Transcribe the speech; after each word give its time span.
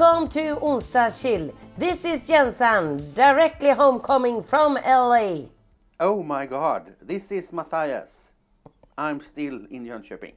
Welcome 0.00 0.28
to 0.30 0.56
onsdagschill. 0.62 1.52
This 1.76 2.06
is 2.06 2.26
Jensan, 2.26 3.12
directly 3.12 3.68
homecoming 3.68 4.42
from 4.42 4.78
LA. 4.86 5.42
Oh 6.00 6.22
my 6.22 6.46
god, 6.46 6.94
this 7.02 7.30
is 7.30 7.52
Matthias. 7.52 8.30
I'm 8.96 9.20
still 9.20 9.66
in 9.70 9.84
Jönköping. 9.84 10.32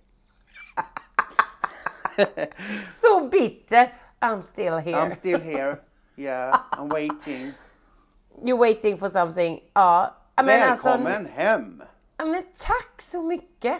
Så 2.94 3.30
bitter. 3.30 3.90
I'm 4.22 4.42
still 4.42 4.80
here. 4.80 4.98
I'm 4.98 5.16
still 5.16 5.40
here. 5.40 5.80
Yeah, 6.18 6.60
I'm 6.74 6.90
waiting. 6.90 7.54
You're 8.44 8.58
waiting 8.58 8.98
for 8.98 9.10
something. 9.10 9.62
Ja. 9.74 10.14
Men 10.36 10.46
Välkommen 10.46 11.08
Alltså, 11.08 11.34
hem! 11.34 11.84
men 12.18 12.44
tack 12.58 13.02
så 13.02 13.22
mycket. 13.22 13.78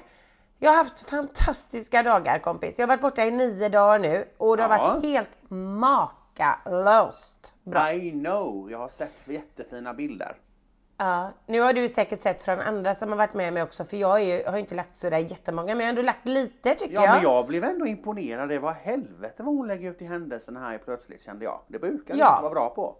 Jag 0.64 0.72
har 0.72 0.78
haft 0.78 1.10
fantastiska 1.10 2.04
dagar 2.04 2.40
kompis. 2.40 2.80
Jag 2.80 2.84
har 2.84 2.88
varit 2.88 3.02
borta 3.02 3.26
i 3.26 3.32
nio 3.32 3.70
dagar 3.70 4.00
nu 4.00 4.26
och 4.38 4.58
det 4.58 4.64
har 4.64 4.78
Ja. 4.78 4.94
varit 4.94 5.06
helt 5.06 5.30
makalöst 5.50 7.54
bra. 7.64 7.94
I 7.94 8.12
know, 8.12 8.72
jag 8.72 8.78
har 8.78 8.90
sett 8.90 9.12
jättefina 9.26 9.94
bilder. 9.94 10.36
Ja, 10.98 11.32
nu 11.46 11.62
har 11.62 11.74
du 11.74 11.90
säkert 11.90 12.22
sett 12.22 12.44
från 12.44 12.60
andra 12.60 12.96
som 12.96 13.10
har 13.10 13.18
varit 13.18 13.34
med 13.34 13.54
mig 13.54 13.64
också 13.64 13.86
för 13.86 13.98
jag 13.98 14.24
ju, 14.24 14.44
har 14.46 14.54
ju 14.54 14.60
inte 14.60 14.76
lagt 14.76 14.98
sådär 14.98 15.18
jättemånga 15.18 15.68
men 15.76 15.80
jag 15.80 15.86
har 15.86 15.90
ändå 15.90 16.02
lagt 16.02 16.28
lite 16.28 16.76
tycker 16.76 16.94
Ja 16.96 17.04
jag. 17.06 17.14
men 17.14 17.24
jag 17.24 17.48
blev 17.48 17.64
ändå 17.64 17.86
imponerad. 17.88 18.50
Det 18.50 18.60
var 18.60 18.72
helvete 18.72 19.44
vad 19.44 19.56
hon 19.56 19.68
lägger 19.68 19.92
ut 19.92 20.02
i 20.02 20.06
händelserna 20.06 20.60
här 20.60 20.78
plötsligt 20.78 21.26
kände 21.26 21.46
jag. 21.46 21.60
Det 21.68 21.80
brukar 21.80 22.16
Ja. 22.16 22.20
jag 22.26 22.34
inte 22.34 22.44
vara 22.44 22.54
bra 22.54 22.70
på. 22.70 22.96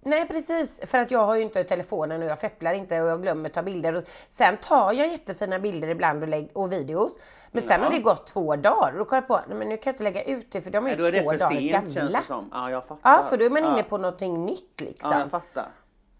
Nej 0.00 0.28
precis, 0.28 0.80
för 0.86 0.98
att 0.98 1.10
jag 1.10 1.24
har 1.26 1.36
ju 1.36 1.42
inte 1.42 1.64
telefonen 1.64 2.22
och 2.22 2.28
jag 2.28 2.40
fepplar 2.40 2.72
inte 2.72 3.00
och 3.02 3.08
jag 3.08 3.22
glömmer 3.22 3.48
ta 3.48 3.62
bilder. 3.62 3.94
Och 3.94 4.04
sen 4.30 4.56
tar 4.56 4.92
jag 4.92 5.08
jättefina 5.08 5.58
bilder 5.58 5.88
ibland 5.88 6.22
och, 6.22 6.28
lägg, 6.28 6.50
och 6.52 6.72
videos. 6.72 7.12
Men 7.52 7.62
sen 7.62 7.80
Ja. 7.80 7.86
har 7.86 7.92
det 7.92 7.98
gått 7.98 8.26
två 8.26 8.56
dagar 8.56 8.92
och 8.92 8.98
då 8.98 9.04
kom 9.04 9.16
jag 9.16 9.28
på, 9.28 9.40
nej 9.48 9.58
men 9.58 9.68
nu 9.68 9.76
kan 9.76 9.82
jag 9.90 9.94
inte 9.94 10.02
lägga 10.04 10.22
ut 10.22 10.52
det 10.52 10.60
för 10.60 10.70
de 10.70 10.86
är 10.86 10.90
ju 10.90 10.96
då 10.96 11.04
är 11.04 11.12
det 11.12 11.22
två 11.22 11.30
för 11.30 11.38
dagar 11.38 11.56
sent 11.56 11.72
känns 11.72 11.94
gamla. 11.94 12.18
det 12.18 12.24
som. 12.26 12.50
Ja 12.52 12.70
jag 12.70 12.82
fattar. 12.86 13.10
Ja, 13.10 13.24
för 13.30 13.36
då 13.36 13.44
är 13.44 13.50
man 13.50 13.62
ja. 13.62 13.72
inne 13.72 13.82
på 13.82 13.98
någonting 13.98 14.44
nytt 14.46 14.80
liksom. 14.80 15.10
Ja 15.12 15.18
jag 15.20 15.30
fattar. 15.30 15.68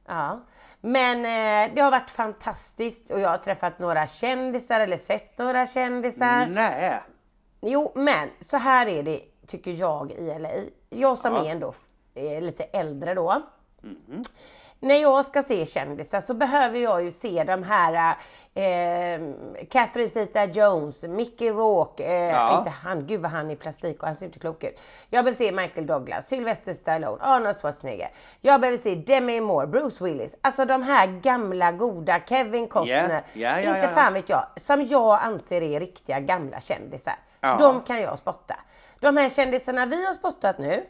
Ja. 0.06 0.40
Men 0.80 1.18
eh, 1.18 1.74
det 1.74 1.80
har 1.80 1.90
varit 1.90 2.10
fantastiskt 2.10 3.10
och 3.10 3.20
jag 3.20 3.28
har 3.28 3.38
träffat 3.38 3.78
några 3.78 4.06
kändisar 4.06 4.80
eller 4.80 4.96
sett 4.96 5.38
några 5.38 5.66
kändisar. 5.66 6.46
Nej. 6.46 7.00
Jo, 7.60 7.92
men 7.94 8.28
så 8.40 8.56
här 8.56 8.86
är 8.86 9.02
det 9.02 9.20
tycker 9.46 9.70
jag 9.70 10.10
i 10.12 10.38
LA. 10.38 10.48
Jag 10.90 11.18
som 11.18 11.34
Ja. 11.34 11.44
är 11.46 11.50
ändå 11.50 11.74
eh, 12.14 12.40
lite 12.42 12.64
äldre 12.64 13.14
då. 13.14 13.42
Mhm. 13.82 14.22
När 14.80 14.94
jag 14.94 15.24
ska 15.24 15.42
se 15.42 15.66
kändisar 15.66 16.20
så 16.20 16.34
behöver 16.34 16.78
jag 16.78 17.04
ju 17.04 17.12
se 17.12 17.44
de 17.44 17.62
här 17.62 18.16
eh, 18.54 19.20
Catherine 19.70 20.10
Zeta-Jones, 20.10 21.08
Mickey 21.08 21.50
Rourke, 21.50 22.04
eh, 22.04 22.28
Ja. 22.28 22.58
inte 22.58 22.70
han, 22.70 23.06
gud 23.06 23.20
vad 23.20 23.30
han 23.30 23.50
är 23.50 23.56
plastik 23.56 24.00
och 24.00 24.06
han 24.06 24.16
ser 24.16 24.26
inte 24.26 24.38
klok 24.38 24.64
ut. 24.64 24.80
Jag 25.10 25.22
vill 25.22 25.36
se 25.36 25.52
Michael 25.52 25.86
Douglas, 25.86 26.26
Sylvester 26.28 26.74
Stallone, 26.74 27.22
Arnold 27.22 27.56
Schwarzenegger. 27.56 28.08
Jag 28.40 28.60
behöver 28.60 28.78
se 28.78 28.94
Demi 28.94 29.40
Moore, 29.40 29.66
Bruce 29.66 30.04
Willis, 30.04 30.36
alltså 30.40 30.64
de 30.64 30.82
här 30.82 31.06
gamla 31.06 31.72
goda, 31.72 32.20
Kevin 32.28 32.68
Costner. 32.68 33.22
Ja, 33.32 33.40
ja, 33.40 33.60
ja, 33.60 33.76
inte 33.76 33.88
fan 33.88 34.14
vet 34.14 34.28
jag, 34.28 34.44
som 34.56 34.82
jag 34.84 35.18
anser 35.22 35.62
är 35.62 35.80
riktiga 35.80 36.20
gamla 36.20 36.60
kändisar. 36.60 37.16
Ja. 37.40 37.56
De 37.58 37.80
kan 37.82 38.00
jag 38.00 38.18
spotta. 38.18 38.56
De 39.00 39.16
här 39.16 39.30
kändisarna 39.30 39.86
vi 39.86 40.06
har 40.06 40.14
spottat 40.14 40.58
nu, 40.58 40.86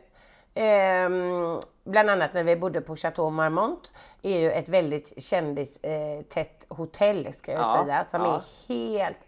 ehm, 0.54 1.60
bland 1.90 2.10
annat 2.10 2.34
när 2.34 2.44
vi 2.44 2.56
bodde 2.56 2.80
på 2.80 2.96
Chateau 2.96 3.30
Marmont, 3.30 3.92
är 4.22 4.38
ju 4.38 4.50
ett 4.50 4.68
väldigt 4.68 5.22
kändistätt 5.22 5.84
eh, 5.84 6.22
tätt 6.28 6.66
hotell 6.68 7.32
ska 7.34 7.52
jag 7.52 7.60
Ja, 7.60 7.82
säga, 7.84 8.04
som 8.04 8.20
ja. 8.24 8.36
är 8.36 8.68
helt 8.68 9.18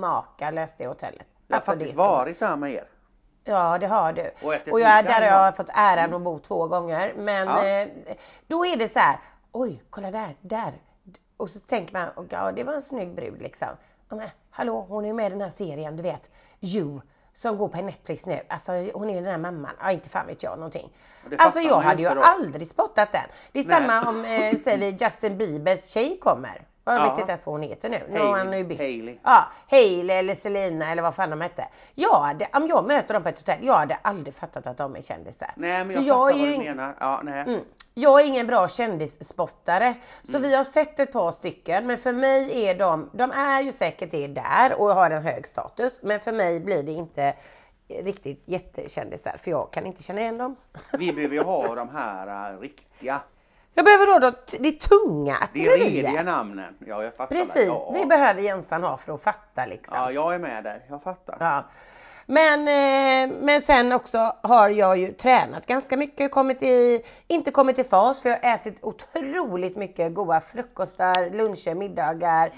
makalöst 0.00 0.74
det 0.78 0.86
hotellet. 0.86 1.26
Jag 1.46 1.54
har 1.54 1.58
Alltså, 1.58 1.70
faktiskt 1.70 1.96
varit 1.96 2.38
där 2.38 2.56
med 2.56 2.72
er. 2.72 2.84
Ja 3.44 3.78
det 3.78 3.86
har 3.86 4.12
du. 4.12 4.30
Och 4.42 4.72
Och 4.72 4.80
jag, 4.80 5.04
där 5.04 5.30
har 5.30 5.44
jag 5.44 5.56
fått 5.56 5.70
äran 5.74 6.14
att 6.14 6.22
bo 6.22 6.38
två 6.38 6.66
gånger. 6.66 7.14
Men 7.16 7.48
Ja. 7.48 7.64
eh, 7.66 7.88
då 8.46 8.66
är 8.66 8.76
det 8.76 8.88
så 8.88 8.98
här, 8.98 9.18
oj 9.52 9.82
kolla 9.90 10.10
där, 10.10 10.36
där. 10.40 10.72
Och 11.36 11.50
så 11.50 11.60
tänker 11.60 11.92
man, 11.92 12.26
ja 12.30 12.52
det 12.52 12.64
var 12.64 12.72
en 12.74 12.82
snygg 12.82 13.14
brud 13.14 13.42
liksom. 13.42 13.68
Men, 14.08 14.28
hallå 14.50 14.86
hon 14.88 15.04
är 15.04 15.12
med 15.12 15.26
i 15.26 15.30
den 15.30 15.40
här 15.40 15.50
serien 15.50 15.96
du 15.96 16.02
vet, 16.02 16.30
You. 16.60 17.00
Som 17.38 17.58
går 17.58 17.68
på 17.68 17.82
Netflix 17.82 18.26
nu. 18.26 18.40
Alltså 18.48 18.72
hon 18.72 19.10
är 19.10 19.14
den 19.14 19.24
här 19.24 19.38
mamman. 19.38 19.70
Ja 19.80 19.90
inte 19.92 20.08
fan 20.08 20.26
vet 20.26 20.42
jag 20.42 20.58
någonting. 20.58 20.90
Alltså 21.38 21.58
jag 21.60 21.82
ju 21.82 21.88
hade 21.88 22.02
ju 22.02 22.08
då. 22.08 22.20
aldrig 22.22 22.68
spottat 22.68 23.12
den. 23.12 23.22
Det 23.52 23.60
är 23.60 23.64
Nej. 23.64 23.76
samma 23.76 24.08
om, 24.08 24.24
eh, 24.24 24.56
säger 24.58 24.78
vi 24.78 24.96
Justin 25.04 25.38
Biebers 25.38 25.84
tjej 25.84 26.18
kommer. 26.22 26.62
Jag 26.92 27.00
Ja. 27.06 27.10
vet 27.10 27.18
inte 27.18 27.32
ens 27.32 27.46
vad 27.46 27.52
hon 27.54 27.62
heter 27.62 27.88
nu. 27.88 28.18
Har 28.18 28.36
Hailey. 28.38 28.58
ju 28.58 28.64
bytt. 28.64 28.78
Hailey. 28.78 29.18
Ja, 29.24 29.44
Hailey 29.70 30.16
eller 30.16 30.34
Selina 30.34 30.90
eller 30.92 31.02
vad 31.02 31.14
fan 31.14 31.30
de 31.30 31.40
hette. 31.40 31.68
Jag 31.94 32.20
hade, 32.20 32.48
om 32.52 32.66
jag 32.66 32.86
möter 32.86 33.14
dem 33.14 33.22
på 33.22 33.28
ett 33.28 33.38
hotell, 33.38 33.58
jag 33.66 33.74
hade 33.74 33.98
aldrig 34.02 34.34
fattat 34.34 34.66
att 34.66 34.76
de 34.76 34.96
är 34.96 35.02
kändisar. 35.02 35.52
Nej 35.56 35.84
men 35.84 35.96
Så 35.96 36.02
jag, 36.02 36.06
jag 36.06 36.30
fattar 36.30 36.46
vad 36.46 36.48
du 36.54 36.58
menar. 36.58 36.94
Ja, 37.00 37.20
nej. 37.24 37.40
Mm. 37.40 37.60
Jag 37.94 38.20
är 38.20 38.24
ingen 38.24 38.46
bra 38.46 38.68
kändisspottare. 38.68 39.94
Så 40.22 40.36
Mm. 40.36 40.42
vi 40.42 40.56
har 40.56 40.64
sett 40.64 41.00
ett 41.00 41.12
par 41.12 41.32
stycken 41.32 41.86
men 41.86 41.98
för 41.98 42.12
mig 42.12 42.64
är 42.66 42.74
de, 42.78 43.10
de 43.12 43.30
är 43.32 43.60
ju 43.62 43.72
säkert 43.72 44.10
det 44.10 44.26
där 44.26 44.74
och 44.80 44.94
har 44.94 45.10
en 45.10 45.22
hög 45.22 45.46
status. 45.46 45.98
Men 46.02 46.20
för 46.20 46.32
mig 46.32 46.60
blir 46.60 46.82
det 46.82 46.92
inte 46.92 47.34
riktigt 47.88 48.42
jättekändisar 48.46 49.36
för 49.38 49.50
jag 49.50 49.72
kan 49.72 49.86
inte 49.86 50.02
känna 50.02 50.20
igen 50.20 50.38
dem. 50.38 50.56
Vi 50.98 51.12
behöver 51.12 51.34
ju 51.34 51.42
ha 51.42 51.74
de 51.74 51.88
här 51.88 52.52
äh, 52.52 52.58
riktiga, 52.60 53.20
Jag 53.74 53.84
behöver 53.84 54.06
då, 54.20 54.30
då 54.30 54.36
det 54.60 54.72
tunga 54.80 55.48
de 55.54 55.60
rediga 55.60 55.74
artilleriet. 55.84 56.24
namnen. 56.24 56.74
Ja 56.86 57.02
jag 57.04 57.14
fattar. 57.16 57.36
Precis, 57.36 57.66
Ja. 57.66 57.92
det 58.00 58.06
behöver 58.06 58.42
Jensan 58.42 58.82
ha 58.82 58.96
för 58.96 59.12
att 59.14 59.22
fatta 59.22 59.66
liksom. 59.66 59.96
Ja 59.96 60.12
jag 60.12 60.34
är 60.34 60.38
med 60.38 60.64
dig, 60.64 60.86
jag 60.88 61.02
fattar. 61.02 61.36
Ja. 61.40 61.64
Men, 62.26 62.60
eh, 62.60 63.36
men 63.40 63.62
sen 63.62 63.92
också 63.92 64.36
har 64.42 64.68
jag 64.68 64.98
ju 64.98 65.12
tränat 65.12 65.66
ganska 65.66 65.96
mycket, 65.96 66.30
kommit 66.30 66.62
i, 66.62 67.02
inte 67.26 67.50
kommit 67.50 67.78
i 67.78 67.84
fas 67.84 68.22
för 68.22 68.28
jag 68.28 68.38
har 68.42 68.54
ätit 68.54 68.78
otroligt 68.82 69.76
mycket 69.76 70.14
goda 70.14 70.40
frukostar, 70.40 71.30
luncher, 71.30 71.74
middagar. 71.74 72.52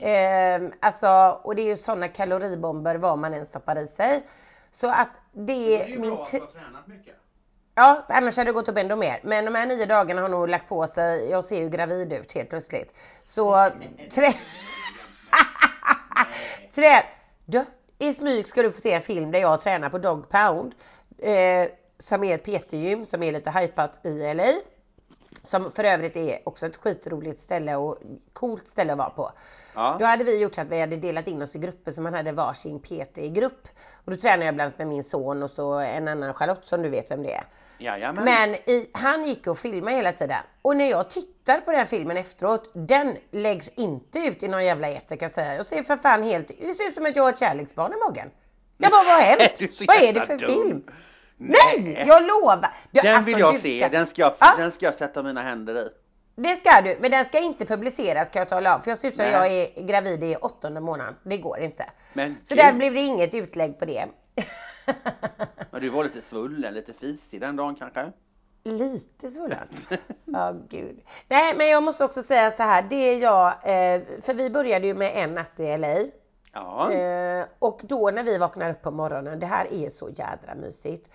Eh, 0.00 0.70
alltså, 0.80 1.40
och 1.42 1.54
det 1.56 1.62
är 1.62 1.66
ju 1.66 1.76
sådana 1.76 2.08
kaloribomber 2.08 2.94
vad 2.96 3.18
man 3.18 3.34
än 3.34 3.46
stoppar 3.46 3.78
i 3.78 3.88
sig. 3.88 4.26
Så 4.72 4.88
att 4.90 5.08
det 5.32 5.82
är 5.92 5.98
min 5.98 6.16
t- 6.16 6.24
tränat 6.52 6.86
mycket. 6.86 7.14
Ja, 7.74 8.06
annars 8.08 8.36
hade 8.36 8.50
det 8.50 8.54
gått 8.54 8.68
upp 8.68 8.78
ändå 8.78 8.96
mer. 8.96 9.20
Men 9.22 9.44
de 9.44 9.54
här 9.54 9.66
nio 9.66 9.86
dagarna 9.86 10.22
har 10.22 10.28
nog 10.28 10.48
lagt 10.48 10.68
på 10.68 10.86
sig, 10.86 11.30
jag 11.30 11.44
ser 11.44 11.62
ju 11.62 11.68
gravid 11.68 12.12
ut 12.12 12.32
helt 12.32 12.50
plötsligt. 12.50 12.94
Så 13.24 13.70
trä... 14.10 14.34
trä... 16.74 17.04
Du, 17.44 17.64
I 17.98 18.14
smyg 18.14 18.48
ska 18.48 18.62
du 18.62 18.72
få 18.72 18.80
se 18.80 18.92
en 18.92 19.02
film 19.02 19.30
där 19.30 19.38
jag 19.38 19.60
tränar 19.60 19.88
på 19.88 19.98
Dog 19.98 20.28
Pound. 20.28 20.74
Eh, 21.18 21.68
som 21.98 22.24
är 22.24 22.34
ett 22.34 22.44
PT-gym 22.44 23.06
som 23.06 23.22
är 23.22 23.32
lite 23.32 23.50
hypat 23.50 24.06
i 24.06 24.34
LA. 24.34 24.52
Som 25.44 25.72
för 25.72 25.84
övrigt 25.84 26.16
är 26.16 26.40
också 26.44 26.66
ett 26.66 26.76
skitroligt 26.76 27.40
ställe 27.40 27.76
och 27.76 27.98
coolt 28.32 28.68
ställe 28.68 28.92
att 28.92 28.98
vara 28.98 29.10
på. 29.10 29.32
Ja. 29.74 29.96
Då 30.00 30.04
hade 30.06 30.24
vi 30.24 30.38
gjort 30.42 30.54
så 30.54 30.60
att 30.60 30.68
vi 30.68 30.80
hade 30.80 30.96
delat 30.96 31.28
in 31.28 31.42
oss 31.42 31.56
i 31.56 31.58
grupper 31.58 31.92
så 31.92 32.02
man 32.02 32.14
hade 32.14 32.32
varsin 32.32 32.80
PT-grupp. 32.80 33.68
Och 34.04 34.10
då 34.10 34.16
tränade 34.16 34.44
jag 34.44 34.54
bland 34.54 34.66
annat 34.66 34.78
med 34.78 34.86
min 34.88 35.04
son 35.04 35.42
och 35.42 35.50
så 35.50 35.72
en 35.72 36.08
annan 36.08 36.34
Charlotte 36.34 36.66
som 36.66 36.82
du 36.82 36.88
vet 36.88 37.10
vem 37.10 37.22
det 37.22 37.34
är. 37.34 37.44
Jajamän. 37.78 38.24
Men 38.24 38.54
i, 38.54 38.90
han 38.92 39.24
gick 39.26 39.46
och 39.46 39.58
filmade 39.58 39.96
hela 39.96 40.12
tiden. 40.12 40.42
Och 40.62 40.76
när 40.76 40.90
jag 40.90 41.10
tittar 41.10 41.60
på 41.60 41.70
den 41.72 41.86
filmen 41.86 42.16
efteråt, 42.16 42.70
den 42.74 43.16
läggs 43.30 43.68
inte 43.68 44.18
ut 44.18 44.42
i 44.42 44.48
någon 44.48 44.64
jävla 44.64 44.88
eter 44.88 45.16
kan 45.16 45.26
jag 45.26 45.32
säga. 45.32 45.54
Jag 45.56 45.66
ser 45.66 45.82
för 45.82 45.96
fan 45.96 46.22
helt, 46.22 46.48
det 46.48 46.74
ser 46.74 46.88
ut 46.88 46.94
som 46.94 47.06
att 47.06 47.16
jag 47.16 47.22
har 47.22 47.30
ett 47.30 47.38
kärleksbarn 47.38 47.92
i 47.92 47.96
magen. 48.08 48.30
Jag 48.78 48.90
bara, 48.90 49.04
vad 49.04 49.12
har 49.14 49.20
hänt? 49.20 49.60
Vad 49.88 49.96
är 50.02 50.12
det 50.12 50.20
för 50.20 50.36
dum. 50.38 50.50
film? 50.50 50.82
Nej, 51.36 52.04
jag 52.08 52.22
lovar! 52.22 52.66
Du, 52.90 53.00
Den 53.00 53.14
alltså, 53.16 53.30
vill 53.30 53.38
jag 53.40 53.54
du 53.54 53.60
se, 53.60 53.78
ska- 53.80 53.88
den, 53.88 54.06
ska 54.06 54.22
jag, 54.22 54.34
Ja. 54.40 54.54
den 54.58 54.72
ska 54.72 54.86
jag 54.86 54.94
sätta 54.94 55.22
mina 55.22 55.42
händer 55.42 55.74
i. 55.86 55.88
Det 56.42 56.56
ska 56.56 56.80
du, 56.80 56.96
men 57.00 57.10
den 57.10 57.24
ska 57.24 57.38
inte 57.38 57.66
publiceras 57.66 58.28
kan 58.28 58.40
jag 58.40 58.48
tala 58.48 58.74
om. 58.76 58.82
För 58.82 58.90
jag 58.90 58.98
ser 58.98 59.08
ut 59.08 59.16
som 59.16 59.24
jag 59.24 59.46
är 59.46 59.82
gravid 59.86 60.24
i 60.24 60.36
åttonde 60.36 60.80
månaden. 60.80 61.14
Det 61.22 61.36
går 61.36 61.58
inte. 61.60 61.90
Men 62.12 62.34
Så 62.44 62.54
gud. 62.54 62.58
där 62.58 62.72
blev 62.72 62.94
det 62.94 63.00
inget 63.00 63.34
utlägg 63.34 63.78
på 63.78 63.84
det. 63.84 64.06
Men 65.70 65.80
du 65.80 65.88
var 65.88 66.04
lite 66.04 66.22
svullen, 66.22 66.74
lite 66.74 66.92
fisig 66.92 67.40
den 67.40 67.56
dagen 67.56 67.74
kanske? 67.74 68.12
Lite 68.64 69.28
svullen. 69.28 69.68
Ja, 70.24 70.54
gud. 70.68 71.00
Nej, 71.28 71.54
men 71.56 71.68
jag 71.68 71.82
måste 71.82 72.04
också 72.04 72.22
säga 72.22 72.50
så 72.50 72.62
här. 72.62 72.82
Det 72.90 72.96
är 72.96 73.18
jag, 73.22 73.46
eh, 73.48 74.02
för 74.22 74.34
vi 74.34 74.50
började 74.50 74.86
ju 74.86 74.94
med 74.94 75.12
en 75.14 75.34
natt 75.34 75.60
i 75.60 75.76
LA. 75.76 75.96
Ja. 76.52 76.92
Eh, 76.92 77.46
och 77.58 77.80
då 77.84 78.10
när 78.10 78.22
vi 78.22 78.38
vaknar 78.38 78.70
upp 78.70 78.82
på 78.82 78.90
morgonen, 78.90 79.40
det 79.40 79.46
här 79.46 79.66
är 79.72 79.88
så 79.88 80.08
jädra 80.08 80.54
mysigt. 80.54 81.10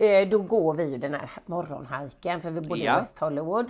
Eh, 0.00 0.28
då 0.28 0.38
går 0.38 0.74
vi 0.74 0.90
ju 0.90 0.98
den 0.98 1.14
här 1.14 1.30
morgonhajken 1.46 2.40
för 2.40 2.50
vi 2.50 2.84
Ja. 2.84 2.96
i 2.96 3.00
West 3.00 3.18
Hollywood. 3.18 3.66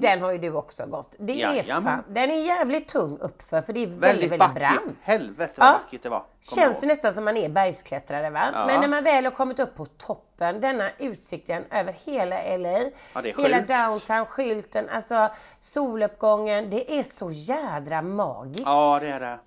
Den 0.00 0.20
har 0.22 0.32
ju 0.32 0.38
du 0.38 0.52
också 0.52 0.86
gått. 0.86 1.16
Det 1.18 1.42
är 1.42 1.54
Jajamän. 1.54 1.82
fan, 1.82 2.04
den 2.08 2.30
är 2.30 2.46
jävligt 2.46 2.88
tung 2.88 3.18
uppför 3.20 3.62
för 3.62 3.72
det 3.72 3.82
är 3.82 3.86
väldigt, 3.86 4.00
väldigt 4.02 4.40
väldigt, 4.40 4.54
brant. 4.58 4.96
Helvete 5.02 5.52
vad 5.56 5.68
Ja. 5.68 5.98
det 6.02 6.08
var. 6.08 6.18
Kommer 6.18 6.62
Känns 6.66 6.82
ju 6.82 6.86
nästan 6.86 7.14
som 7.14 7.24
man 7.24 7.36
är 7.36 7.48
bergsklättrare 7.48 8.30
va? 8.30 8.50
Ja. 8.52 8.66
Men 8.66 8.80
när 8.80 8.88
man 8.88 9.04
väl 9.04 9.24
har 9.24 9.32
kommit 9.32 9.60
upp 9.60 9.74
på 9.76 9.86
toppen, 9.86 10.60
denna 10.60 10.84
utsikten 10.98 11.64
över 11.70 11.92
hela 12.04 12.36
LA, 12.56 12.68
Ja, 12.68 12.90
är 13.14 13.42
hela 13.42 13.60
downtown, 13.60 14.26
skylten, 14.26 14.88
alltså 14.88 15.28
soluppgången. 15.60 16.70
Det 16.70 16.98
är 16.98 17.02
så 17.02 17.30
jädra 17.30 18.02
magiskt. 18.02 18.62
Ja 18.66 18.98
det 19.02 19.08
är 19.08 19.20
det. 19.20 19.38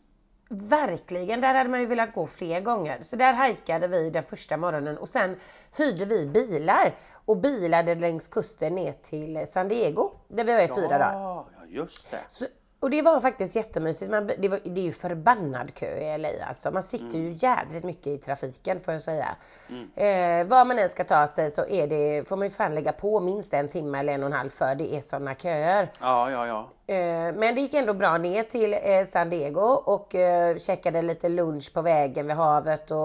Verkligen, 0.53 1.41
där 1.41 1.53
hade 1.53 1.69
man 1.69 1.79
ju 1.79 1.85
velat 1.85 2.13
gå 2.13 2.27
fler 2.27 2.61
gånger. 2.61 3.03
Så 3.03 3.15
där 3.15 3.33
hajkade 3.33 3.87
vi 3.87 4.09
den 4.09 4.23
första 4.23 4.57
morgonen 4.57 4.97
och 4.97 5.09
sen 5.09 5.39
hyrde 5.77 6.05
vi 6.05 6.25
bilar 6.25 6.95
och 7.25 7.37
bilade 7.37 7.95
längs 7.95 8.27
kusten 8.27 8.75
ner 8.75 8.93
till 8.93 9.47
San 9.53 9.67
Diego 9.67 10.11
där 10.27 10.43
vi 10.43 10.53
var 10.53 10.61
i 10.61 10.67
fyra 10.67 10.97
dagar. 10.97 11.13
Ja, 11.13 11.47
ja, 11.57 11.65
just 11.67 12.11
det. 12.11 12.19
Så, 12.27 12.45
och 12.81 12.89
det 12.89 13.01
var 13.01 13.19
faktiskt 13.21 13.55
jättemysigt. 13.55 14.11
Man, 14.11 14.31
det, 14.37 14.47
var, 14.47 14.59
det 14.63 14.81
är 14.81 14.85
ju 14.85 14.91
förbannad 14.91 15.73
kö 15.73 15.85
i 15.97 16.17
LA 16.17 16.29
alltså. 16.47 16.71
Man 16.71 16.83
sitter 16.83 17.17
ju 17.17 17.35
jävligt 17.37 17.83
mycket 17.83 18.07
i 18.07 18.17
trafiken 18.17 18.79
får 18.79 18.93
jag 18.93 19.01
säga. 19.01 19.35
Eh, 19.95 20.47
var 20.47 20.65
man 20.65 20.79
än 20.79 20.89
ska 20.89 21.03
ta 21.03 21.27
sig 21.27 21.51
så 21.51 21.65
är 21.67 21.87
det, 21.87 22.27
får 22.27 22.35
man 22.35 22.47
ju 22.47 22.51
fan 22.51 22.75
lägga 22.75 22.91
på 22.91 23.19
minst 23.19 23.53
en 23.53 23.67
timme 23.69 23.99
eller 23.99 24.13
en 24.13 24.23
och 24.23 24.27
en 24.27 24.33
halv 24.33 24.49
för 24.49 24.75
det 24.75 24.95
är 24.95 25.01
sådana 25.01 25.35
köer. 25.35 25.91
Ja, 25.99 26.31
ja, 26.31 26.47
ja. 26.47 26.69
Eh, 26.93 27.33
Men 27.35 27.55
det 27.55 27.61
gick 27.61 27.73
ändå 27.73 27.93
bra 27.93 28.17
ner 28.17 28.43
till 28.43 28.73
eh, 28.73 29.05
San 29.11 29.29
Diego 29.29 29.61
och 29.65 30.15
eh, 30.15 30.57
käkade 30.57 31.01
lite 31.01 31.29
lunch 31.29 31.73
på 31.73 31.81
vägen 31.81 32.27
vid 32.27 32.35
havet 32.35 32.91
och 32.91 32.97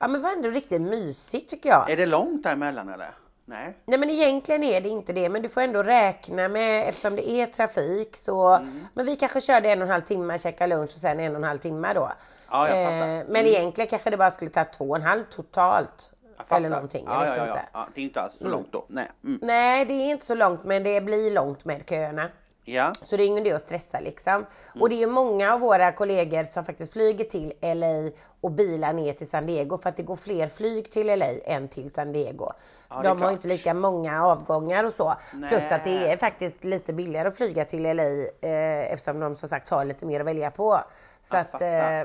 ja 0.00 0.08
men 0.08 0.12
det 0.12 0.18
var 0.18 0.30
ändå 0.30 0.48
riktigt 0.50 0.82
mysigt 0.82 1.50
tycker 1.50 1.68
jag. 1.68 1.90
Är 1.90 1.96
det 1.96 2.06
långt 2.06 2.42
däremellan 2.42 2.88
eller? 2.88 3.14
Nej. 3.44 3.76
Nej 3.84 3.98
men 3.98 4.10
egentligen 4.10 4.62
är 4.62 4.80
det 4.80 4.88
inte 4.88 5.12
det 5.12 5.28
men 5.28 5.42
du 5.42 5.48
får 5.48 5.60
ändå 5.60 5.82
räkna 5.82 6.48
med 6.48 6.88
eftersom 6.88 7.16
det 7.16 7.28
är 7.28 7.46
trafik 7.46 8.16
så 8.16 8.54
Mm. 8.54 8.86
Men 8.94 9.06
vi 9.06 9.16
kanske 9.16 9.40
körde 9.40 9.68
en 9.68 9.82
och 9.82 9.86
en 9.86 9.92
halv 9.92 10.02
timme, 10.02 10.38
käka 10.38 10.66
lunch 10.66 10.90
och 10.94 11.00
sen 11.00 11.20
en 11.20 11.32
och 11.32 11.36
en 11.36 11.44
halv 11.44 11.58
timme 11.58 11.94
då. 11.94 12.12
Ja, 12.50 12.68
jag 12.68 12.84
fattar. 12.84 13.18
Eh, 13.18 13.24
men 13.28 13.46
egentligen 13.46 13.88
kanske 13.88 14.10
det 14.10 14.16
bara 14.16 14.30
skulle 14.30 14.50
ta 14.50 14.64
två 14.64 14.84
och 14.84 14.96
en 14.96 15.02
halv 15.02 15.24
totalt. 15.24 16.10
Eller 16.48 16.68
någonting, 16.68 17.04
jag 17.06 17.14
ja, 17.14 17.28
vet 17.28 17.36
ja, 17.36 17.46
inte. 17.46 17.58
Ja. 17.72 17.80
ja, 17.80 17.88
det 17.94 18.00
är 18.00 18.04
inte 18.04 18.20
alls 18.20 18.32
så 18.38 18.48
långt 18.48 18.72
då. 18.72 18.84
Nej. 18.88 19.10
Mm. 19.24 19.38
Nej 19.42 19.84
det 19.84 19.94
är 19.94 20.10
inte 20.10 20.26
så 20.26 20.34
långt 20.34 20.64
men 20.64 20.82
det 20.82 21.00
blir 21.00 21.30
långt 21.30 21.64
med 21.64 21.88
köerna. 21.88 22.28
Ja. 22.64 22.92
Så 23.02 23.16
det 23.16 23.22
är 23.22 23.26
ingen 23.26 23.46
idé 23.46 23.52
att 23.52 23.62
stressa 23.62 24.00
liksom. 24.00 24.46
Och 24.80 24.88
det 24.88 25.02
är 25.02 25.06
många 25.06 25.54
av 25.54 25.60
våra 25.60 25.92
kollegor 25.92 26.44
som 26.44 26.64
faktiskt 26.64 26.92
flyger 26.92 27.24
till 27.24 27.52
LA 27.60 28.10
och 28.40 28.50
bilar 28.50 28.92
ner 28.92 29.12
till 29.12 29.28
San 29.30 29.46
Diego 29.46 29.78
för 29.78 29.88
att 29.88 29.96
det 29.96 30.02
går 30.02 30.16
fler 30.16 30.48
flyg 30.48 30.90
till 30.90 31.06
LA 31.18 31.26
än 31.44 31.68
till 31.68 31.92
San 31.92 32.12
Diego. 32.12 32.52
Ja, 32.88 33.02
De 33.02 33.08
har 33.08 33.16
klart. 33.16 33.32
inte 33.32 33.48
lika 33.48 33.74
många 33.74 34.24
avgångar 34.24 34.84
och 34.84 34.92
så. 34.92 35.14
Plus 35.48 35.72
att 35.72 35.84
det 35.84 35.90
Nej. 36.00 36.12
är 36.12 36.16
faktiskt 36.16 36.64
lite 36.64 36.92
billigare 36.92 37.28
att 37.28 37.36
flyga 37.36 37.64
till 37.64 37.82
LA 37.96 38.02
eh, 38.40 38.92
eftersom 38.92 39.20
de 39.20 39.36
som 39.36 39.48
sagt 39.48 39.68
har 39.68 39.84
lite 39.84 40.06
mer 40.06 40.20
att 40.20 40.26
välja 40.26 40.50
på. 40.50 40.80
Så 41.22 41.36
att 41.36 41.54
eh, 41.62 42.02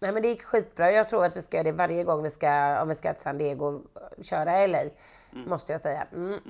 Nej 0.00 0.12
men 0.12 0.22
det 0.22 0.28
gick 0.28 0.42
skitbra. 0.42 0.90
Jag 0.92 1.08
tror 1.08 1.24
att 1.24 1.36
vi 1.36 1.42
ska 1.42 1.56
göra 1.56 1.64
det 1.64 1.72
varje 1.72 2.04
gång 2.04 2.22
vi 2.22 2.30
ska, 2.30 2.82
om 2.82 2.88
vi 2.88 2.94
ska 2.94 3.12
till 3.12 3.22
San 3.22 3.38
Diego 3.38 3.80
köra 4.22 4.66
LA. 4.66 4.82
Måste 5.30 5.72
jag 5.72 5.80
säga. 5.80 6.06
Mm. 6.12 6.40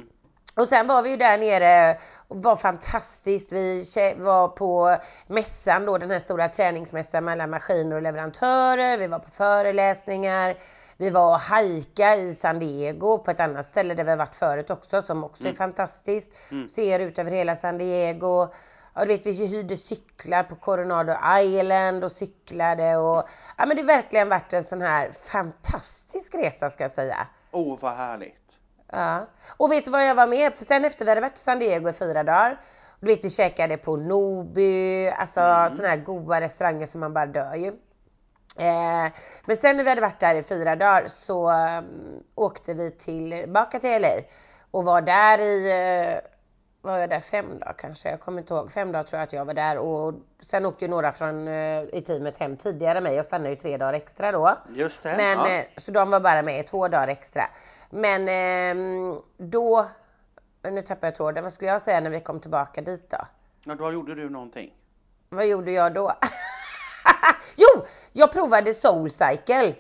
Och 0.55 0.69
sen 0.69 0.87
var 0.87 1.03
vi 1.03 1.11
ju 1.11 1.17
där 1.17 1.39
nere 1.39 1.99
och 2.29 2.43
var 2.43 2.57
fantastiskt. 2.57 3.53
Vi 3.53 3.85
var 4.17 4.49
på 4.49 4.97
mässan 5.27 5.87
då, 5.87 5.99
den 5.99 6.11
här 6.11 6.19
stora 6.19 6.49
träningsmässan 6.49 7.25
mellan 7.25 7.51
maskiner 7.51 7.97
och 7.97 8.03
leverantörer. 8.03 8.99
Vi 8.99 9.07
var 9.07 9.19
på 9.19 9.31
föreläsningar. 9.31 10.57
Vi 10.97 11.11
var 11.11 11.33
och 11.33 11.41
hajka 11.41 12.17
i 12.17 12.35
San 12.35 12.59
Diego 12.59 13.19
på 13.19 13.31
ett 13.31 13.41
annat 13.41 13.67
ställe 13.67 13.95
där 13.95 14.05
vi 14.05 14.11
har 14.11 14.17
varit 14.17 14.35
förut 14.35 14.71
också 14.71 15.03
som 15.03 15.25
också 15.25 15.49
är 15.49 15.53
fantastiskt. 15.53 16.31
Ser 16.75 16.99
ut 16.99 17.19
över 17.19 17.31
hela 17.31 17.57
San 17.57 17.79
Diego. 17.79 18.49
Ja, 18.95 19.05
vet, 19.05 19.27
vi 19.27 19.47
hyrde 19.47 19.77
cyklar 19.77 20.43
på 20.43 20.55
Coronado 20.55 21.13
Island 21.39 22.05
och 22.05 22.13
cyklade 22.13 22.97
och 22.97 23.29
ja 23.59 23.67
men 23.67 23.77
det 23.77 23.83
har 23.83 23.87
verkligen 23.87 24.29
varit 24.29 24.53
en 24.53 24.65
sån 24.65 24.81
här 24.83 25.13
fantastisk 25.13 26.35
resa 26.35 26.71
ska 26.71 26.85
jag 26.85 26.91
säga. 26.91 27.27
Oh, 27.51 27.79
vad 27.81 27.93
härligt. 27.93 28.42
Ja. 28.93 29.27
Och 29.57 29.73
vet 29.73 29.85
du 29.85 29.91
vad 29.91 30.07
jag 30.07 30.15
var 30.15 30.27
med? 30.27 30.55
För 30.55 30.65
sen 30.65 30.85
efter 30.85 31.05
vi 31.05 31.11
hade 31.11 31.21
varit 31.21 31.39
i 31.39 31.43
San 31.43 31.59
Diego 31.59 31.89
i 31.89 31.93
fyra 31.93 32.23
dagar. 32.23 32.61
Du 33.01 33.07
vet 33.07 33.25
vi 33.25 33.31
käkade 33.31 33.77
på 33.77 33.97
Nobu, 33.97 35.09
alltså 35.09 35.41
sådana 35.77 35.89
här 35.89 35.97
goda 35.97 36.41
restauranger 36.41 36.87
som 36.87 37.01
man 37.01 37.15
bara 37.15 37.27
dör 37.27 37.55
ju. 37.55 37.69
Eh, 38.57 39.13
men 39.45 39.57
sen 39.57 39.77
när 39.77 39.85
vi 39.85 39.91
hade 39.91 40.01
varit 40.01 40.21
där 40.21 40.35
i 40.35 40.43
fyra 40.43 40.77
dagar 40.77 41.09
så 41.09 41.51
um, 41.51 42.23
åkte 42.35 42.75
vi 42.75 42.91
tillbaka 42.91 43.81
till 43.81 44.03
LA 44.03 44.09
och 44.71 44.85
var 44.85 45.01
där 45.01 45.39
i, 45.39 45.71
eh, 45.71 46.31
var 46.83 46.99
jag 46.99 47.11
där 47.11 47.21
fem 47.21 47.59
dagar 47.59 47.75
kanske? 47.79 48.11
Jag 48.11 48.21
kommer 48.21 48.41
inte 48.41 48.55
ihåg. 48.55 48.71
Fem 48.71 48.93
dagar 48.93 49.05
tror 49.05 49.19
jag 49.19 49.27
att 49.27 49.33
jag 49.33 49.45
var 49.45 49.55
där 49.55 49.79
och 49.79 50.15
sen 50.43 50.67
åkte 50.67 50.85
ju 50.85 50.91
några 50.91 51.13
från 51.13 51.49
eh, 51.49 51.83
i 51.93 52.05
teamet 52.07 52.39
hem 52.39 52.57
tidigare 52.57 53.01
mig 53.01 53.21
och 53.21 53.27
stannade 53.27 53.51
ju 53.51 53.57
tre 53.57 53.77
dagar 53.77 53.93
extra 53.93 54.33
då. 54.33 54.59
Just 54.69 55.03
det. 55.03 55.17
Men, 55.17 55.39
ja. 55.39 55.49
eh, 55.49 55.65
så 55.77 55.91
de 55.91 56.11
var 56.11 56.21
bara 56.21 56.43
med 56.43 56.61
i 56.61 56.63
två 56.63 56.89
dagar 56.89 57.09
extra. 57.09 57.49
Men 57.95 58.29
ehm, 58.29 59.21
då, 59.37 59.87
nu 60.63 60.83
tappar 60.83 61.07
jag 61.07 61.15
tråden, 61.17 61.45
vad 61.45 61.53
skulle 61.53 61.71
jag 61.71 61.83
säga 61.83 62.01
när 62.01 62.11
vi 62.11 62.21
kom 62.21 62.41
tillbaka 62.41 62.81
dit 62.81 63.11
då? 63.11 63.19
ja, 63.65 63.75
då 63.75 63.93
gjorde 63.93 64.15
du 64.15 64.31
någonting. 64.31 64.73
Vad 65.29 65.47
gjorde 65.47 65.73
jag 65.73 65.95
då? 65.95 66.13
jo! 67.57 67.85
Jag 68.13 68.33
provade 68.33 68.75
Soulcycle. 68.75 69.75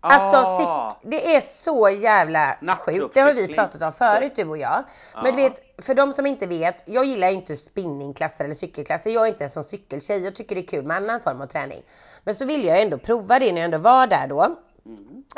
Alltså 0.00 0.36
Ah. 0.36 0.90
sitt, 1.00 1.10
det 1.10 1.36
är 1.36 1.40
så 1.40 1.88
jävla 1.88 2.56
sjukt. 2.86 3.14
Det 3.14 3.20
har 3.20 3.32
vi 3.32 3.54
pratat 3.54 3.82
om 3.82 3.92
förut 3.92 4.32
du 4.36 4.44
och 4.44 4.58
jag. 4.58 4.84
Men 5.22 5.36
du 5.36 5.42
Ja. 5.42 5.48
vet, 5.48 5.84
för 5.84 5.94
de 5.94 6.12
som 6.12 6.26
inte 6.26 6.46
vet, 6.46 6.82
jag 6.86 7.04
gillar 7.04 7.28
inte 7.28 7.56
spinningklasser 7.56 8.44
eller 8.44 8.54
cykelklasser. 8.54 9.10
Jag 9.10 9.24
är 9.24 9.28
inte 9.28 9.44
en 9.44 9.50
sån 9.50 9.64
cykelstjej. 9.64 10.24
Jag 10.24 10.34
tycker 10.36 10.54
det 10.54 10.60
är 10.60 10.66
kul 10.66 10.84
med 10.86 10.96
annan 10.96 11.20
form 11.20 11.40
av 11.40 11.46
träning. 11.46 11.82
Men 12.24 12.34
så 12.34 12.44
ville 12.44 12.68
jag 12.68 12.82
ändå 12.82 12.98
prova 12.98 13.38
det 13.38 13.52
när 13.52 13.60
jag 13.60 13.64
ändå 13.64 13.78
var 13.78 14.06
där 14.06 14.26
då. 14.26 14.42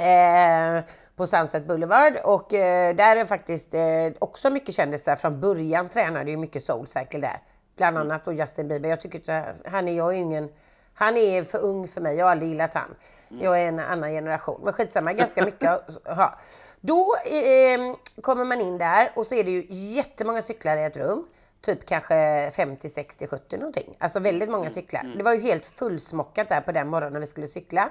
Eh, 0.03 0.85
på 1.17 1.27
Sunset 1.27 1.67
Boulevard 1.67 2.17
och 2.25 2.55
eh, 2.55 2.97
där 2.97 3.17
är 3.17 3.25
faktiskt 3.25 3.75
eh, 3.75 3.81
också 4.19 4.51
mycket 4.51 4.75
kändisar. 4.75 5.17
Från 5.17 5.41
början 5.41 5.89
tränade 5.89 6.31
ju 6.31 6.37
mycket 6.37 6.65
Soulcycle 6.65 7.21
där. 7.21 7.41
Bland 7.77 7.99
annat 7.99 8.25
då 8.25 8.33
Justin 8.33 8.69
Bieber. 8.69 8.89
Jag 8.89 9.01
tycker 9.01 9.19
inte, 9.19 9.55
han 9.65 9.89
är 9.89 9.93
jag 9.93 10.15
är 10.15 10.19
ingen, 10.19 10.49
han 10.95 11.17
är 11.17 11.45
för 11.45 11.59
ung 11.59 11.89
för 11.89 12.01
mig. 12.01 12.17
Jag 12.17 12.25
har 12.25 12.31
aldrig 12.31 12.51
gillat 12.51 12.75
han. 12.75 12.95
Jag 13.29 13.63
är 13.63 13.69
en 13.69 13.79
annan 13.79 14.11
generation. 14.11 14.61
Men 14.65 14.73
skitsamma, 14.73 15.13
ganska 15.13 15.45
mycket. 15.45 15.71
ha. 16.05 16.39
Då 16.81 17.15
eh, 17.27 17.97
kommer 18.23 18.45
man 18.45 18.61
in 18.61 18.79
där 18.79 19.13
och 19.15 19.27
så 19.27 19.35
är 19.35 19.45
det 19.45 19.51
ju 19.51 19.67
jättemånga 19.69 20.43
cyklar 20.43 20.77
i 20.77 20.85
ett 20.85 20.97
rum. 20.97 21.27
Typ 21.61 21.87
kanske 21.87 22.51
50, 22.57 22.89
60, 22.89 23.27
70 23.27 23.57
någonting. 23.57 23.97
Alltså 23.99 24.21
väldigt 24.21 24.51
många 24.51 24.71
cyklar. 24.71 25.13
Det 25.17 25.23
var 25.23 25.33
ju 25.33 25.41
helt 25.41 25.67
fullsmockat 25.67 26.49
där 26.49 26.61
på 26.61 26.73
den 26.73 26.89
morgonen 26.89 27.21
vi 27.21 27.27
skulle 27.27 27.49
cykla. 27.49 27.91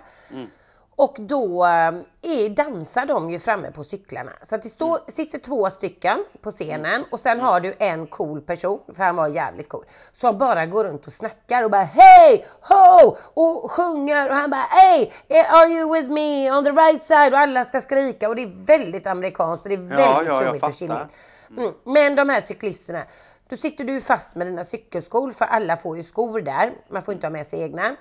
Och 0.96 1.16
då 1.20 1.66
eh, 1.66 1.92
är, 2.22 2.50
dansar 2.50 3.06
de 3.06 3.32
ju 3.32 3.40
framme 3.40 3.72
på 3.72 3.84
cyklarna. 3.84 4.32
Så 4.44 4.56
att 4.56 4.64
det 4.64 4.70
står, 4.70 5.00
sitter 5.12 5.40
två 5.40 5.70
stycken 5.70 6.26
på 6.42 6.52
scenen 6.52 7.06
och 7.12 7.20
sen 7.20 7.40
har 7.40 7.60
du 7.60 7.76
en 7.80 8.08
cool 8.08 8.42
person, 8.42 8.80
för 8.96 9.04
han 9.04 9.16
var 9.16 9.28
jävligt 9.28 9.70
cool, 9.70 9.86
som 10.12 10.38
bara 10.38 10.66
går 10.66 10.84
runt 10.84 11.08
och 11.08 11.14
snackar 11.14 11.64
och 11.64 11.72
bara 11.72 11.84
hej, 11.84 12.48
ho! 12.62 13.18
Och 13.34 13.72
sjunger 13.72 14.30
och 14.30 14.36
han 14.36 14.50
bara 14.50 14.62
hey, 14.70 15.10
are 15.30 15.68
you 15.68 15.94
with 15.94 16.10
me 16.10 16.52
on 16.52 16.66
the 16.66 16.72
right 16.72 17.04
side? 17.04 17.34
Och 17.34 17.40
alla 17.40 17.66
ska 17.66 17.82
skrika 17.82 18.30
och 18.30 18.36
det 18.36 18.44
är 18.44 18.66
väldigt 18.66 19.08
amerikanskt 19.08 19.66
och 19.66 19.70
det 19.70 19.76
är 19.76 19.80
väldigt 19.80 20.00
ja, 20.00 20.24
jag 20.24 20.38
tjommigt 20.38 20.54
och 20.54 20.60
fattar. 20.60 20.72
tjimmigt. 20.72 21.16
Mm. 21.50 21.74
Men 21.84 22.16
de 22.16 22.30
här 22.30 22.42
cyklisterna, 22.42 23.04
då 23.50 23.58
sitter 23.58 23.84
du 23.84 24.02
fast 24.02 24.36
med 24.36 24.48
dina 24.48 24.66
cykelskor 24.66 25.32
för 25.32 25.46
alla 25.46 25.78
får 25.78 25.98
ju 25.98 26.04
skor 26.04 26.42
där. 26.42 26.74
Man 26.90 27.04
får 27.04 27.14
inte 27.14 27.28
ha 27.28 27.32
med 27.32 27.48
sig 27.48 27.62
egna. 27.62 27.96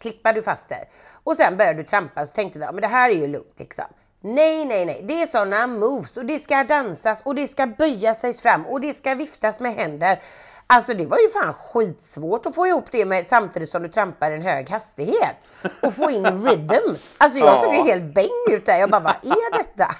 Klippar 0.00 0.32
du 0.32 0.42
fast 0.42 0.68
där. 0.68 0.84
Och 1.24 1.36
sen 1.36 1.56
börjar 1.56 1.74
du 1.74 1.82
trampa 1.84 2.26
så 2.26 2.32
tänkte 2.32 2.58
vi, 2.58 2.64
ja, 2.64 2.72
men 2.72 2.80
det 2.82 2.88
här 2.88 3.10
är 3.10 3.14
ju 3.14 3.26
lugnt 3.26 3.54
liksom. 3.58 3.84
Nej, 4.20 4.64
nej, 4.64 4.84
nej. 4.84 5.00
Det 5.04 5.22
är 5.22 5.26
sådana 5.26 5.66
moves 5.66 6.16
och 6.16 6.24
det 6.24 6.38
ska 6.42 6.64
dansas 6.64 7.22
och 7.24 7.34
det 7.34 7.48
ska 7.48 7.66
böja 7.66 8.14
sig 8.14 8.34
fram 8.34 8.66
och 8.66 8.80
det 8.80 8.96
ska 8.96 9.14
viftas 9.14 9.60
med 9.60 9.74
händer. 9.74 10.22
Alltså 10.66 10.94
det 10.94 11.06
var 11.06 11.18
ju 11.18 11.28
fan 11.30 11.54
skitsvårt 11.54 12.46
att 12.46 12.54
få 12.54 12.66
ihop 12.66 12.84
det 12.90 13.04
med, 13.04 13.26
samtidigt 13.26 13.70
som 13.70 13.82
du 13.82 13.88
trampar 13.88 14.30
en 14.30 14.42
hög 14.42 14.70
hastighet. 14.70 15.48
Och 15.82 15.94
få 15.94 16.10
in 16.10 16.44
rhythm. 16.46 16.96
Alltså 17.18 17.38
jag 17.38 17.48
Ja. 17.48 17.62
såg 17.62 17.74
ju 17.74 17.82
helt 17.82 18.14
bäng 18.14 18.28
ut 18.50 18.66
där. 18.66 18.78
Jag 18.78 18.90
bara, 18.90 19.00
vad 19.00 19.14
är 19.32 19.58
detta? 19.58 19.96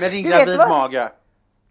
Med 0.00 0.10
din 0.12 0.22
gravidmage. 0.24 1.08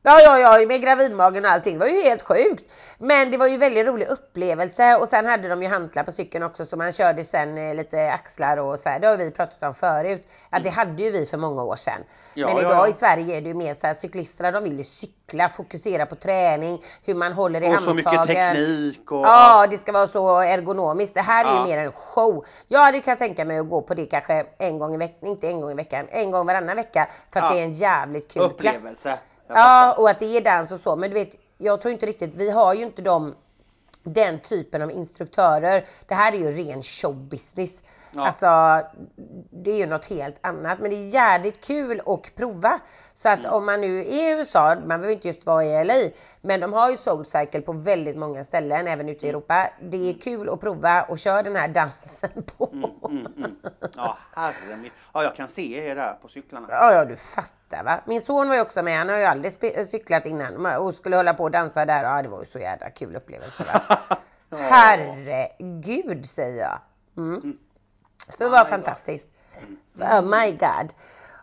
Ja, 0.05 0.19
ja, 0.21 0.39
ja, 0.59 0.67
med 0.67 0.81
gravidmagen 0.81 1.45
och 1.45 1.51
allting. 1.51 1.73
Det 1.73 1.79
var 1.79 1.87
ju 1.91 2.01
helt 2.01 2.21
sjukt. 2.21 2.63
Men 2.97 3.31
det 3.31 3.37
var 3.37 3.47
ju 3.47 3.57
väldigt 3.57 3.85
rolig 3.85 4.07
upplevelse 4.07 4.95
och 4.95 5.07
sen 5.07 5.25
hade 5.25 5.47
de 5.49 5.63
ju 5.63 5.69
hantlar 5.69 6.03
på 6.03 6.11
cykeln 6.11 6.43
också 6.43 6.65
så 6.65 6.77
man 6.77 6.91
körde 6.93 7.23
sen 7.23 7.57
eh, 7.57 7.75
lite 7.75 8.11
axlar 8.11 8.57
och 8.57 8.79
så 8.79 8.89
här. 8.89 8.99
Det 8.99 9.07
har 9.07 9.17
vi 9.17 9.31
pratat 9.31 9.63
om 9.63 9.73
förut. 9.73 10.27
Att 10.49 10.63
det 10.63 10.69
hade 10.69 11.03
ju 11.03 11.11
vi 11.11 11.25
för 11.25 11.37
många 11.37 11.63
år 11.63 11.75
sedan. 11.75 11.93
Mm. 11.93 12.05
Ja, 12.33 12.47
Men 12.47 12.55
ja, 12.55 12.61
idag 12.61 12.87
ja. 12.87 12.87
i 12.87 12.93
Sverige 12.93 13.37
är 13.37 13.41
det 13.41 13.47
ju 13.47 13.53
mer 13.53 13.73
så 13.73 13.87
här, 13.87 13.93
cyklisterna 13.93 14.51
de 14.51 14.63
vill 14.63 14.77
ju 14.77 14.83
cykla, 14.83 15.49
fokusera 15.49 16.05
på 16.05 16.15
träning, 16.15 16.83
hur 17.05 17.15
man 17.15 17.31
håller 17.33 17.61
i 17.61 17.67
Och 17.69 17.79
så 17.83 17.85
handtagen. 17.89 17.95
mycket 17.95 18.37
teknik 18.37 19.11
och... 19.11 19.25
Ja, 19.25 19.67
det 19.69 19.77
ska 19.77 19.91
vara 19.91 20.07
så 20.07 20.39
ergonomiskt. 20.39 21.13
Det 21.15 21.21
här 21.21 21.45
är 21.45 21.49
Ja. 21.49 21.67
ju 21.67 21.75
mer 21.75 21.77
en 21.85 21.91
show. 21.91 22.45
Jag 22.67 22.79
hade 22.79 22.99
kan 22.99 23.17
tänka 23.17 23.45
mig 23.45 23.59
att 23.59 23.69
gå 23.69 23.81
på 23.81 23.93
det 23.93 24.05
kanske 24.05 24.45
en 24.57 24.79
gång 24.79 24.93
i 24.95 24.97
veckan, 24.97 25.29
inte 25.29 25.47
en 25.47 25.61
gång 25.61 25.71
i 25.71 25.75
veckan, 25.75 26.05
en 26.09 26.31
gång 26.31 26.45
varannan 26.47 26.75
vecka. 26.75 27.07
För 27.33 27.39
att 27.39 27.45
Ja. 27.45 27.55
det 27.55 27.61
är 27.61 27.65
en 27.65 27.73
jävligt 27.73 28.33
kul 28.33 28.41
klass. 28.49 28.53
Upplevelse. 28.75 29.09
Jag 29.09 29.17
Ja, 29.47 29.95
och 29.97 30.09
att 30.09 30.19
det 30.19 30.37
är 30.37 30.41
dans 30.41 30.71
och 30.71 30.79
så. 30.79 30.95
Men 30.95 31.09
du 31.09 31.13
vet, 31.13 31.35
jag 31.57 31.81
tror 31.81 31.91
inte 31.91 32.05
riktigt, 32.05 32.33
vi 32.35 32.49
har 32.49 32.73
ju 32.73 32.83
inte 32.83 33.01
de, 33.01 33.35
den 34.03 34.39
typen 34.39 34.81
av 34.81 34.91
instruktörer. 34.91 35.85
Det 36.07 36.15
här 36.15 36.33
är 36.33 36.37
ju 36.37 36.51
ren 36.51 36.83
showbusiness. 36.83 37.81
Ja. 38.15 38.27
Alltså, 38.27 38.81
det 39.51 39.71
är 39.71 39.77
ju 39.77 39.85
något 39.85 40.05
helt 40.05 40.35
annat. 40.41 40.79
Men 40.79 40.89
det 40.91 40.95
är 40.95 41.07
jävligt 41.07 41.65
kul 41.65 42.01
att 42.05 42.35
prova. 42.35 42.79
Så 43.13 43.29
att 43.29 43.39
Mm. 43.39 43.51
om 43.53 43.65
man 43.65 43.81
nu 43.81 43.99
är 43.99 44.03
i 44.03 44.31
USA, 44.39 44.69
man 44.75 44.87
behöver 44.87 45.09
inte 45.09 45.27
just 45.27 45.45
vara 45.45 45.63
i 45.63 45.83
LA, 45.85 45.93
men 46.41 46.59
de 46.59 46.73
har 46.73 46.89
ju 46.89 46.97
Soulcycle 46.97 47.61
på 47.61 47.71
väldigt 47.73 48.17
många 48.17 48.43
ställen, 48.43 48.87
även 48.87 49.09
ute 49.09 49.25
i 49.25 49.29
Mm. 49.29 49.35
Europa. 49.39 49.69
Det 49.81 50.09
är 50.09 50.13
kul 50.13 50.49
att 50.49 50.61
prova 50.61 51.03
och 51.03 51.19
köra 51.19 51.43
den 51.43 51.55
här 51.55 51.67
dansen 51.67 52.29
på. 52.57 52.69
Mm. 52.73 52.89
Mm, 53.05 53.33
mm. 53.37 53.55
Ja, 53.95 54.17
herre 54.35 54.77
min. 54.81 54.91
Ja, 55.13 55.23
jag 55.23 55.35
kan 55.35 55.47
se 55.47 55.77
er 55.77 55.95
där 55.95 56.13
på 56.21 56.27
cyklarna. 56.27 56.67
Ja, 56.71 56.93
ja, 56.93 57.05
du 57.05 57.15
fattar 57.15 57.83
va. 57.83 58.01
Min 58.05 58.21
son 58.21 58.47
var 58.47 58.55
ju 58.55 58.61
också 58.61 58.83
med. 58.83 58.97
Han 58.97 59.09
har 59.09 59.17
ju 59.17 59.23
aldrig 59.25 59.53
cyklat 59.87 60.25
innan 60.25 60.65
och 60.65 60.93
skulle 60.93 61.15
hålla 61.15 61.33
på 61.33 61.43
och 61.43 61.51
dansa 61.51 61.85
där. 61.85 62.03
Ja, 62.03 62.21
det 62.21 62.29
var 62.29 62.39
ju 62.39 62.45
så 62.45 62.59
jävla 62.59 62.89
kul 62.89 63.15
upplevelse 63.15 63.63
va. 63.63 63.97
Ja. 64.49 64.57
Herregud 64.59 66.25
säger 66.25 66.61
jag. 66.61 66.79
Mm. 67.17 67.57
Så 68.29 68.43
det 68.43 68.49
var 68.49 68.59
God. 68.59 68.67
fantastiskt. 68.69 69.29
Oh 69.99 70.21
my 70.21 70.51
god. 70.51 70.93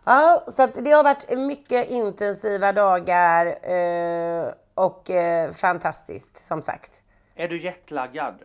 Ja, 0.05 0.43
så 0.47 0.63
att 0.63 0.75
det 0.85 0.91
har 0.91 1.03
varit 1.03 1.37
mycket 1.39 1.89
intensiva 1.89 2.71
dagar 2.73 3.45
eh, 3.71 4.53
och 4.73 5.09
eh, 5.09 5.51
fantastiskt 5.51 6.37
som 6.45 6.61
sagt. 6.61 7.01
Är 7.35 7.47
du 7.47 7.61
jetlaggad? 7.61 8.35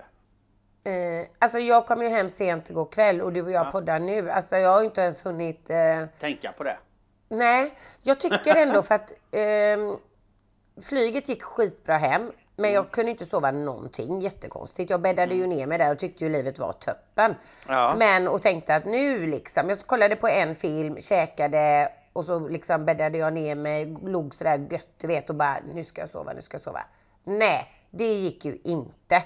Eh, 0.85 1.27
alltså 1.39 1.59
jag 1.59 1.87
kom 1.87 2.03
ju 2.03 2.09
hem 2.09 2.31
sent 2.31 2.71
igår 2.71 2.85
kväll 2.87 3.21
och 3.21 3.33
du 3.33 3.43
och 3.43 3.51
jag 3.51 3.67
Ja. 3.67 3.71
poddar 3.71 3.99
nu. 3.99 4.31
Alltså 4.31 4.57
jag 4.57 4.71
har 4.71 4.83
inte 4.85 5.01
ens 5.01 5.27
hunnit 5.27 5.71
eh, 5.71 6.05
Tänka 6.21 6.53
på 6.53 6.65
det. 6.65 6.77
Nej, 7.29 7.75
jag 8.03 8.21
tycker 8.21 8.55
ändå 8.57 8.83
för 8.83 8.95
att 8.95 9.13
ehm, 9.31 9.97
flyget 10.83 11.29
gick 11.29 11.43
skitbra 11.43 11.97
hem. 11.97 12.33
Men 12.57 12.73
jag 12.73 12.91
kunde 12.91 13.11
inte 13.11 13.27
sova 13.27 13.51
någonting, 13.51 14.21
jättekonstigt. 14.21 14.91
Jag 14.91 15.01
bäddade 15.01 15.35
ju 15.35 15.47
ner 15.47 15.67
mig 15.67 15.79
där 15.79 15.93
och 15.93 15.99
tyckte 15.99 16.25
ju 16.25 16.31
livet 16.31 16.59
var 16.59 16.73
toppen. 16.73 17.35
Ja. 17.69 17.95
Men 17.99 18.29
och 18.29 18.43
tänkte 18.43 18.75
att 18.75 18.85
nu 18.85 19.27
liksom, 19.27 19.69
jag 19.69 19.87
kollade 19.87 20.17
på 20.17 20.29
en 20.29 20.55
film, 20.55 21.01
käkade 21.01 21.93
och 22.13 22.25
så 22.25 22.49
liksom 22.49 22.85
bäddade 22.85 23.19
jag 23.19 23.33
ner 23.33 23.55
mig, 23.55 23.97
låg 24.05 24.35
sådär 24.35 24.67
gött 24.71 24.89
du 24.99 25.07
vet 25.07 25.31
och 25.31 25.37
bara 25.37 25.59
nu 25.75 25.85
ska 25.85 26.01
jag 26.01 26.11
sova, 26.11 26.33
nu 26.33 26.43
ska 26.43 26.55
jag 26.55 26.63
sova. 26.63 26.85
Nej, 27.25 27.73
det 27.91 28.15
gick 28.15 28.45
ju 28.45 28.59
inte. 28.65 29.17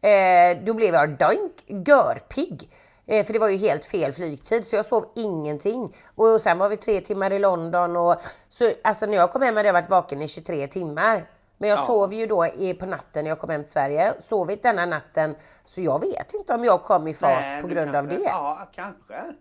Eh, 0.00 0.64
då 0.64 0.74
blev 0.74 0.94
jag 0.94 1.18
doink, 1.18 1.64
görpigg. 1.66 2.70
Eh, 3.06 3.26
för 3.26 3.32
det 3.32 3.38
var 3.38 3.48
ju 3.48 3.56
helt 3.56 3.84
fel 3.84 4.12
flygtid 4.12 4.66
så 4.66 4.76
jag 4.76 4.86
sov 4.86 5.06
ingenting. 5.14 5.96
Och 6.14 6.40
sen 6.40 6.58
var 6.58 6.68
vi 6.68 6.76
tre 6.76 7.00
timmar 7.00 7.32
i 7.32 7.38
London 7.38 7.96
och 7.96 8.16
så 8.48 8.72
alltså 8.84 9.06
när 9.06 9.16
jag 9.16 9.32
kom 9.32 9.42
hem 9.42 9.56
hade 9.56 9.68
jag 9.68 9.72
varit 9.72 9.90
vaken 9.90 10.22
i 10.22 10.28
23 10.28 10.66
timmar. 10.66 11.26
Men 11.58 11.70
jag 11.70 11.78
Ja. 11.78 11.86
sov 11.86 12.14
ju 12.14 12.26
då 12.26 12.46
i, 12.46 12.74
på 12.74 12.86
natten 12.86 13.24
när 13.24 13.30
jag 13.30 13.38
kom 13.38 13.50
hem 13.50 13.62
till 13.62 13.72
Sverige. 13.72 14.14
Sovit 14.20 14.62
denna 14.62 14.86
natten. 14.86 15.36
Så 15.64 15.80
jag 15.80 16.00
vet 16.00 16.34
inte 16.34 16.54
om 16.54 16.64
jag 16.64 16.82
kom 16.82 17.08
i 17.08 17.14
fas 17.14 17.30
Nej, 17.40 17.62
på 17.62 17.68
grund 17.68 17.96
av 17.96 18.08
det. 18.08 18.18
Ja, 18.24 18.68
kanske. 18.74 19.34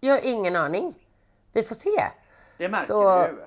Jag 0.00 0.14
har 0.14 0.20
ingen 0.24 0.56
aning. 0.56 0.94
Vi 1.52 1.62
får 1.62 1.74
se. 1.74 1.90
Det 2.58 2.68
märker 2.68 2.86
Så- 2.86 3.26
du. 3.26 3.42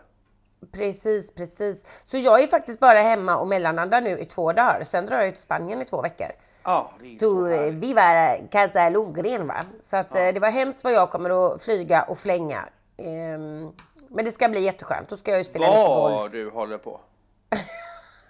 Precis, 0.71 1.33
precis. 1.33 1.85
Så 2.05 2.17
jag 2.17 2.43
är 2.43 2.47
faktiskt 2.47 2.79
bara 2.79 2.99
hemma 2.99 3.37
och 3.37 3.47
mellanlandar 3.47 4.01
nu 4.01 4.19
i 4.19 4.25
två 4.25 4.53
dagar. 4.53 4.83
Sen 4.83 5.05
drar 5.05 5.21
jag 5.21 5.33
till 5.33 5.41
Spanien 5.41 5.81
i 5.81 5.85
två 5.85 6.01
veckor. 6.01 6.27
Ja, 6.63 6.91
det 7.01 7.15
är 7.15 7.19
Så 7.19 7.47
härligt. 7.47 7.73
vi 7.73 7.93
var 7.93 8.47
Casa 8.51 8.89
Lundgren 8.89 9.47
va. 9.47 9.65
Så 9.83 9.97
att 9.97 10.15
Ja. 10.15 10.19
eh, 10.21 10.33
det 10.33 10.39
var 10.39 10.49
hemskt 10.51 10.83
vad 10.83 10.93
jag 10.93 11.09
kommer 11.11 11.55
att 11.55 11.61
flyga 11.61 12.01
och 12.01 12.17
flänga. 12.19 12.69
Ehm, 12.97 13.71
men 14.07 14.25
det 14.25 14.31
ska 14.31 14.49
bli 14.49 14.59
jätteskönt. 14.61 15.09
Då 15.09 15.17
ska 15.17 15.31
jag 15.31 15.37
ju 15.37 15.43
spela 15.43 15.67
lite 15.67 15.77
Vad 15.79 16.11
golf. 16.19 16.31
du 16.31 16.49
håller 16.49 16.77
på. 16.77 16.99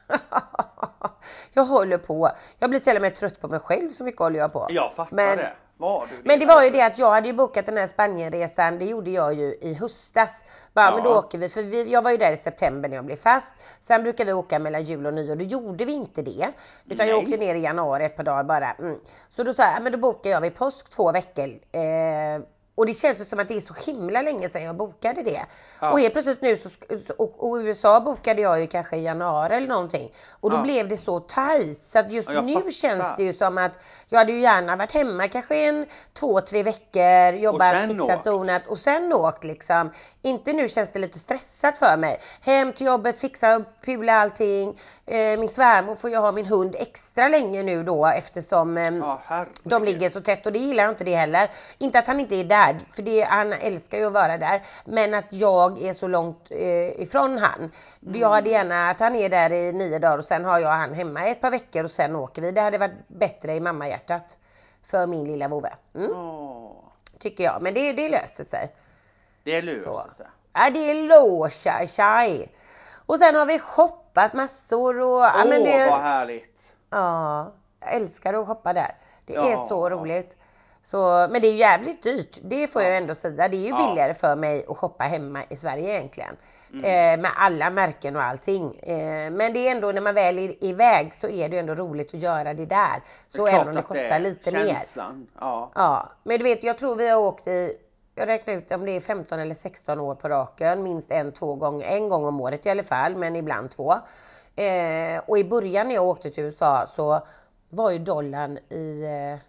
jag 1.54 1.64
håller 1.64 1.98
på. 1.98 2.32
Jag 2.60 2.70
blir 2.70 2.80
till 2.80 2.96
och 2.96 3.02
med 3.02 3.16
trött 3.16 3.42
på 3.42 3.48
mig 3.48 3.60
själv 3.60 3.90
så 3.90 4.04
mycket 4.04 4.20
håller 4.20 4.40
jag 4.40 4.54
på. 4.54 4.68
Jag 4.70 4.94
fattar 4.96 5.16
Men- 5.16 5.38
det. 5.38 5.54
Vad 5.82 6.10
du 6.10 6.16
Men 6.24 6.40
det 6.40 6.46
var 6.46 6.64
ju 6.64 6.70
det 6.70 6.82
att 6.82 6.98
jag 6.98 7.12
hade 7.12 7.28
ju 7.28 7.34
bokat 7.34 7.66
den 7.66 7.78
här 7.78 7.88
Spanienresan, 7.88 8.80
det 8.80 8.86
gjorde 8.86 9.10
jag 9.12 9.34
ju 9.34 9.56
i 9.62 9.74
höstas. 9.74 10.30
Bara, 10.74 10.86
Ja. 10.86 10.96
men 10.96 11.04
då 11.04 11.10
åker 11.20 11.38
vi, 11.38 11.50
för 11.50 11.64
vi, 11.64 11.92
jag 11.92 12.02
var 12.02 12.12
ju 12.12 12.18
där 12.18 12.32
i 12.32 12.38
september 12.38 12.90
när 12.90 12.96
jag 12.96 13.06
blev 13.06 13.16
fast. 13.16 13.54
Sen 13.80 14.04
brukar 14.04 14.26
vi 14.26 14.34
åka 14.34 14.60
mellan 14.60 14.84
jul 14.84 15.06
och 15.06 15.14
nyår, 15.14 15.36
då 15.36 15.44
gjorde 15.44 15.86
vi 15.86 15.94
inte 15.94 16.22
det. 16.22 16.50
Utan 16.86 17.08
jag 17.08 17.16
Nej. 17.16 17.26
åkte 17.26 17.38
ner 17.38 17.56
i 17.56 17.60
januari 17.60 18.06
ett 18.06 18.16
par 18.16 18.24
dagar 18.24 18.44
bara. 18.44 18.72
Mm. 18.72 19.00
Så 19.30 19.44
då 19.44 19.54
sa 19.54 19.64
jag, 19.64 19.84
men 19.84 19.92
då 19.92 19.98
bokar 19.98 20.30
jag 20.30 20.42
vid 20.42 20.56
påsk 20.56 20.90
två 20.90 21.12
veckor. 21.12 21.50
Eh, 21.72 22.42
och 22.80 22.86
det 22.86 22.94
känns 22.94 23.30
som 23.30 23.40
att 23.40 23.48
det 23.48 23.54
är 23.58 23.62
så 23.62 23.74
himla 23.92 24.22
länge 24.22 24.50
sedan 24.50 24.64
jag 24.64 24.76
bokade 24.76 25.24
det. 25.24 25.46
Ja. 25.82 25.92
Och 25.92 26.00
helt 26.00 26.14
plötsligt 26.14 26.42
nu 26.42 26.58
så, 26.58 26.70
och, 27.18 27.50
och 27.50 27.56
USA 27.58 28.00
bokade 28.00 28.42
jag 28.42 28.62
ju 28.62 28.68
kanske 28.68 28.98
i 28.98 29.04
januari 29.04 29.56
eller 29.56 29.68
någonting. 29.68 30.12
Och 30.40 30.50
då 30.52 30.58
Ja. 30.58 30.62
blev 30.62 30.88
det 30.88 30.98
så 30.98 31.20
tajt 31.20 31.86
så 31.86 32.00
att 32.00 32.12
just 32.12 32.30
Ja, 32.30 32.42
nu 32.42 32.54
fattar. 32.54 32.72
känns 32.72 33.04
det 33.18 33.24
ju 33.24 33.34
som 33.34 33.58
att 33.58 33.80
jag 34.10 34.20
hade 34.20 34.32
ju 34.32 34.40
gärna 34.40 34.76
varit 34.76 34.92
hemma 34.92 35.28
kanske 35.28 35.56
en 35.56 35.86
två, 36.14 36.42
tre 36.42 36.64
veckor, 36.64 37.34
jobbat, 37.34 37.76
fixat, 37.88 38.24
donat 38.24 38.68
och 38.68 38.80
sen 38.80 39.14
åkt 39.14 39.44
liksom. 39.44 39.92
Inte 40.22 40.54
nu 40.54 40.70
känns 40.70 40.92
det 40.94 41.00
lite 41.00 41.20
stressat 41.20 41.78
för 41.78 41.98
mig. 41.98 42.20
Hem 42.42 42.74
till 42.74 42.88
jobbet, 42.88 43.20
fixa 43.20 43.64
pula 43.86 44.14
allting. 44.14 44.80
Eh, 45.06 45.40
min 45.40 45.50
svärmor 45.50 45.96
får 45.96 46.10
ju 46.10 46.16
ha 46.18 46.32
min 46.32 46.46
hund 46.46 46.76
extra 46.80 47.28
länge 47.28 47.64
nu 47.64 47.84
då 47.84 48.06
eftersom 48.06 48.78
herregud. 48.78 49.54
de 49.64 49.84
ligger 49.84 50.10
så 50.10 50.22
tätt 50.22 50.46
och 50.46 50.52
det 50.54 50.60
gillar 50.60 50.84
jag 50.84 50.92
inte 50.92 51.04
det 51.04 51.16
heller. 51.16 51.50
Inte 51.78 52.00
att 52.00 52.08
han 52.08 52.20
inte 52.20 52.36
är 52.36 52.44
där, 52.44 52.69
för 52.96 53.02
det, 53.02 53.22
han 53.22 53.54
älskar 53.54 53.98
ju 53.98 54.06
att 54.08 54.14
vara 54.14 54.38
där. 54.38 54.62
Men 54.86 55.14
att 55.14 55.26
jag 55.34 55.82
är 55.82 55.94
så 55.94 56.08
långt 56.08 56.48
eh, 56.52 57.02
ifrån 57.02 57.38
han. 57.38 57.72
Jag 58.00 58.30
hade 58.30 58.50
gärna 58.50 58.90
att 58.90 59.00
han 59.00 59.16
är 59.16 59.30
där 59.30 59.52
i 59.54 59.72
nio 59.74 60.00
dagar 60.00 60.18
och 60.18 60.26
sen 60.26 60.46
har 60.46 60.60
jag 60.60 60.70
han 60.70 60.94
hemma 60.94 61.28
i 61.28 61.32
ett 61.32 61.42
par 61.42 61.52
veckor 61.52 61.84
och 61.84 61.92
sen 61.92 62.16
åker 62.16 62.42
vi. 62.42 62.52
Det 62.52 62.62
hade 62.62 62.78
varit 62.78 63.08
bättre 63.08 63.54
i 63.56 63.60
mammahjärtat. 63.60 64.38
För 64.84 65.08
min 65.08 65.24
lilla 65.28 65.48
vovve. 65.48 65.74
Mm, 65.96 66.12
Åh, 66.12 66.72
tycker 67.20 67.44
jag. 67.44 67.62
Men 67.62 67.74
det, 67.74 67.94
det 67.94 68.10
löser 68.10 68.44
sig. 68.44 68.72
det 69.44 69.62
löser 69.62 69.84
Så. 69.84 70.04
sig. 70.18 70.26
Ja, 70.54 70.70
det 70.70 70.94
låser 70.94 71.88
sig. 71.88 72.50
Och 73.06 73.20
sen 73.20 73.36
har 73.36 73.46
vi 73.46 73.60
shoppat 73.60 74.34
massor 74.34 75.00
och... 75.00 75.20
ja, 75.20 75.32
Åh, 75.36 75.50
men 75.50 75.64
det, 75.64 75.88
vad 75.90 76.02
härligt. 76.02 76.56
Ja, 76.90 77.52
jag 77.80 77.94
älskar 77.94 78.34
att 78.34 78.48
shoppa 78.48 78.74
där. 78.74 78.96
Det 79.26 79.34
Ja. 79.34 79.52
är 79.52 79.68
så 79.68 79.90
roligt. 79.90 80.38
Så, 80.92 81.28
men 81.32 81.42
det 81.42 81.48
är 81.48 81.56
jävligt 81.56 82.04
dyrt. 82.04 82.38
Det 82.42 82.68
får 82.68 82.82
jag 82.82 82.92
Ja. 82.92 82.96
ändå 82.96 83.16
säga. 83.16 83.48
Det 83.48 83.58
är 83.58 83.68
ju 83.68 83.88
billigare 83.88 84.14
för 84.14 84.36
mig 84.36 84.66
att 84.68 84.78
shoppa 84.78 85.04
hemma 85.04 85.44
i 85.50 85.56
Sverige 85.56 85.90
egentligen. 86.00 86.38
Mm. 86.74 86.86
Eh, 86.86 87.22
med 87.22 87.32
alla 87.36 87.70
märken 87.70 88.16
och 88.16 88.22
allting. 88.24 88.76
Eh, 88.80 89.32
men 89.32 89.54
det 89.54 89.68
är 89.68 89.72
ändå 89.72 89.92
när 89.92 90.02
man 90.02 90.16
väl 90.16 90.40
är 90.40 90.64
iväg 90.64 91.14
så 91.14 91.28
är 91.30 91.50
det 91.50 91.58
ändå 91.60 91.76
roligt 91.76 92.14
att 92.14 92.20
göra 92.20 92.54
det 92.54 92.66
där. 92.66 93.02
Så 93.28 93.48
är 93.48 93.52
även 93.54 93.68
om 93.68 93.76
det 93.76 93.82
kostar 93.82 94.04
är 94.04 94.20
lite 94.20 94.52
mer. 94.52 94.68
känslan. 94.68 95.28
Ja. 95.40 95.72
Ja, 95.76 96.10
men 96.24 96.38
du 96.38 96.44
vet 96.44 96.64
jag 96.64 96.78
tror 96.78 96.96
vi 96.96 97.10
har 97.10 97.20
åkt 97.20 97.48
i 97.48 97.78
jag 98.16 98.28
räknar 98.28 98.54
ut 98.54 98.72
om 98.72 98.86
det 98.86 98.92
är 98.92 99.02
15 99.02 99.40
eller 99.40 99.56
16 99.56 100.00
år 100.00 100.16
på 100.16 100.30
raken, 100.30 100.84
minst 100.84 101.12
en, 101.12 101.32
två 101.32 101.56
gånger, 101.56 101.88
en 101.88 102.10
gång 102.10 102.26
om 102.26 102.42
året 102.42 102.66
i 102.66 102.70
alla 102.70 102.84
fall, 102.84 103.16
men 103.16 103.36
ibland 103.36 103.72
två. 103.72 103.94
Eh, 104.56 105.22
och 105.28 105.40
i 105.40 105.44
början 105.44 105.88
när 105.88 105.96
jag 105.96 106.04
åkte 106.08 106.30
till 106.32 106.44
USA 106.44 106.88
så 106.96 107.22
var 107.70 107.92
ju 107.92 108.00
dollarn 108.00 108.58
i, 108.70 109.04
eh, 109.04 109.49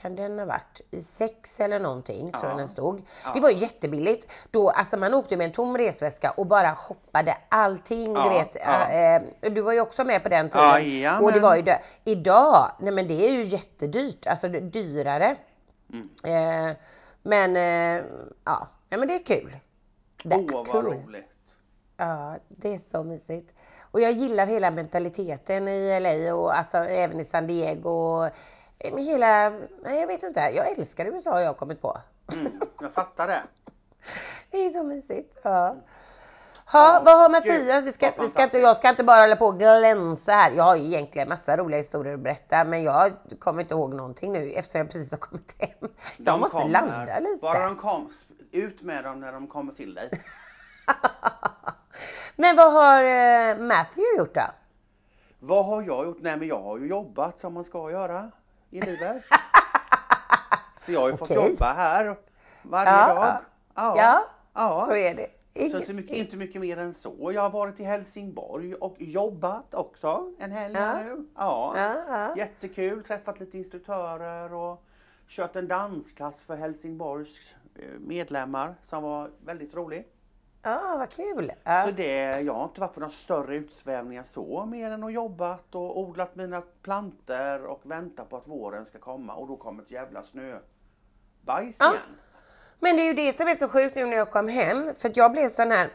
kan 0.00 0.16
den 0.16 0.38
ha 0.38 0.46
varit, 0.46 0.80
i 0.90 1.02
sex 1.02 1.60
eller 1.60 1.80
någonting 1.80 2.30
tror 2.32 2.44
jag 2.44 2.52
Ja. 2.52 2.56
den 2.56 2.68
stod. 2.68 3.02
Ja. 3.24 3.32
Det 3.34 3.40
var 3.40 3.50
ju 3.50 3.56
jättebilligt. 3.58 4.28
Då, 4.50 4.70
alltså 4.70 4.96
man 4.96 5.14
åkte 5.14 5.36
med 5.36 5.44
en 5.44 5.52
tom 5.52 5.78
resväska 5.78 6.30
och 6.30 6.46
bara 6.46 6.76
shoppade 6.76 7.36
allting, 7.48 8.14
du 8.14 8.20
Ja, 8.20 8.28
vet. 8.30 8.56
ja. 8.66 8.90
Eh, 8.90 9.22
du 9.50 9.60
var 9.60 9.72
ju 9.72 9.80
också 9.80 10.04
med 10.04 10.22
på 10.22 10.28
den 10.28 10.48
tiden. 10.50 11.22
Och 11.22 11.32
det 11.32 11.40
var 11.40 11.56
ju 11.56 11.62
det. 11.62 11.80
Idag, 12.04 12.70
nej 12.78 12.92
men 12.92 13.08
det 13.08 13.28
är 13.28 13.32
ju 13.32 13.42
jättedyrt, 13.42 14.26
alltså 14.26 14.48
dyrare. 14.48 15.36
Mm. 15.92 16.08
Eh, 16.70 16.76
men 17.22 17.56
eh, 17.56 18.04
ja, 18.44 18.68
ja, 18.88 18.96
men 18.98 19.08
det 19.08 19.14
är 19.14 19.24
kul. 19.24 19.56
Åh, 20.24 20.40
vad 20.52 20.66
kul. 20.70 20.84
roligt. 20.84 21.24
Ja, 21.96 22.36
det 22.48 22.74
är 22.74 22.80
så 22.90 23.04
mysigt. 23.04 23.52
Och 23.92 24.00
jag 24.00 24.12
gillar 24.12 24.46
hela 24.46 24.70
mentaliteten 24.70 25.68
i 25.68 26.00
LA 26.00 26.34
och 26.34 26.56
alltså 26.58 26.78
även 26.78 27.20
i 27.20 27.24
San 27.24 27.46
Diego. 27.46 27.90
Och, 27.90 28.30
med 28.84 29.04
hela, 29.04 29.50
nej 29.82 30.00
jag 30.00 30.06
vet 30.06 30.22
inte, 30.22 30.40
jag 30.40 30.68
älskar 30.78 31.06
USA 31.06 31.30
har 31.30 31.40
jag 31.40 31.56
kommit 31.56 31.82
på. 31.82 31.98
Mm, 32.32 32.60
jag 32.80 32.92
fattar 32.92 33.28
det. 33.28 33.42
Det 34.50 34.64
är 34.64 34.68
så 34.68 34.82
mysigt. 34.82 35.38
Ja. 35.42 35.76
Ha, 36.72 37.02
vad 37.04 37.18
har 37.18 37.28
Mattias? 37.30 37.84
Vi 37.84 37.92
ska, 37.92 38.10
vi 38.20 38.28
ska 38.28 38.42
inte, 38.42 38.58
jag 38.58 38.76
ska 38.78 38.88
inte 38.88 39.04
bara 39.04 39.20
hålla 39.20 39.36
på 39.36 39.46
och 39.46 39.58
glänsa 39.58 40.32
här. 40.32 40.52
Jag 40.56 40.64
har 40.64 40.76
ju 40.76 40.84
egentligen 40.84 41.28
massa 41.28 41.56
roliga 41.56 41.78
historier 41.78 42.14
att 42.14 42.20
berätta 42.20 42.64
men 42.64 42.82
jag 42.82 43.12
kommer 43.38 43.62
inte 43.62 43.74
ihåg 43.74 43.94
någonting 43.94 44.32
nu 44.32 44.50
eftersom 44.52 44.78
jag 44.78 44.86
precis 44.90 45.10
har 45.10 45.18
kommit 45.18 45.54
hem. 45.58 45.70
Jag 45.80 45.90
De 46.26 46.40
måste 46.40 46.56
kommer. 46.56 46.70
landa 46.70 47.18
lite. 47.18 47.38
Bara 47.42 47.64
de 47.64 47.76
kom, 47.76 48.12
ut 48.50 48.82
med 48.82 49.04
dem 49.04 49.20
när 49.20 49.32
de 49.32 49.46
kommer 49.46 49.72
till 49.72 49.94
dig. 49.94 50.10
Men 52.36 52.56
vad 52.56 52.72
har 52.72 53.04
eh, 53.04 53.58
Matthew 53.58 54.18
gjort 54.18 54.34
då? 54.34 54.42
Vad 55.38 55.66
har 55.66 55.82
jag 55.82 56.06
gjort? 56.06 56.18
Nej 56.20 56.36
men 56.36 56.48
jag 56.48 56.62
har 56.62 56.78
ju 56.78 56.86
jobbat 56.86 57.40
som 57.40 57.54
man 57.54 57.64
ska 57.64 57.90
göra 57.90 58.30
i 58.70 58.80
livet. 58.80 59.22
Så 60.80 60.92
jag 60.92 61.00
har 61.00 61.10
ju 61.10 61.16
fått 61.16 61.30
Okej. 61.30 61.50
jobba 61.50 61.72
här 61.72 62.16
varje 62.62 62.90
Ja, 62.90 63.06
dag. 63.14 63.38
Ja. 63.74 63.94
Ja, 63.96 64.24
ja. 64.54 64.86
så 64.86 64.94
är 64.94 65.14
det. 65.14 65.26
Så 65.70 65.78
inte 65.78 65.92
mycket, 65.92 66.16
inte 66.16 66.36
mycket 66.36 66.60
mer 66.60 66.76
än 66.78 66.94
så. 66.94 67.32
Jag 67.34 67.42
har 67.42 67.50
varit 67.50 67.80
i 67.80 67.84
Helsingborg 67.84 68.74
och 68.74 68.96
jobbat 68.98 69.74
också 69.74 70.32
en 70.38 70.52
helg 70.52 70.74
Ja. 70.74 70.80
här 70.80 71.04
nu. 71.04 71.26
Ja. 71.36 71.72
Ja, 71.76 71.94
ja. 72.08 72.36
Jättekul, 72.36 73.02
träffat 73.04 73.40
lite 73.40 73.58
instruktörer 73.58 74.52
och 74.52 74.84
kört 75.28 75.56
en 75.56 75.68
dansklass 75.68 76.42
för 76.42 76.56
Helsingborgs 76.56 77.38
eh, 77.76 77.82
medlemmar 77.98 78.74
som 78.84 79.02
var 79.02 79.30
väldigt 79.44 79.74
rolig. 79.74 80.06
Ja, 80.62 80.96
vad 80.98 81.10
kul. 81.10 81.52
Ja. 81.64 81.82
Så 81.84 81.90
det, 81.90 82.40
jag 82.40 82.54
har 82.54 82.64
inte 82.64 82.80
varit 82.80 82.94
på 82.94 83.00
några 83.00 83.12
större 83.12 83.56
utsvävningar 83.56 84.22
så, 84.22 84.64
mer 84.66 84.90
än 84.90 85.04
att 85.04 85.12
jobbat 85.12 85.74
och 85.74 85.98
odlat 85.98 86.36
mina 86.36 86.62
planter 86.82 87.64
och 87.64 87.80
väntat 87.82 88.30
på 88.30 88.36
att 88.36 88.48
våren 88.48 88.86
ska 88.86 88.98
komma 88.98 89.34
och 89.34 89.48
då 89.48 89.56
kommer 89.56 89.82
ett 89.82 89.90
jävla 89.90 90.22
snö 90.22 90.58
bajs 91.40 91.74
Ja. 91.78 91.90
igen. 91.90 92.02
Men 92.78 92.96
det 92.96 93.02
är 93.02 93.06
ju 93.06 93.14
det 93.14 93.36
som 93.36 93.48
är 93.48 93.54
så 93.54 93.68
sjukt 93.68 93.96
nu 93.96 94.06
när 94.06 94.16
jag 94.16 94.30
kom 94.30 94.48
hem. 94.48 94.94
För 94.98 95.08
att 95.08 95.16
jag 95.16 95.32
blev 95.32 95.48
sån 95.48 95.70
här. 95.70 95.90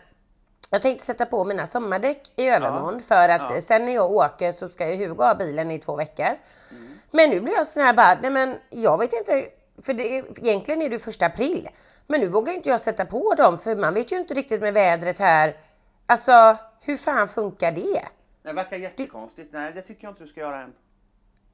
Jag 0.70 0.82
tänkte 0.82 1.06
sätta 1.06 1.26
på 1.26 1.44
mina 1.46 1.68
sommardäck 1.68 2.34
i 2.36 2.50
övermorgon 2.50 3.02
för 3.02 3.30
att 3.30 3.56
Ja. 3.56 3.62
sen 3.62 3.86
när 3.86 3.94
jag 3.94 4.12
åker 4.12 4.52
så 4.52 4.70
ska 4.70 4.94
ju 4.94 5.08
Hugo 5.08 5.24
ha 5.24 5.36
bilen 5.36 5.72
i 5.72 5.80
två 5.80 5.96
veckor. 5.96 6.26
Mm. 6.72 6.94
Men 7.12 7.30
nu 7.30 7.42
blir 7.42 7.54
jag 7.54 7.68
sån 7.68 7.84
här 7.84 7.94
bara, 7.94 8.18
nej 8.22 8.32
men 8.32 8.58
jag 8.70 8.98
vet 8.98 9.14
inte, 9.14 9.46
för 9.82 9.94
det, 9.94 10.04
egentligen 10.18 10.82
är 10.82 10.90
det 10.90 11.00
första 11.00 11.26
april. 11.26 11.70
Men 12.08 12.20
nu 12.20 12.28
vågar 12.28 12.54
inte 12.54 12.70
jag 12.70 12.82
sätta 12.82 13.06
på 13.06 13.34
dem 13.36 13.60
för 13.60 13.76
man 13.76 13.94
vet 13.94 14.12
ju 14.12 14.18
inte 14.18 14.34
riktigt 14.34 14.62
med 14.62 14.74
vädret 14.74 15.20
här. 15.20 15.58
Alltså 16.06 16.58
hur 16.82 16.98
fan 16.98 17.28
funkar 17.28 17.72
det? 17.72 18.06
Det 18.44 18.54
verkar 18.54 18.78
jättekonstigt. 18.78 19.54
Nej, 19.54 19.72
det 19.74 19.82
tycker 19.82 20.04
jag 20.04 20.12
inte 20.12 20.24
du 20.24 20.30
ska 20.30 20.40
göra 20.40 20.62
än. 20.62 20.74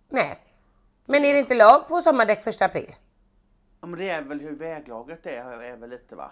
Nej. 0.10 0.40
Men 1.06 1.26
är 1.26 1.34
det 1.34 1.40
inte 1.40 1.56
lag 1.56 1.88
på 1.88 2.02
sommardäck 2.02 2.44
första 2.44 2.66
april? 2.66 2.96
Ja, 3.82 3.88
men 3.88 4.00
det 4.00 4.10
är 4.10 4.22
väl 4.22 4.42
hur 4.42 4.56
väglaget 4.56 5.26
är, 5.26 5.62
är 5.62 5.76
väl 5.76 5.90
lite 5.90 6.16
va? 6.16 6.32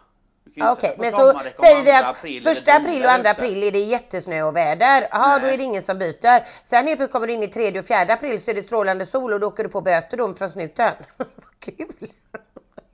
Okej, 0.58 0.96
på 0.96 1.02
men 1.02 1.12
så 1.12 1.40
säger 1.54 1.84
vi 1.84 1.92
att 1.92 2.10
april 2.10 2.44
första 2.44 2.74
april 2.74 3.04
och 3.04 3.12
andra 3.12 3.30
april 3.30 3.64
är 3.64 3.72
det 3.72 3.80
jättesnö 3.80 4.44
och 4.44 4.56
väder. 4.56 5.08
Ja, 5.12 5.40
då 5.40 5.48
är 5.48 5.58
det 5.58 5.64
ingen 5.64 5.84
som 5.84 6.00
byter. 6.00 6.48
Sen 6.64 6.88
helt 6.88 6.98
plötsligt 6.98 7.12
kommer 7.12 7.28
du 7.28 7.34
in 7.34 7.44
i 7.44 7.48
tredje 7.48 7.80
och 7.80 7.86
fjärde 7.86 8.14
april 8.14 8.42
så 8.44 8.52
är 8.52 8.56
det 8.56 8.64
strålande 8.64 9.06
sol 9.06 9.34
och 9.34 9.40
då 9.40 9.48
åker 9.48 9.64
du 9.64 9.70
på 9.70 9.82
böter 9.82 10.18
då 10.18 10.34
från 10.34 10.50
snuten. 10.50 10.94
Vad 11.18 11.28
kul! 11.60 12.12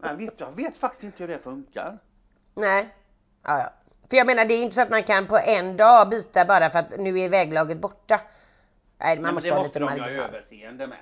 Jag 0.08 0.16
vet, 0.16 0.40
jag 0.40 0.52
vet 0.52 0.78
faktiskt 0.78 1.04
inte 1.04 1.24
hur 1.24 1.28
det 1.28 1.40
funkar. 1.40 2.00
Nej. 2.56 2.96
Ja, 3.44 3.60
ja. 3.60 3.74
För 4.10 4.18
jag 4.18 4.28
menar 4.28 4.46
det 4.46 4.54
är 4.54 4.64
inte 4.64 4.76
så 4.76 4.82
att 4.82 4.90
man 4.90 5.04
kan 5.04 5.28
på 5.28 5.38
en 5.38 5.78
dag 5.78 6.10
byta 6.10 6.46
bara 6.46 6.70
för 6.70 6.80
att 6.80 7.00
nu 7.00 7.20
är 7.20 7.30
väglaget 7.30 7.78
borta. 7.78 8.22
Nej, 8.98 9.16
man 9.16 9.24
Nej, 9.24 9.34
måste 9.34 9.50
det 9.50 9.56
ha 9.56 9.64
måste 9.64 9.80
lite 9.80 9.94
de 9.96 10.02
ha 10.02 10.10
överseende 10.10 10.88
med. 10.88 10.98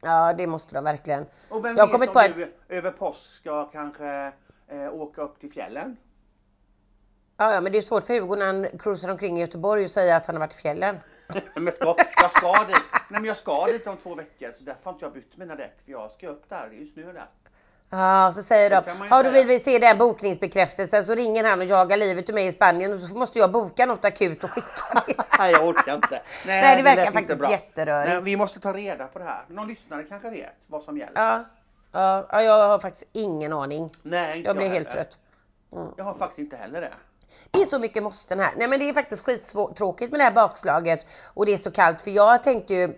Ja, 0.00 0.32
det 0.32 0.46
måste 0.46 0.74
de 0.74 0.84
verkligen. 0.84 1.26
Och 1.48 1.64
vem 1.64 1.76
Jag 1.76 1.86
vet 1.86 1.92
kommit 1.92 2.08
om 2.08 2.14
på 2.14 2.22
du 2.36 2.76
över 2.76 2.90
påsk 2.90 3.32
ska 3.32 3.64
kanske 3.64 4.32
eh, 4.68 4.94
åka 4.94 5.22
upp 5.22 5.40
till 5.40 5.52
fjällen? 5.52 5.96
Ja, 7.36 7.52
ja, 7.52 7.60
men 7.60 7.72
det 7.72 7.78
är 7.78 7.82
svårt 7.82 8.04
för 8.04 8.20
Hugo 8.20 8.36
när 8.36 8.46
han 8.46 8.78
cruisar 8.78 9.10
omkring 9.10 9.38
i 9.38 9.40
Göteborg 9.40 9.84
och 9.84 9.90
säger 9.90 10.16
att 10.16 10.26
han 10.26 10.34
har 10.36 10.40
varit 10.40 10.54
i 10.54 10.58
fjällen. 10.58 10.96
men 11.54 11.72
ska, 11.72 11.96
jag 12.16 12.30
ska 12.30 12.64
dit. 12.64 12.82
Nej 12.92 13.20
men 13.20 13.24
jag 13.24 13.36
ska 13.36 13.66
dit 13.66 13.86
om 13.86 13.96
två 13.96 14.14
veckor 14.14 14.54
så 14.58 14.64
därför 14.64 14.84
har 14.84 14.92
inte 14.92 15.04
jag 15.04 15.12
bytt 15.12 15.36
mina 15.36 15.54
däck 15.54 15.78
för 15.84 15.92
jag 15.92 16.10
ska 16.10 16.28
upp 16.28 16.48
där, 16.48 16.68
det 16.70 16.76
är 16.76 16.80
ju 16.80 16.92
snö 16.92 17.12
där. 17.12 17.28
Ja, 17.92 18.26
och 18.26 18.34
så 18.34 18.42
säger 18.42 18.70
Det 18.70 18.82
de, 18.86 19.06
ja 19.10 19.22
då 19.22 19.30
vill 19.30 19.46
vi 19.46 19.60
se 19.60 19.78
den 19.78 19.98
bokningsbekräftelsen 19.98 21.04
så 21.04 21.14
ringer 21.14 21.44
han 21.44 21.58
och 21.60 21.64
jagar 21.66 21.96
livet 21.96 22.30
ur 22.30 22.34
mig 22.34 22.46
i 22.46 22.52
Spanien 22.52 22.92
och 22.92 23.00
så 23.00 23.14
måste 23.14 23.38
jag 23.38 23.52
boka 23.52 23.86
något 23.86 24.04
akut 24.04 24.44
och 24.44 24.50
skicka 24.50 25.02
det. 25.06 25.14
Nej 25.38 25.52
jag 25.52 25.68
orkar 25.68 25.94
inte. 25.94 26.22
Nej, 26.46 26.76
det 26.76 26.82
verkar 26.82 26.96
lät 27.12 27.14
inte 27.14 27.36
faktiskt 27.36 27.50
jätterörigt. 27.50 28.12
Nej, 28.12 28.22
vi 28.22 28.36
måste 28.36 28.60
ta 28.60 28.72
reda 28.72 29.06
på 29.06 29.18
det 29.18 29.24
här. 29.24 29.42
Någon 29.48 29.68
lyssnare 29.68 30.02
kanske 30.02 30.30
vet 30.30 30.52
vad 30.66 30.82
som 30.82 30.98
gäller? 30.98 31.12
Ja, 31.22 31.44
ja, 31.92 32.26
ja, 32.32 32.42
jag 32.42 32.68
har 32.68 32.78
faktiskt 32.78 33.10
ingen 33.12 33.52
aning. 33.52 33.90
Nej, 34.02 34.36
inte 34.36 34.48
Jag 34.48 34.56
blir 34.56 34.68
helt 34.68 34.88
heller. 34.88 35.04
trött. 35.04 35.18
Mm. 35.72 35.88
Jag 35.96 36.04
har 36.04 36.14
faktiskt 36.14 36.38
inte 36.38 36.56
heller 36.56 36.80
det. 36.80 36.92
Det 37.50 37.62
är 37.62 37.66
så 37.66 37.78
mycket 37.78 38.02
måsten 38.02 38.40
här. 38.40 38.50
Nej 38.56 38.68
men 38.68 38.78
det 38.78 38.88
är 38.88 38.92
faktiskt 38.94 39.24
skittråkigt 39.24 40.10
med 40.10 40.20
det 40.20 40.24
här 40.24 40.30
bakslaget 40.32 41.06
och 41.34 41.46
det 41.46 41.54
är 41.54 41.58
så 41.58 41.70
kallt 41.70 42.02
för 42.02 42.10
jag 42.10 42.42
tänkte 42.42 42.74
ju 42.74 42.92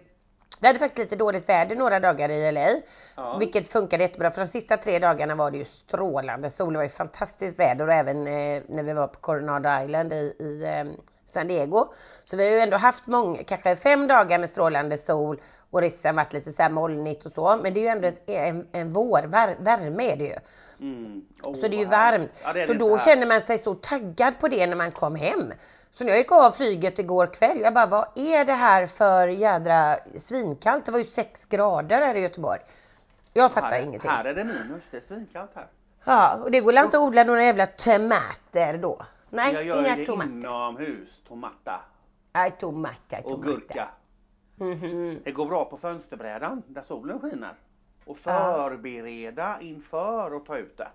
vi 0.62 0.66
hade 0.66 0.78
faktiskt 0.78 0.98
lite 0.98 1.16
dåligt 1.16 1.48
väder 1.48 1.76
några 1.76 2.00
dagar 2.00 2.28
i 2.28 2.52
LA. 2.52 2.80
Ja. 3.16 3.36
Vilket 3.38 3.68
funkade 3.68 4.02
jättebra 4.02 4.30
för 4.30 4.40
de 4.40 4.46
sista 4.48 4.76
tre 4.76 4.98
dagarna 4.98 5.34
var 5.34 5.50
det 5.50 5.58
ju 5.58 5.64
strålande 5.64 6.50
sol. 6.50 6.72
Det 6.72 6.76
var 6.78 6.84
ju 6.84 6.88
fantastiskt 6.88 7.58
väder 7.58 7.86
och 7.86 7.94
även 7.94 8.26
eh, 8.26 8.62
när 8.68 8.82
vi 8.82 8.92
var 8.92 9.06
på 9.06 9.20
Coronado 9.20 9.84
Island 9.84 10.12
i, 10.12 10.36
i 10.38 10.64
eh, 10.64 10.92
San 11.32 11.48
Diego. 11.48 11.92
Så 12.24 12.36
vi 12.36 12.44
har 12.44 12.50
ju 12.50 12.58
ändå 12.58 12.76
haft 12.76 13.06
många, 13.06 13.44
kanske 13.44 13.76
fem 13.76 14.06
dagar 14.06 14.38
med 14.38 14.50
strålande 14.50 14.98
sol 14.98 15.40
och 15.70 15.80
resten 15.80 16.16
varit 16.16 16.32
lite 16.32 16.52
så 16.52 16.62
här 16.62 16.70
molnigt 16.70 17.26
och 17.26 17.32
så. 17.32 17.56
Men 17.62 17.74
det 17.74 17.80
är 17.80 17.82
ju 17.82 17.88
ändå 17.88 18.08
ett, 18.08 18.22
en, 18.30 18.66
en 18.72 18.92
vår, 18.92 19.22
vär, 19.22 19.56
värme 19.58 20.12
är 20.12 20.16
det 20.16 20.24
ju. 20.24 20.36
Mm. 20.80 21.22
Åh, 21.44 21.54
Så 21.54 21.68
det 21.68 21.76
är 21.76 21.78
ju 21.78 21.86
varmt. 21.86 22.30
Ja, 22.44 22.52
är 22.52 22.66
så 22.66 22.72
då 22.72 22.96
här. 22.96 23.04
känner 23.04 23.26
man 23.26 23.40
sig 23.40 23.58
så 23.58 23.74
taggad 23.74 24.38
på 24.40 24.48
det 24.48 24.66
när 24.66 24.76
man 24.76 24.92
kom 24.92 25.14
hem. 25.16 25.52
Så 25.92 26.04
när 26.04 26.10
jag 26.10 26.18
gick 26.18 26.32
av 26.32 26.50
flyget 26.50 26.98
igår 26.98 27.26
kväll, 27.26 27.60
jag 27.60 27.74
bara 27.74 27.86
vad 27.86 28.08
är 28.14 28.44
det 28.44 28.52
här 28.52 28.86
för 28.86 29.28
jädra 29.28 29.96
svinkallt? 30.16 30.86
Det 30.86 30.92
var 30.92 30.98
ju 30.98 31.04
6 31.04 31.46
grader 31.46 31.96
här 31.96 32.14
i 32.14 32.20
Göteborg. 32.20 32.60
Jag 33.32 33.52
fattar 33.52 33.68
här, 33.68 33.82
ingenting. 33.82 34.10
Här 34.10 34.24
är 34.24 34.34
det 34.34 34.44
minus, 34.44 34.84
det 34.90 34.96
är 34.96 35.00
svinkallt 35.00 35.50
här. 35.54 35.66
Ja, 36.04 36.34
och 36.42 36.50
det 36.50 36.60
går 36.60 36.74
inte 36.74 36.98
att 36.98 37.02
odla 37.02 37.24
några 37.24 37.44
jävla 37.44 37.66
tomater 37.66 38.78
då? 38.78 39.06
Nej, 39.30 39.54
jag 39.54 39.64
gör 39.64 39.80
inga 39.86 39.96
det 39.96 40.06
tomater. 40.06 40.30
inomhus, 40.30 41.22
tomata 41.28 41.80
Nej, 42.32 42.50
tomater, 42.50 43.20
och 43.24 43.30
tomater. 43.30 43.52
gurka. 43.52 43.88
Mhm. 44.56 45.20
Det 45.24 45.32
går 45.32 45.46
bra 45.46 45.64
på 45.64 45.76
fönsterbrädan 45.76 46.62
där 46.66 46.82
solen 46.82 47.20
skiner. 47.20 47.54
Och 48.04 48.18
förbereda 48.18 49.60
inför 49.60 50.34
och 50.34 50.46
ta 50.46 50.56
ut 50.58 50.76
det. 50.76 50.88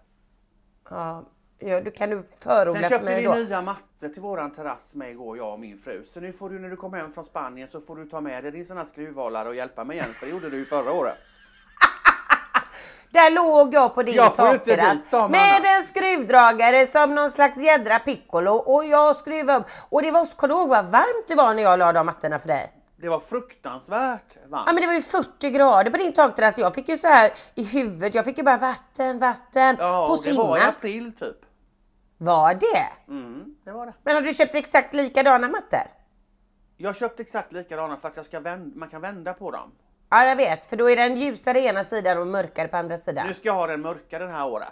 Ja, 0.89 1.23
ja, 1.59 1.81
då 1.81 1.91
kan 1.91 2.09
du 2.09 2.15
Sen 2.15 2.25
förodla 2.39 2.81
för 2.81 2.89
köpte 2.89 3.05
mig 3.05 3.15
vi 3.21 3.27
då. 3.27 3.33
nya 3.35 3.61
mattor 3.61 4.09
till 4.09 4.21
våran 4.21 4.51
terrass 4.51 4.93
med 4.93 5.11
igår, 5.11 5.37
jag 5.37 5.53
och 5.53 5.59
min 5.59 5.79
fru. 5.83 6.05
Så 6.13 6.19
nu 6.19 6.33
får 6.33 6.49
du 6.49 6.59
när 6.59 6.69
du 6.69 6.75
kommer 6.75 6.97
hem 6.97 7.13
från 7.13 7.25
Spanien 7.25 7.67
så 7.71 7.81
får 7.81 7.95
du 7.95 8.05
ta 8.05 8.21
med 8.21 8.43
dig 8.43 8.51
din 8.51 8.65
sån 8.65 8.77
här 8.77 8.85
skruvhållare 8.91 9.49
och 9.49 9.55
hjälpa 9.55 9.83
mig 9.83 9.97
igen. 9.97 10.13
För 10.19 10.25
det 10.25 10.31
gjorde 10.31 10.49
du 10.49 10.57
ju 10.57 10.65
förra 10.65 10.91
året. 10.91 11.17
Där 13.09 13.31
låg 13.31 13.73
jag 13.73 13.95
på 13.95 14.03
din 14.03 14.15
Jag 14.15 14.35
takterrass 14.35 14.97
med 15.29 15.61
en 15.79 15.85
skruvdragare 15.87 16.87
som 16.87 17.15
någon 17.15 17.31
slags 17.31 17.57
jädra 17.57 17.99
piccolo 17.99 18.51
och 18.51 18.85
jag 18.85 19.15
skruvade 19.15 19.59
upp. 19.59 19.65
Och 19.89 20.01
det 20.01 20.11
var, 20.11 20.25
kommer 20.25 20.53
du 20.53 20.59
ihåg 20.59 20.69
vad 20.69 20.85
varmt 20.85 21.27
det 21.27 21.35
var 21.35 21.53
när 21.53 21.63
jag 21.63 21.79
la 21.79 21.93
de 21.93 22.05
mattorna 22.05 22.39
för 22.39 22.47
dig? 22.47 22.73
Det 22.99 23.09
var 23.09 23.19
fruktansvärt 23.19 24.21
Ja 24.33 24.39
varmt. 24.47 24.65
men 24.65 24.75
det 24.75 24.87
var 24.87 24.93
ju 24.93 25.01
40 25.01 25.49
grader 25.49 25.91
på 25.91 25.97
din 25.97 26.13
takterrass. 26.13 26.57
Jag 26.57 26.75
fick 26.75 26.89
ju 26.89 26.97
så 26.97 27.07
här 27.07 27.31
i 27.55 27.63
huvudet, 27.63 28.15
jag 28.15 28.25
fick 28.25 28.37
ju 28.37 28.43
bara 28.43 28.57
vatten, 28.57 29.19
vatten 29.19 29.75
Ja, 29.79 30.07
på 30.07 30.13
och 30.13 30.23
det 30.23 30.33
var 30.33 30.57
i 30.57 30.59
svimma. 30.59 30.69
april 30.69 31.11
typ. 31.19 31.35
Var 32.17 32.53
det? 32.53 33.11
Mm, 33.13 33.55
det 33.63 33.71
var 33.71 33.85
det. 33.85 33.93
Men 34.03 34.15
har 34.15 34.21
du 34.21 34.33
köpt 34.33 34.55
exakt 34.55 34.93
likadana 34.93 35.47
mattor? 35.47 35.79
Jag 36.77 36.95
köpte 36.95 37.21
exakt 37.23 37.51
likadana 37.51 37.97
för 37.97 38.07
att 38.07 38.15
jag 38.17 38.25
ska 38.25 38.39
vända, 38.39 38.79
man 38.79 38.89
kan 38.89 39.01
vända 39.01 39.33
på 39.33 39.51
dem. 39.51 39.71
Ja 40.09 40.25
jag 40.25 40.35
vet, 40.35 40.65
för 40.69 40.77
då 40.77 40.89
är 40.89 40.95
den 40.95 41.15
ljusare 41.17 41.59
ena 41.59 41.83
sidan 41.83 42.17
och 42.17 42.27
mörkare 42.27 42.67
på 42.67 42.77
andra 42.77 42.97
sidan. 42.97 43.27
Nu 43.27 43.33
ska 43.33 43.47
jag 43.47 43.53
ha 43.53 43.67
den 43.67 43.81
mörka 43.81 44.19
den 44.19 44.31
här 44.31 44.47
året. 44.47 44.67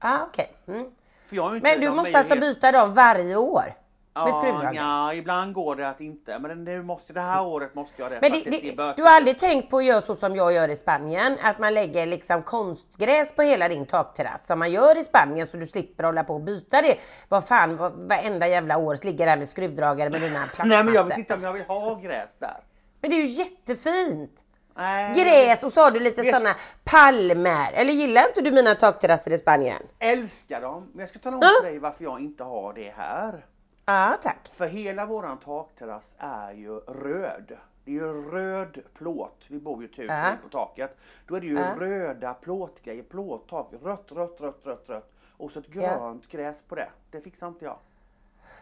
Ja 0.00 0.18
okej. 0.28 0.52
Mm. 0.66 0.90
Jag 1.30 1.42
har 1.42 1.50
ju 1.50 1.56
inte, 1.56 1.68
Men 1.70 1.80
du 1.80 1.90
måste 1.90 2.18
alltså 2.18 2.34
helt- 2.34 2.40
byta 2.46 2.72
dem 2.72 2.94
varje 2.94 3.36
år? 3.36 3.74
Med 4.14 4.28
Ja, 4.28 4.38
skruvdragare? 4.42 4.74
ja, 4.74 5.14
ibland 5.14 5.52
går 5.54 5.76
det 5.76 5.88
att 5.88 6.00
inte. 6.00 6.38
Men 6.38 6.64
nu 6.64 6.82
måste, 6.82 7.12
det 7.12 7.20
här 7.20 7.46
året 7.46 7.74
måste 7.74 8.02
jag 8.02 8.10
det. 8.10 8.18
Men 8.22 8.32
det, 8.32 8.38
det, 8.44 8.76
bökigt 8.76 8.96
du 8.96 9.02
har 9.02 9.16
aldrig 9.16 9.38
tänkt 9.38 9.70
på 9.70 9.78
att 9.78 9.84
göra 9.84 10.00
så 10.00 10.14
som 10.14 10.36
jag 10.36 10.52
gör 10.52 10.68
i 10.68 10.76
Spanien? 10.76 11.36
Att 11.42 11.58
man 11.58 11.74
lägger 11.74 12.06
liksom 12.06 12.42
konstgräs 12.42 13.32
på 13.34 13.42
hela 13.42 13.68
din 13.68 13.86
takterrass 13.86 14.46
som 14.46 14.58
man 14.58 14.70
gör 14.72 14.98
i 15.00 15.04
Spanien 15.04 15.46
så 15.46 15.56
du 15.56 15.66
slipper 15.66 16.04
hålla 16.04 16.24
på 16.24 16.34
och 16.34 16.40
byta 16.40 16.82
det. 16.82 16.96
Vad 17.28 17.44
fan, 17.44 17.76
vad, 17.76 17.92
varenda 17.92 18.48
jävla 18.48 18.78
år 18.78 18.98
ligger 19.02 19.26
där 19.26 19.36
med 19.36 19.48
skruvdragare 19.48 20.10
med 20.10 20.20
dina 20.20 20.38
plastmattor. 20.40 20.68
Nej 20.68 20.84
men 20.84 20.94
jag 20.94 21.04
vet 21.04 21.18
inte 21.18 21.34
om 21.34 21.42
jag 21.42 21.52
vill 21.52 21.62
ha 21.64 21.94
gräs 21.94 22.30
där. 22.38 22.56
Men 23.00 23.10
det 23.10 23.16
är 23.16 23.20
ju 23.20 23.26
jättefint! 23.26 24.30
Nej, 24.76 25.14
Gräs 25.14 25.62
och 25.62 25.72
så 25.72 25.80
har 25.80 25.90
du 25.90 26.00
lite 26.00 26.22
Vet- 26.22 26.34
sådana 26.34 26.54
palmer. 26.84 27.72
Eller 27.74 27.92
gillar 27.92 28.22
inte 28.28 28.40
du 28.40 28.50
mina 28.50 28.74
takterrasser 28.74 29.30
i 29.30 29.38
Spanien? 29.38 29.82
Älskar 29.98 30.60
dem. 30.60 30.88
Men 30.92 31.00
jag 31.00 31.08
ska 31.08 31.18
tala 31.18 31.36
om 31.36 31.42
för 31.62 31.66
dig 31.68 31.78
varför 31.78 32.04
jag 32.04 32.20
inte 32.20 32.44
har 32.44 32.72
det 32.72 32.94
här. 32.96 33.44
Ja, 33.88 34.18
tack. 34.22 34.48
För 34.56 34.66
hela 34.66 35.06
våran 35.06 35.38
takterrass 35.38 36.04
är 36.18 36.52
ju 36.52 36.78
röd. 36.80 37.56
Det 37.84 37.90
är 37.90 37.94
ju 37.94 38.30
röd 38.30 38.78
plåt. 38.94 39.36
Vi 39.48 39.58
bor 39.58 39.82
ju 39.82 39.88
typ 39.88 40.10
Ja. 40.10 40.32
på 40.42 40.48
taket. 40.48 40.96
Då 41.26 41.34
är 41.36 41.40
det 41.40 41.46
ju 41.46 41.54
Ja. 41.58 41.74
röda 41.78 42.34
plåtgrejer, 42.34 43.02
plåttak. 43.02 43.70
Rött, 43.82 44.06
rött, 44.12 44.36
rött, 44.40 44.60
rött, 44.64 44.84
rött. 44.88 45.12
Och 45.36 45.52
så 45.52 45.58
ett 45.58 45.64
Ja. 45.72 45.80
grönt 45.80 46.28
gräs 46.28 46.56
på 46.68 46.74
det. 46.74 46.88
Det 47.10 47.20
fixar 47.20 47.48
inte 47.48 47.64
jag. 47.64 47.76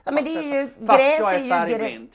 Ja, 0.05 0.13
men 0.13 0.25
det 0.25 0.31
är 0.31 0.43
ju, 0.43 0.69
Fast 0.87 0.99
gräs 0.99 1.21
jag 1.21 1.35
är 1.35 1.69
ju 1.69 1.79
gräs. 1.79 2.09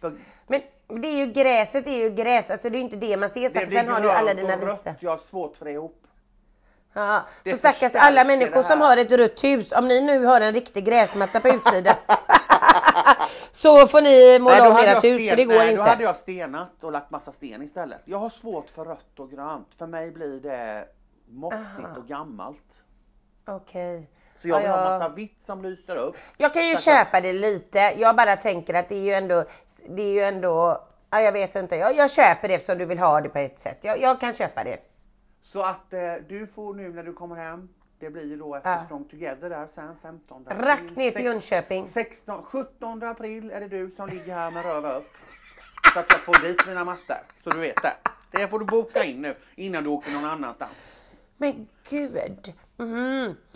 För 0.00 0.12
Men 0.46 0.60
det 1.00 1.08
är 1.08 1.26
ju 1.26 1.32
gräset 1.32 1.86
är 1.86 2.02
ju 2.08 2.10
gräs, 2.10 2.50
alltså 2.50 2.70
det 2.70 2.78
är 2.78 2.80
inte 2.80 2.96
det 2.96 3.16
man 3.16 3.28
ser. 3.28 3.40
det 3.50 3.66
blir 3.66 3.78
sen 3.78 3.88
har 3.88 4.00
du 4.00 4.10
alla 4.10 4.34
dina 4.34 4.54
och 4.54 4.62
rött. 4.66 4.80
vita. 4.80 4.94
Jag 5.00 5.10
har 5.10 5.18
svårt 5.18 5.56
för 5.56 5.64
det 5.64 5.70
ihop. 5.72 5.96
Ja, 6.92 7.22
Det 7.44 7.50
så 7.50 7.56
stackars 7.56 7.92
alla 7.94 8.24
människor 8.24 8.62
som 8.62 8.80
har 8.80 8.96
ett 8.96 9.12
rött 9.12 9.44
hus, 9.44 9.72
om 9.72 9.88
ni 9.88 10.00
nu 10.00 10.24
har 10.24 10.40
en 10.40 10.52
riktig 10.54 10.84
gräsmatta 10.84 11.40
på 11.40 11.48
utsidan 11.48 11.94
så 13.52 13.86
får 13.86 14.00
ni 14.00 14.38
måla 14.40 14.68
om 14.70 14.76
ert 14.76 15.04
hus 15.04 15.28
för 15.28 15.36
det 15.36 15.44
går 15.44 15.54
nej, 15.54 15.76
Då 15.76 15.82
hade 15.82 15.92
inte. 15.92 16.02
jag 16.04 16.16
stenat 16.16 16.70
och 16.84 16.92
lagt 16.92 17.10
massa 17.10 17.32
sten 17.32 17.62
istället. 17.62 18.00
Jag 18.04 18.18
har 18.18 18.30
svårt 18.30 18.70
för 18.70 18.84
rött 18.84 19.18
och 19.18 19.30
grönt. 19.30 19.68
För 19.78 19.86
mig 19.86 20.10
blir 20.10 20.40
det 20.40 20.84
mossigt 21.28 21.96
och 21.98 22.06
gammalt. 22.06 22.82
Okej. 23.46 24.10
Så 24.36 24.48
jag 24.48 24.56
Ja, 24.56 24.60
vill 24.62 24.70
ha 24.70 24.98
massa 24.98 25.08
vitt 25.08 25.42
som 25.46 25.62
lyser 25.62 25.96
upp. 25.96 26.16
Jag 26.36 26.54
kan 26.54 26.66
ju 26.66 26.74
tack. 26.74 26.82
köpa 26.82 27.20
det 27.20 27.32
lite, 27.32 27.78
jag 27.98 28.16
bara 28.16 28.36
tänker 28.36 28.74
att 28.74 28.88
det 28.88 28.94
är 28.96 29.02
ju 29.04 29.12
ändå, 29.12 29.44
det 29.88 30.02
är 30.02 30.12
ju 30.12 30.20
ändå, 30.20 30.84
ja, 31.10 31.20
jag 31.20 31.32
vet 31.32 31.54
inte, 31.56 31.76
jag, 31.76 31.96
jag 31.96 32.10
köper 32.10 32.48
det 32.48 32.54
eftersom 32.54 32.78
du 32.78 32.84
vill 32.84 32.98
ha 32.98 33.20
det 33.20 33.28
på 33.28 33.38
ett 33.38 33.58
sätt. 33.58 33.78
Jag, 33.82 34.00
jag 34.00 34.20
kan 34.20 34.34
köpa 34.34 34.64
det. 34.64 34.76
Så 35.42 35.62
att 35.62 35.92
eh, 35.92 36.14
du 36.28 36.46
får 36.46 36.74
nu 36.74 36.92
när 36.92 37.02
du 37.02 37.12
kommer 37.12 37.36
hem, 37.36 37.68
det 38.00 38.10
blir 38.10 38.24
ju 38.24 38.36
då 38.36 38.54
efter 38.54 38.70
Ja. 38.70 38.84
Strong 38.84 39.04
Together 39.04 39.50
där 39.50 39.68
sen 39.74 39.96
15 40.02 40.42
april. 40.46 40.64
Rakt 40.64 40.96
ner 40.96 41.10
till 41.10 41.24
Jönköping. 41.24 41.88
16, 41.88 42.42
17 42.42 43.02
april 43.02 43.50
är 43.50 43.60
det 43.60 43.68
du 43.68 43.90
som 43.96 44.08
ligger 44.08 44.34
här 44.34 44.50
med 44.50 44.64
röva 44.64 44.94
upp. 44.94 45.12
Så 45.92 45.98
att 45.98 46.06
jag 46.12 46.20
får 46.20 46.46
dit 46.48 46.66
mina 46.66 46.84
mattor. 46.84 47.16
Så 47.44 47.50
du 47.50 47.58
vet 47.58 47.82
det. 47.82 47.92
Det 48.30 48.48
får 48.48 48.58
du 48.58 48.64
boka 48.64 49.04
in 49.04 49.22
nu 49.22 49.34
innan 49.54 49.84
du 49.84 49.90
åker 49.90 50.12
någon 50.12 50.24
annanstans. 50.24 50.72
Men 51.40 51.66
gud. 51.90 52.52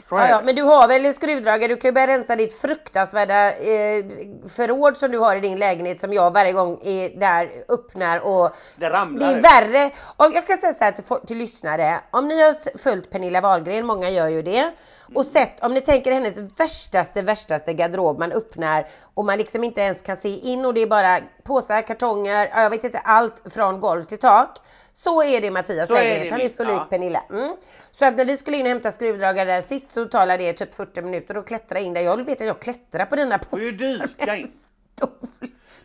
Så 0.08 0.16
Ja, 0.16 0.28
ja, 0.28 0.40
men 0.44 0.54
du 0.54 0.62
har 0.62 0.88
väl 0.88 1.06
en 1.06 1.14
skruvdragare, 1.14 1.68
du 1.68 1.76
kan 1.76 1.88
ju 1.88 1.92
börja 1.92 2.06
rensa 2.06 2.36
ditt 2.36 2.54
fruktansvärda 2.60 3.52
eh, 3.52 4.04
förråd 4.48 4.96
som 4.96 5.10
du 5.10 5.18
har 5.18 5.36
i 5.36 5.40
din 5.40 5.58
lägenhet 5.58 6.00
som 6.00 6.12
jag 6.12 6.30
varje 6.32 6.52
gång 6.52 6.80
är 6.84 7.20
där 7.20 7.50
öppnar 7.68 8.18
och 8.18 8.50
Det 8.76 8.90
ramlar 8.90 9.26
det 9.26 9.32
är 9.32 9.42
värre. 9.42 9.90
Och 10.16 10.30
jag 10.34 10.46
kan 10.46 10.58
säga 10.58 10.74
så 10.74 10.84
här 10.84 10.92
till, 10.92 11.26
till 11.26 11.38
lyssnare, 11.38 12.00
om 12.10 12.28
ni 12.28 12.42
har 12.42 12.78
följt 12.78 13.10
Pernilla 13.10 13.40
Wahlgren, 13.40 13.86
många 13.86 14.10
gör 14.10 14.28
ju 14.28 14.42
det, 14.42 14.70
och 15.04 15.10
Mm. 15.10 15.24
sett, 15.24 15.64
om 15.64 15.74
ni 15.74 15.80
tänker 15.80 16.12
hennes 16.12 16.36
värstaste, 16.60 17.22
värstaste 17.22 17.72
garderob 17.72 18.18
man 18.18 18.32
öppnar 18.32 18.86
och 19.14 19.24
man 19.24 19.38
liksom 19.38 19.64
inte 19.64 19.80
ens 19.80 20.02
kan 20.02 20.16
se 20.16 20.28
in 20.38 20.64
och 20.64 20.74
det 20.74 20.82
är 20.82 20.86
bara 20.86 21.20
påsar, 21.42 21.82
kartonger, 21.82 22.50
ja, 22.54 22.62
jag 22.62 22.70
vet 22.70 22.84
inte, 22.84 22.98
allt 22.98 23.42
från 23.50 23.80
golv 23.80 24.04
till 24.04 24.18
tak. 24.18 24.58
Så 24.96 25.22
är 25.22 25.40
det 25.40 25.50
Mattias 25.50 25.88
Så 25.88 25.94
är 25.94 26.00
det 26.00 26.08
lägenhet, 26.08 26.32
han 26.32 26.40
är 26.40 26.48
så 26.48 26.64
lik 26.64 26.72
ja. 26.76 26.86
Pernilla. 26.90 27.22
Mm. 27.30 27.56
Så 27.98 28.04
att 28.04 28.16
när 28.16 28.24
vi 28.24 28.36
skulle 28.36 28.56
in 28.56 28.62
och 28.62 28.68
hämta 28.68 28.92
skruvdragare 28.92 29.52
där 29.52 29.62
sist 29.62 29.92
så 29.92 30.04
talade 30.04 30.44
det 30.44 30.52
typ 30.52 30.74
40 30.74 31.02
minuter 31.02 31.36
och 31.36 31.46
klättra 31.46 31.78
in 31.78 31.94
där. 31.94 32.00
Jag 32.00 32.24
vet 32.24 32.40
att 32.40 32.46
jag 32.46 32.60
klättrar 32.60 33.06
på 33.06 33.16
dina 33.16 33.38
får 33.50 33.60
ju 33.60 33.70
dyka 33.70 34.36
in. 34.36 34.48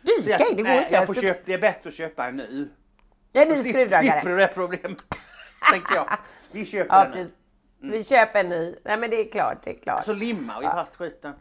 Dyka 0.02 0.36
in? 0.50 0.56
Det 0.56 0.62
går 0.62 0.72
inte. 0.72 0.94
jag 0.94 1.06
får 1.06 1.14
köpa, 1.14 1.40
det 1.44 1.54
är 1.54 1.58
bättre 1.58 1.88
att 1.88 1.94
köpa 1.94 2.26
en 2.26 2.36
ny. 2.36 2.68
En 3.32 3.48
ny 3.48 3.54
skruvdragare. 3.62 4.20
Slipper 4.20 4.28
du 4.28 4.36
det 4.36 4.48
problemet. 4.54 4.98
Tänkte 5.72 5.94
jag. 5.94 6.06
Vi 6.52 6.66
köper 6.66 6.94
Ja, 6.94 7.04
en 7.04 7.10
ny. 7.10 7.16
precis. 7.16 7.34
Vi 7.80 8.04
köper 8.04 8.40
en 8.40 8.48
ny. 8.48 8.74
Nej 8.84 8.96
men 8.96 9.10
det 9.10 9.20
är 9.20 9.30
klart, 9.32 9.58
det 9.64 9.70
är 9.70 9.78
klart. 9.78 10.04
Så 10.04 10.12
limmar 10.12 10.60
vi 10.60 10.66
fast 10.66 10.96
skiten. 10.96 11.32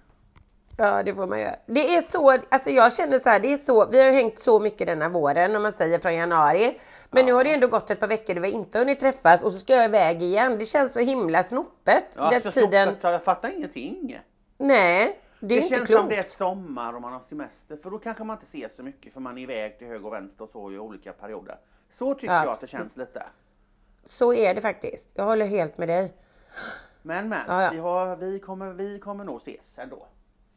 Ja 0.77 1.03
det 1.03 1.13
får 1.15 1.27
man 1.27 1.39
göra. 1.39 1.55
Det 1.65 1.95
är 1.95 2.01
så, 2.01 2.29
alltså 2.31 2.69
jag 2.69 2.93
känner 2.93 3.19
så 3.19 3.29
här, 3.29 3.39
det 3.39 3.53
är 3.53 3.57
så, 3.57 3.85
vi 3.89 4.03
har 4.03 4.11
hängt 4.11 4.39
så 4.39 4.59
mycket 4.59 4.87
denna 4.87 5.09
våren 5.09 5.55
om 5.55 5.61
man 5.63 5.73
säger 5.73 5.99
från 5.99 6.15
januari. 6.15 6.79
Men 7.11 7.25
nu 7.25 7.31
Ja. 7.31 7.37
har 7.37 7.43
det 7.43 7.53
ändå 7.53 7.67
gått 7.67 7.89
ett 7.89 7.99
par 7.99 8.07
veckor 8.07 8.33
där 8.33 8.41
vi 8.41 8.51
inte 8.51 8.79
hunnit 8.79 8.99
träffas 8.99 9.43
och 9.43 9.51
så 9.51 9.59
ska 9.59 9.73
jag 9.75 9.85
iväg 9.85 10.21
igen. 10.21 10.57
Det 10.59 10.65
känns 10.65 10.93
så 10.93 10.99
himla 10.99 11.43
snopet. 11.43 12.05
Ja, 12.15 12.29
den 12.29 12.41
så 12.41 12.51
tiden, 12.51 12.87
stoppet, 12.87 13.01
så 13.01 13.07
jag 13.07 13.23
fattar 13.23 13.49
ingenting. 13.49 14.19
nej 14.57 15.19
det 15.39 15.45
är 15.45 15.49
Det, 15.49 15.55
inte 15.55 15.69
känns 15.75 15.87
klokt. 15.87 15.99
som 16.01 16.09
det 16.09 16.15
är 16.15 16.23
sommar 16.23 16.93
och 16.93 17.01
man 17.01 17.13
har 17.13 17.19
semester 17.29 17.77
för 17.83 17.89
då 17.91 17.99
kanske 17.99 18.23
man 18.23 18.37
inte 18.37 18.51
ser 18.51 18.69
så 18.75 18.83
mycket 18.83 19.13
för 19.13 19.19
man 19.19 19.37
är 19.37 19.41
iväg 19.41 19.77
till 19.77 19.87
höger 19.87 20.05
och 20.05 20.13
vänster 20.13 20.43
och 20.43 20.49
så 20.49 20.71
i 20.71 20.79
olika 20.79 21.13
perioder. 21.13 21.57
Så 21.97 22.13
tycker 22.13 22.33
Ja, 22.33 22.43
jag 22.43 22.53
att 22.53 22.61
det 22.61 22.67
känns 22.67 22.97
lite. 22.97 23.23
Så 24.05 24.33
är 24.33 24.55
det 24.55 24.61
faktiskt. 24.61 25.09
Jag 25.13 25.25
håller 25.25 25.45
helt 25.47 25.77
med 25.77 25.87
dig. 25.87 26.13
Men 27.01 27.29
men, 27.29 27.39
Ja, 27.47 27.63
ja. 27.63 27.69
Vi, 27.71 27.77
har, 27.79 28.15
vi, 28.15 28.39
kommer, 28.39 28.73
vi 28.73 28.99
kommer 28.99 29.25
nog 29.25 29.37
ses 29.37 29.65
ändå. 29.75 30.05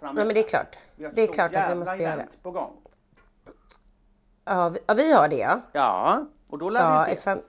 Ja 0.01 0.13
men 0.13 0.29
det 0.29 0.41
är 0.41 0.49
klart. 0.49 0.77
Det 0.97 1.23
är 1.23 1.33
klart 1.33 1.55
att 1.55 1.71
vi 1.71 1.75
måste 1.75 1.97
göra. 1.97 2.13
event 2.13 2.43
på 2.43 2.51
gång. 2.51 2.77
Ja 4.45 4.69
vi, 4.69 4.79
ja, 4.87 4.95
vi 4.95 5.13
har 5.13 5.29
det 5.29 5.37
ja. 5.37 5.61
Ja, 5.73 6.27
och 6.53 6.59
då 6.59 6.71
lär 6.71 6.81
Ja, 6.81 7.05
vi 7.07 7.13
ett 7.13 7.19
ses. 7.19 7.25
fan, 7.25 7.43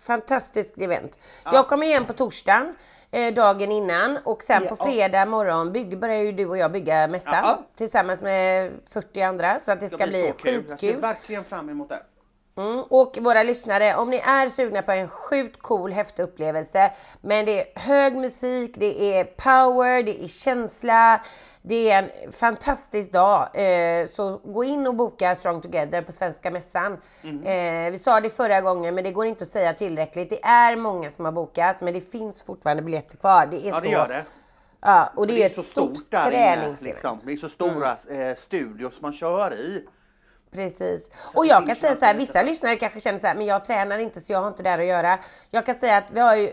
fantastiskt 0.00 0.78
event. 0.78 1.18
Ja. 1.44 1.50
Jag 1.54 1.68
kommer 1.68 1.86
igen 1.86 2.04
på 2.04 2.12
torsdagen, 2.12 2.74
eh, 3.10 3.34
dagen 3.34 3.72
innan 3.72 4.18
och 4.24 4.42
sen 4.42 4.62
Ja. 4.62 4.76
på 4.76 4.84
fredag 4.84 5.26
morgon 5.26 5.72
bygg, 5.72 5.98
börjar 6.00 6.16
ju 6.22 6.32
du 6.32 6.46
och 6.46 6.56
jag 6.58 6.72
bygga 6.72 7.06
mässan 7.06 7.34
Ja. 7.34 7.58
tillsammans 7.76 8.20
med 8.20 8.72
40 8.92 9.22
andra 9.22 9.60
så 9.60 9.72
att 9.72 9.80
det 9.80 9.88
ska, 9.90 10.06
bli 10.06 10.26
så 10.28 10.42
kul. 10.42 10.54
Jag 10.54 10.64
ser 10.64 10.70
skitkul. 10.70 11.00
verkligen 11.00 11.44
fram 11.44 11.68
emot 11.70 11.88
det. 11.88 12.02
Mm. 12.56 12.82
Och 12.82 13.18
våra 13.20 13.42
lyssnare, 13.42 13.94
om 13.96 14.10
ni 14.10 14.16
är 14.16 14.48
sugna 14.48 14.82
på 14.82 14.92
en 14.92 15.08
sjukt 15.08 15.62
cool 15.62 15.92
häftig 15.92 16.22
upplevelse 16.22 16.92
men 17.20 17.44
det 17.46 17.60
är 17.60 17.80
hög 17.80 18.16
musik, 18.16 18.74
det 18.76 19.18
är 19.18 19.24
power, 19.24 20.02
det 20.02 20.24
är 20.24 20.28
känsla, 20.28 21.20
det 21.62 21.90
är 21.90 22.02
en 22.02 22.32
fantastisk 22.32 23.12
dag. 23.12 23.48
Eh, 23.54 24.08
så 24.08 24.40
gå 24.44 24.64
in 24.64 24.86
och 24.86 24.94
boka 24.94 25.36
Strong 25.36 25.60
Together 25.60 26.02
på 26.02 26.12
Svenska 26.12 26.50
Mässan. 26.50 26.96
Mm. 27.22 27.86
Eh, 27.86 27.90
vi 27.92 27.98
sa 27.98 28.20
det 28.20 28.30
förra 28.30 28.60
gången 28.60 28.94
men 28.94 29.04
det 29.04 29.10
går 29.10 29.26
inte 29.26 29.44
att 29.44 29.50
säga 29.50 29.72
tillräckligt. 29.72 30.30
Det 30.30 30.44
är 30.44 30.76
många 30.76 31.10
som 31.10 31.24
har 31.24 31.32
bokat 31.32 31.80
men 31.80 31.94
det 31.94 32.00
finns 32.00 32.42
fortfarande 32.42 32.82
biljetter 32.82 33.16
kvar. 33.16 33.46
Det 33.46 33.56
är 33.66 33.68
Ja 33.68 33.74
så. 33.74 33.80
det 33.80 33.88
gör 33.88 34.08
det. 34.08 34.24
Ja, 34.80 35.12
och 35.16 35.26
det, 35.26 35.42
är 35.42 35.46
ett 35.46 35.54
så 35.56 35.62
stort, 35.62 35.90
inne, 36.12 36.30
träningsevent. 36.30 36.80
liksom. 36.82 37.18
Det 37.26 37.32
är 37.32 37.36
så 37.36 37.48
stora 37.48 37.96
Mm. 38.08 38.28
eh, 38.30 38.36
studios 38.36 39.00
man 39.00 39.12
kör 39.12 39.54
i. 39.54 39.86
Precis. 40.52 41.10
Så 41.32 41.38
Och 41.38 41.44
det 41.44 41.50
jag 41.50 41.66
kan 41.66 41.76
säga 41.76 41.96
så 41.96 42.04
här, 42.04 42.14
vissa 42.14 42.42
lyssnare 42.42 42.76
kanske 42.76 43.00
känner 43.00 43.18
så 43.18 43.26
här, 43.26 43.34
men 43.34 43.46
jag 43.46 43.64
tränar 43.64 43.98
inte 43.98 44.20
så 44.20 44.32
jag 44.32 44.40
har 44.40 44.48
inte 44.48 44.62
där 44.62 44.78
att 44.78 44.84
göra. 44.84 45.18
Jag 45.50 45.66
kan 45.66 45.74
säga 45.74 45.96
att 45.96 46.04
vi 46.12 46.20
har 46.20 46.36
ju 46.36 46.52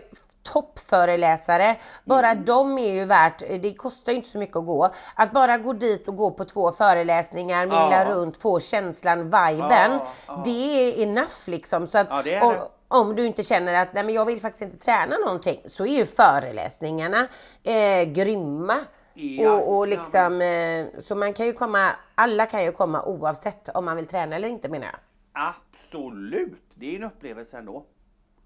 toppföreläsare. 0.52 1.76
Bara 2.04 2.30
Mm. 2.30 2.44
de 2.44 2.78
är 2.78 2.92
ju 2.92 3.04
värt, 3.04 3.38
det 3.38 3.74
kostar 3.74 4.12
ju 4.12 4.18
inte 4.18 4.30
så 4.30 4.38
mycket 4.38 4.56
att 4.56 4.66
gå. 4.66 4.90
Att 5.14 5.32
bara 5.32 5.58
gå 5.58 5.72
dit 5.72 6.08
och 6.08 6.16
gå 6.16 6.30
på 6.30 6.44
två 6.44 6.72
föreläsningar, 6.72 7.60
mingla 7.66 8.04
Ja. 8.04 8.04
runt, 8.04 8.36
få 8.36 8.60
känslan, 8.60 9.18
viben. 9.24 9.90
Ja, 9.92 10.06
ja. 10.26 10.42
Det 10.44 10.50
är 10.50 11.02
enough 11.02 11.40
liksom. 11.46 11.86
Så 11.86 11.98
att 11.98 12.06
Ja, 12.10 12.22
det 12.22 12.34
är 12.34 12.42
om, 12.44 12.52
det. 12.52 12.68
om 12.88 13.16
du 13.16 13.26
inte 13.26 13.42
känner 13.42 13.74
att 13.74 13.94
nej 13.94 14.04
men 14.04 14.14
jag 14.14 14.24
vill 14.24 14.40
faktiskt 14.40 14.62
inte 14.62 14.84
träna 14.84 15.16
någonting 15.16 15.60
så 15.66 15.86
är 15.86 15.96
ju 15.98 16.06
föreläsningarna 16.06 17.26
eh, 17.62 18.02
grymma. 18.04 18.76
Ja, 19.14 19.52
och, 19.52 19.76
och 19.76 19.88
liksom, 19.88 20.42
eh, 20.42 20.86
så 21.02 21.14
man 21.14 21.32
kan 21.32 21.46
ju 21.46 21.52
komma, 21.52 21.90
alla 22.14 22.46
kan 22.46 22.62
ju 22.64 22.72
komma 22.72 23.02
oavsett 23.02 23.68
om 23.68 23.84
man 23.84 23.96
vill 23.96 24.06
träna 24.06 24.36
eller 24.36 24.48
inte 24.48 24.68
menar 24.68 24.86
jag. 24.86 24.98
Absolut, 25.32 26.62
det 26.74 26.92
är 26.92 26.96
en 26.96 27.04
upplevelse 27.04 27.56
ändå. 27.58 27.84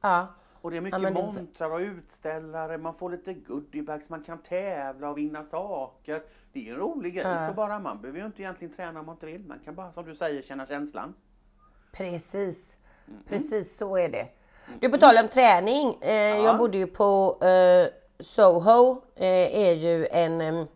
Ja. 0.00 0.26
Och 0.64 0.70
det 0.70 0.76
är 0.76 0.80
mycket 0.80 1.02
det- 1.02 1.10
montrar 1.10 1.70
och 1.70 1.78
utställare, 1.78 2.78
man 2.78 2.94
får 2.94 3.10
lite 3.10 3.34
goodiebags, 3.34 4.08
man 4.08 4.22
kan 4.22 4.38
tävla 4.38 5.10
och 5.10 5.18
vinna 5.18 5.44
saker. 5.44 6.22
Det 6.52 6.68
är 6.68 6.72
en 6.72 6.78
rolig 6.78 7.14
grej, 7.14 7.24
Ja. 7.24 7.48
så 7.48 7.54
bara 7.54 7.78
man 7.78 8.00
behöver 8.00 8.18
ju 8.20 8.26
inte 8.26 8.42
egentligen 8.42 8.74
träna 8.74 9.00
om 9.00 9.06
man 9.06 9.14
inte 9.14 9.26
vill. 9.26 9.44
Man 9.46 9.58
kan 9.64 9.74
bara, 9.74 9.92
som 9.92 10.04
du 10.04 10.14
säger, 10.14 10.42
känna 10.42 10.66
känslan. 10.66 11.14
Precis, 11.92 12.76
Mm. 13.08 13.20
precis 13.28 13.76
så 13.76 13.96
är 13.98 14.08
det. 14.08 14.28
Du 14.80 14.88
på 14.88 14.96
tal 14.96 15.16
om 15.22 15.28
träning, 15.28 15.96
eh, 16.00 16.12
Ja. 16.14 16.36
jag 16.44 16.58
bodde 16.58 16.78
ju 16.78 16.86
på 16.86 17.38
eh, 17.44 17.86
Soho, 18.18 19.02
eh, 19.16 19.58
är 19.68 19.72
ju 19.72 20.06
en 20.06 20.66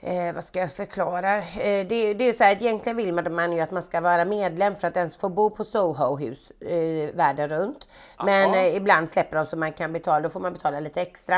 Eh, 0.00 0.34
vad 0.34 0.44
ska 0.44 0.58
jag 0.60 0.72
förklara? 0.72 1.36
Eh, 1.38 1.86
det, 1.86 2.14
det 2.14 2.24
är 2.24 2.28
ju 2.28 2.34
så 2.34 2.44
här 2.44 2.52
att 2.52 2.62
egentligen 2.62 2.96
vill 2.96 3.30
man, 3.30 3.52
ju 3.52 3.60
att 3.60 3.70
man 3.70 3.82
ska 3.82 4.00
vara 4.00 4.24
medlem 4.24 4.76
för 4.76 4.88
att 4.88 4.96
ens 4.96 5.16
få 5.16 5.28
bo 5.28 5.50
på 5.50 5.64
Soho-hus 5.64 6.50
eh, 6.60 7.14
världen 7.16 7.48
runt. 7.48 7.88
Men 8.24 8.54
eh, 8.54 8.76
ibland 8.76 9.08
släpper 9.10 9.36
de 9.36 9.46
så 9.46 9.56
man 9.56 9.72
kan 9.72 9.92
betala, 9.92 10.20
då 10.20 10.30
får 10.30 10.40
man 10.40 10.52
betala 10.52 10.80
lite 10.80 11.00
extra. 11.00 11.36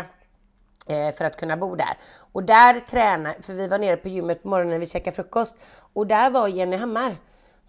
eh, 0.87 1.15
För 1.15 1.25
att 1.25 1.37
kunna 1.37 1.57
bo 1.57 1.75
där. 1.77 1.97
Och 2.33 2.43
där 2.45 2.81
tränar, 2.81 3.37
för 3.43 3.53
vi 3.55 3.69
var 3.69 3.79
nere 3.79 3.97
på 3.97 4.09
gymmet 4.09 4.43
på 4.43 4.49
morgonen 4.49 4.71
när 4.73 4.79
vi 4.79 4.87
käkade 4.87 5.17
frukost. 5.17 5.57
Och 5.93 6.07
där 6.07 6.31
var 6.31 6.49
Jenny 6.49 6.77
Hammar. 6.77 7.17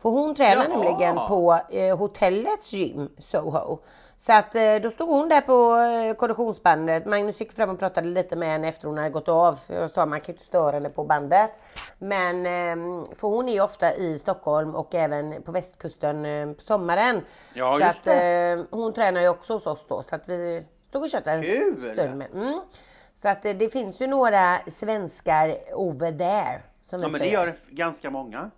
För 0.01 0.09
hon 0.09 0.35
tränar 0.35 0.65
Jaha. 0.69 0.77
nämligen 0.77 1.15
på 1.15 1.59
eh, 1.69 1.97
hotellets 1.97 2.73
gym, 2.73 3.09
Soho. 3.17 3.77
Så 4.17 4.33
att 4.33 4.55
eh, 4.55 4.75
då 4.75 4.91
stod 4.91 5.09
hon 5.09 5.29
där 5.29 5.41
på 5.41 5.77
eh, 5.77 6.15
konditionsbandet. 6.15 7.05
Magnus 7.05 7.39
gick 7.39 7.51
fram 7.51 7.69
och 7.69 7.79
pratade 7.79 8.07
lite 8.07 8.35
med 8.35 8.49
henne 8.49 8.67
efter 8.67 8.88
hon 8.88 8.97
hade 8.97 9.09
gått 9.09 9.29
av. 9.29 9.59
Jag 9.67 9.91
sa 9.91 10.05
man 10.05 10.21
kan 10.21 10.35
inte 10.35 10.45
störa 10.45 10.71
henne 10.71 10.89
på 10.89 11.03
bandet. 11.03 11.59
Men 11.97 12.45
eh, 12.45 13.05
för 13.15 13.27
hon 13.27 13.49
är 13.49 13.53
ju 13.53 13.62
ofta 13.62 13.95
i 13.95 14.19
Stockholm 14.19 14.75
och 14.75 14.95
även 14.95 15.41
på 15.43 15.51
västkusten 15.51 16.25
eh, 16.25 16.51
på 16.53 16.62
sommaren. 16.62 17.25
Ja, 17.53 17.73
så 17.73 17.79
just 17.79 17.99
att 17.99 18.07
eh, 18.07 18.65
hon 18.79 18.93
tränar 18.93 19.21
ju 19.21 19.29
också 19.29 19.53
hos 19.53 19.67
oss 19.67 19.85
då. 19.89 20.03
Så 20.03 20.15
att 20.15 20.29
vi 20.29 20.65
stod 20.89 21.03
och 21.03 21.09
köttade 21.09 21.35
en 21.38 21.77
stund 21.77 22.17
med. 22.17 22.27
Mm. 22.33 22.62
Så 23.15 23.29
att 23.29 23.45
eh, 23.45 23.53
det 23.53 23.69
finns 23.69 23.99
ju 24.01 24.07
några 24.07 24.57
svenskar 24.73 25.55
over 25.73 26.12
there. 26.12 26.62
Som 26.89 27.01
Ja 27.01 27.07
men 27.07 27.12
det 27.13 27.19
säger. 27.19 27.33
gör 27.33 27.47
det 27.47 27.55
ganska 27.75 28.09
många. 28.09 28.51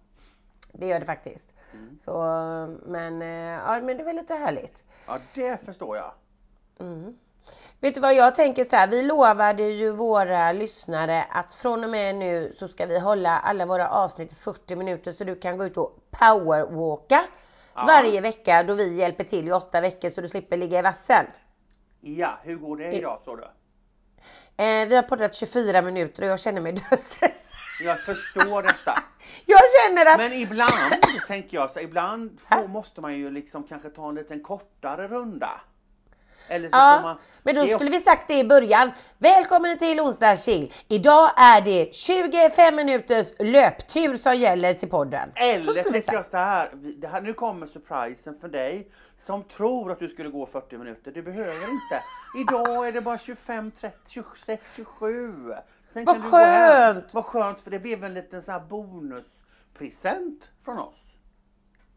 Det 0.74 0.88
gör 0.88 1.00
det 1.00 1.06
faktiskt. 1.06 1.50
Mm. 1.74 2.00
Så, 2.06 2.12
men, 2.86 3.22
eh, 3.22 3.28
ja, 3.66 3.82
men 3.82 3.98
det 3.98 4.04
är 4.04 4.06
väl 4.06 4.16
lite 4.16 4.34
härligt. 4.34 4.84
Ja 5.08 5.18
det 5.34 5.66
förstår 5.66 5.98
jag. 5.98 6.12
Mm. 6.80 7.18
Vet 7.80 7.96
du 7.96 8.02
vad 8.02 8.14
jag 8.16 8.36
tänker 8.36 8.66
så 8.66 8.76
här, 8.76 8.88
vi 8.88 9.02
lovade 9.04 9.64
ju 9.64 9.92
våra 9.92 10.52
lyssnare 10.52 11.24
att 11.30 11.54
från 11.54 11.84
och 11.84 11.90
med 11.90 12.16
nu 12.16 12.54
så 12.58 12.68
ska 12.68 12.86
vi 12.86 13.00
hålla 13.00 13.40
alla 13.40 13.66
våra 13.66 13.90
avsnitt 13.90 14.32
i 14.32 14.36
40 14.36 14.76
minuter 14.76 15.12
så 15.12 15.24
du 15.24 15.36
kan 15.36 15.58
gå 15.58 15.66
ut 15.66 15.78
och 15.78 15.98
powerwalka 16.12 17.24
Ja. 17.76 17.84
varje 17.88 18.22
vecka 18.22 18.64
då 18.64 18.74
vi 18.74 18.96
hjälper 18.96 19.24
till 19.24 19.48
i 19.48 19.52
åtta 19.52 19.82
veckor 19.82 20.10
så 20.10 20.22
du 20.22 20.30
slipper 20.30 20.58
ligga 20.58 20.80
i 20.80 20.82
vassen. 20.82 21.26
Ja, 22.02 22.40
hur 22.44 22.56
går 22.56 22.78
det 22.78 22.92
idag 22.92 23.22
så 23.26 23.36
du? 23.36 23.44
Eh, 24.64 24.88
vi 24.88 24.96
har 24.96 25.04
poddat 25.04 25.36
24 25.36 25.82
minuter 25.82 26.24
och 26.24 26.30
jag 26.30 26.40
känner 26.40 26.62
mig 26.62 26.72
dödsstressad. 26.90 27.41
Jag 27.84 28.00
förstår 28.00 28.64
detta. 28.64 29.04
Jag 29.46 29.60
känner 29.78 30.12
att 30.12 30.18
Men 30.18 30.34
ibland 30.34 30.74
tänker 31.28 31.58
jag 31.58 31.72
så 31.72 31.80
ibland 31.80 32.40
får, 32.50 32.68
måste 32.68 33.02
man 33.02 33.14
ju 33.14 33.32
liksom 33.32 33.64
kanske 33.64 33.90
ta 33.90 34.10
en 34.10 34.16
liten 34.16 34.44
kortare 34.44 35.08
runda. 35.08 35.62
Eller 36.48 36.68
så 36.68 36.72
får 36.72 36.80
Ja, 36.80 37.02
man, 37.02 37.18
men 37.44 37.56
då 37.56 37.68
skulle 37.68 37.90
vi 37.90 38.00
sagt 38.00 38.28
det 38.28 38.40
i 38.40 38.44
början. 38.44 38.92
Välkommen 39.18 39.78
till 39.78 40.00
onsdagschill. 40.00 40.74
Idag 40.88 41.30
är 41.38 41.62
det 41.62 41.96
25 41.96 42.76
minuters 42.76 43.28
löptur 43.40 44.18
som 44.18 44.36
gäller 44.36 44.74
till 44.74 44.90
podden. 44.90 45.32
Eller 45.36 45.84
tänker 45.84 46.14
jag 46.14 46.26
så 46.26 46.38
här, 46.38 46.72
det 46.74 47.08
här, 47.08 47.22
nu 47.22 47.34
kommer 47.34 47.68
surprisen 47.68 48.40
för 48.42 48.48
dig 48.48 48.92
som 49.26 49.44
tror 49.44 49.92
att 49.92 50.00
du 50.00 50.10
skulle 50.10 50.30
gå 50.30 50.46
40 50.46 50.78
minuter. 50.78 51.12
Du 51.12 51.22
behöver 51.22 51.70
inte. 51.70 52.04
Idag 52.38 52.88
är 52.88 52.92
det 52.92 53.02
bara 53.02 53.20
25, 53.20 53.72
30, 53.72 53.98
26, 54.08 54.76
27. 54.76 55.54
Sen 55.94 56.06
Vad 56.06 56.22
skönt! 56.24 57.14
Vad 57.14 57.26
skönt 57.26 57.62
för 57.62 57.72
det 57.72 57.80
blev 57.80 58.04
en 58.04 58.14
liten 58.14 58.42
så 58.44 58.52
här 58.52 58.60
bonuspresent 58.60 60.50
från 60.66 60.80
oss. 60.80 60.96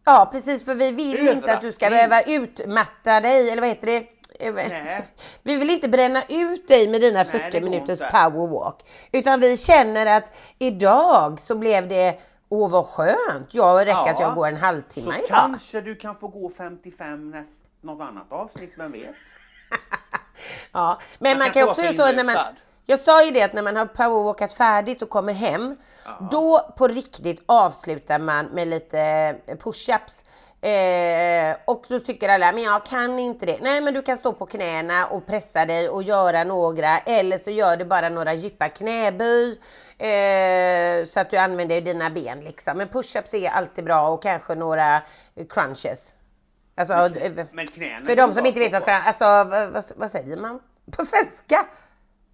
Ja 0.05 0.29
precis 0.33 0.65
för 0.65 0.75
vi 0.75 0.93
vill 0.93 1.29
inte 1.29 1.55
att 1.55 1.61
du 1.61 1.73
ska 1.73 1.91
behöva 1.91 2.23
utmatta 2.23 3.21
dig 3.21 3.51
eller 3.51 3.63
vad 3.63 3.69
heter 3.69 3.87
det? 3.87 4.07
Nej. 4.53 5.09
Vi 5.43 5.57
vill 5.57 5.71
inte 5.71 5.89
bränna 5.89 6.23
ut 6.29 6.69
dig 6.69 6.89
med 6.89 7.01
dina 7.01 7.19
Nej, 7.23 7.25
40 7.33 7.51
det 7.51 7.61
går 7.61 7.69
minuters 7.71 8.01
inte. 8.01 8.11
powerwalk. 8.13 8.77
Utan 9.13 9.41
vi 9.41 9.57
känner 9.57 10.17
att 10.17 10.33
idag 10.59 11.41
så 11.41 11.55
blev 11.59 11.89
det, 11.89 12.19
åh 12.49 12.71
vad 12.71 12.87
skönt, 12.87 13.49
jag 13.55 13.81
räcker 13.81 13.91
Ja. 13.91 14.11
att 14.11 14.21
jag 14.21 14.35
går 14.35 14.49
en 14.49 14.57
halvtimme 14.57 15.07
Så 15.07 15.15
idag. 15.17 15.29
kanske 15.29 15.81
du 15.81 15.95
kan 15.97 16.17
få 16.17 16.29
gå 16.29 16.51
55 16.57 17.31
näst, 17.31 17.51
något 17.81 18.09
annat 18.09 18.33
avsnitt, 18.33 18.73
vem 18.77 18.93
vet? 18.93 19.03
Ja, 20.73 21.01
men 21.19 21.31
Man 21.31 21.39
man 21.39 21.45
kan 21.45 21.63
kan 21.63 21.69
också 21.69 21.83
göra 21.83 22.11
så 22.11 22.17
när 22.17 22.25
man. 22.25 22.37
Jag 22.87 23.01
sa 23.01 23.25
ju 23.25 23.31
det 23.31 23.43
att 23.43 23.53
när 23.53 23.63
man 23.63 23.77
har 23.77 23.87
powerwalkat 23.87 24.53
färdigt 24.53 25.03
och 25.03 25.09
kommer 25.11 25.33
hem, 25.33 25.77
Ja. 26.05 26.29
då 26.31 26.75
på 26.79 26.89
riktigt 26.89 27.43
avslutar 27.47 28.19
man 28.19 28.47
med 28.47 28.69
lite 28.69 28.97
push-ups. 29.47 30.21
Eh, 30.65 31.57
och 31.65 31.85
då 31.89 31.99
tycker 32.01 32.29
alla, 32.29 32.53
men 32.53 32.63
jag 32.63 32.87
kan 32.87 33.19
inte 33.19 33.47
det. 33.47 33.59
Nej 33.61 33.81
men 33.81 33.95
du 33.95 34.03
kan 34.03 34.17
stå 34.17 34.33
på 34.33 34.47
knäna 34.47 35.07
och 35.07 35.27
pressa 35.27 35.65
dig 35.67 35.89
och 35.89 36.03
göra 36.03 36.45
några 36.45 36.99
eller 36.99 37.39
så 37.39 37.51
gör 37.51 37.77
du 37.77 37.85
bara 37.85 38.09
några 38.09 38.35
djupa 38.35 38.69
knäböj. 38.69 39.51
Eh, 39.99 41.07
så 41.07 41.21
att 41.21 41.31
du 41.31 41.37
använder 41.37 41.81
dina 41.81 42.11
ben 42.11 42.41
liksom. 42.41 42.79
Men 42.79 42.89
push-ups 42.89 43.35
är 43.35 43.51
alltid 43.51 43.85
bra 43.85 44.09
och 44.09 44.23
kanske 44.23 44.55
några 44.55 45.03
crunches. 45.51 46.13
Alltså, 46.77 46.95
eh, 46.95 47.33
Men 47.53 47.67
knäna 47.67 48.05
för 48.07 48.17
de 48.17 48.33
som 48.33 48.47
inte 48.47 48.59
vet 48.61 48.73
vad 48.73 48.83
på. 48.83 48.87
crunch, 48.87 49.07
alltså 49.07 49.25
vad, 49.25 49.71
vad, 49.73 49.85
vad 49.97 50.11
säger 50.11 50.37
man 50.37 50.61
på 50.91 51.07
svenska? 51.07 51.67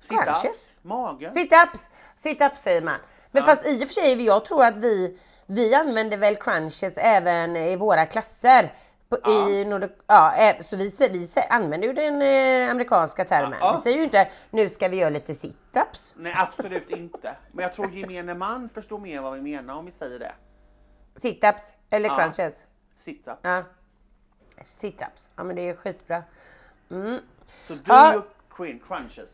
Crunches. 0.08 0.68
magen. 0.82 1.32
Sit-ups, 1.32 1.88
sit-ups 2.16 2.56
säger 2.62 2.82
man. 2.82 2.98
Men 3.30 3.42
Ja. 3.42 3.46
fast 3.46 3.66
i 3.66 3.76
och 3.84 3.88
för 3.88 3.94
sig, 3.94 4.24
jag 4.24 4.44
tror 4.44 4.64
att 4.64 4.76
vi, 4.76 5.18
vi 5.46 5.74
använder 5.74 6.16
väl 6.18 6.36
crunches 6.36 6.94
även 6.98 7.56
i 7.56 7.76
våra 7.76 8.06
klasser. 8.06 8.74
På, 9.08 9.18
Ja. 9.24 9.48
i, 9.50 9.64
Nord- 9.64 9.90
ja, 10.06 10.52
så 10.70 10.76
vi, 10.76 10.94
vi 10.98 11.28
använder 11.50 11.88
ju 11.88 11.92
den 11.94 12.22
eh, 12.22 12.70
amerikanska 12.70 13.24
termen. 13.24 13.58
Ja. 13.60 13.76
Vi 13.76 13.82
säger 13.82 13.96
ju 13.98 14.04
inte 14.04 14.30
nu 14.50 14.68
ska 14.68 14.88
vi 14.88 14.96
göra 14.96 15.10
lite 15.10 15.32
sit-ups. 15.32 16.14
Nej 16.16 16.34
absolut 16.36 16.90
inte. 16.90 17.36
Men 17.52 17.62
jag 17.62 17.74
tror 17.74 17.92
gemene 17.92 18.34
man 18.34 18.68
förstår 18.68 18.98
mer 18.98 19.20
vad 19.20 19.32
vi 19.34 19.40
menar 19.40 19.74
om 19.74 19.86
vi 19.86 19.92
säger 19.92 20.18
det. 20.18 20.32
Sit-ups 21.16 21.62
eller 21.90 22.08
Ja. 22.08 22.16
crunches. 22.16 22.64
Sit-up. 23.04 23.38
Ja. 23.42 23.62
Sit-ups, 24.64 25.28
ja 25.36 25.44
men 25.44 25.56
det 25.56 25.68
är 25.68 25.74
skitbra. 25.76 26.22
Mm. 26.90 27.18
Så 27.66 27.74
do 27.74 27.80
Ja. 27.86 28.12
your 28.14 28.24
crunches. 28.88 29.28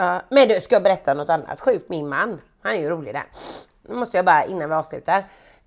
Ja, 0.00 0.22
men 0.28 0.48
du, 0.48 0.60
ska 0.60 0.74
jag 0.74 0.82
berätta 0.82 1.14
något 1.14 1.30
annat 1.30 1.60
sjukt? 1.60 1.88
Min 1.88 2.08
man, 2.08 2.40
han 2.62 2.72
är 2.72 2.80
ju 2.80 2.88
rolig 2.88 3.14
där. 3.14 3.24
Nu 3.82 3.94
måste 3.94 4.16
jag 4.16 4.26
bara 4.26 4.44
innan 4.44 4.68
vi 4.68 4.74
avslutar. 4.74 5.18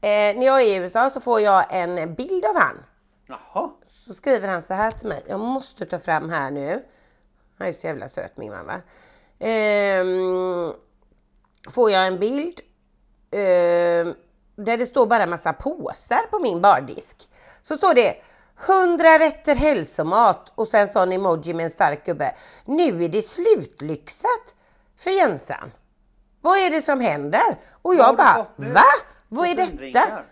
Eh, 0.02 0.36
när 0.38 0.46
jag 0.46 0.62
är 0.62 0.66
i 0.66 0.76
USA 0.76 1.10
så 1.10 1.22
får 1.22 1.42
jag 1.42 1.66
en 1.70 2.14
bild 2.16 2.46
av 2.46 2.56
han. 2.56 2.84
Jaha. 3.28 3.70
Så 3.90 4.14
skriver 4.14 4.48
han 4.48 4.62
så 4.62 4.74
här 4.74 4.92
till 4.92 5.08
mig. 5.08 5.24
Jag 5.28 5.40
måste 5.40 5.86
ta 5.86 6.00
fram 6.00 6.30
här 6.30 6.52
nu. 6.52 6.84
Han 7.58 7.68
är 7.68 7.74
så 7.74 7.88
jävla 7.88 8.10
söt 8.10 8.38
min 8.38 8.52
man 8.52 8.66
va. 8.66 8.82
Ehm, 9.40 10.72
får 11.70 11.92
jag 11.92 12.08
en 12.08 12.20
bild. 12.20 12.60
ehm, 13.32 14.14
där 14.56 14.78
det 14.78 14.86
står 14.86 15.06
bara 15.06 15.26
massa 15.26 15.54
påsar 15.54 16.28
på 16.32 16.40
min 16.40 16.62
bardisk. 16.62 17.30
Så 17.62 17.78
står 17.78 17.94
det 17.94 18.16
100 18.68 19.20
rätter 19.20 19.56
hälsomat 19.56 20.52
och 20.56 20.68
sen 20.68 20.88
sån 20.88 21.12
emoji 21.12 21.54
med 21.54 21.64
en 21.64 21.70
stark 21.70 22.06
gubbe. 22.06 22.36
Nu 22.66 23.04
är 23.04 23.10
det 23.10 23.22
slutlyxat 23.22 24.56
för 24.98 25.10
Jensan. 25.12 25.72
Vad 26.42 26.58
är 26.58 26.70
det 26.70 26.82
som 26.82 27.02
händer? 27.02 27.60
Och 27.82 27.96
jag 27.96 28.18
bara, 28.18 28.46
va? 28.56 28.84
Vad 29.28 29.48
är 29.48 29.56
detta? 29.56 30.24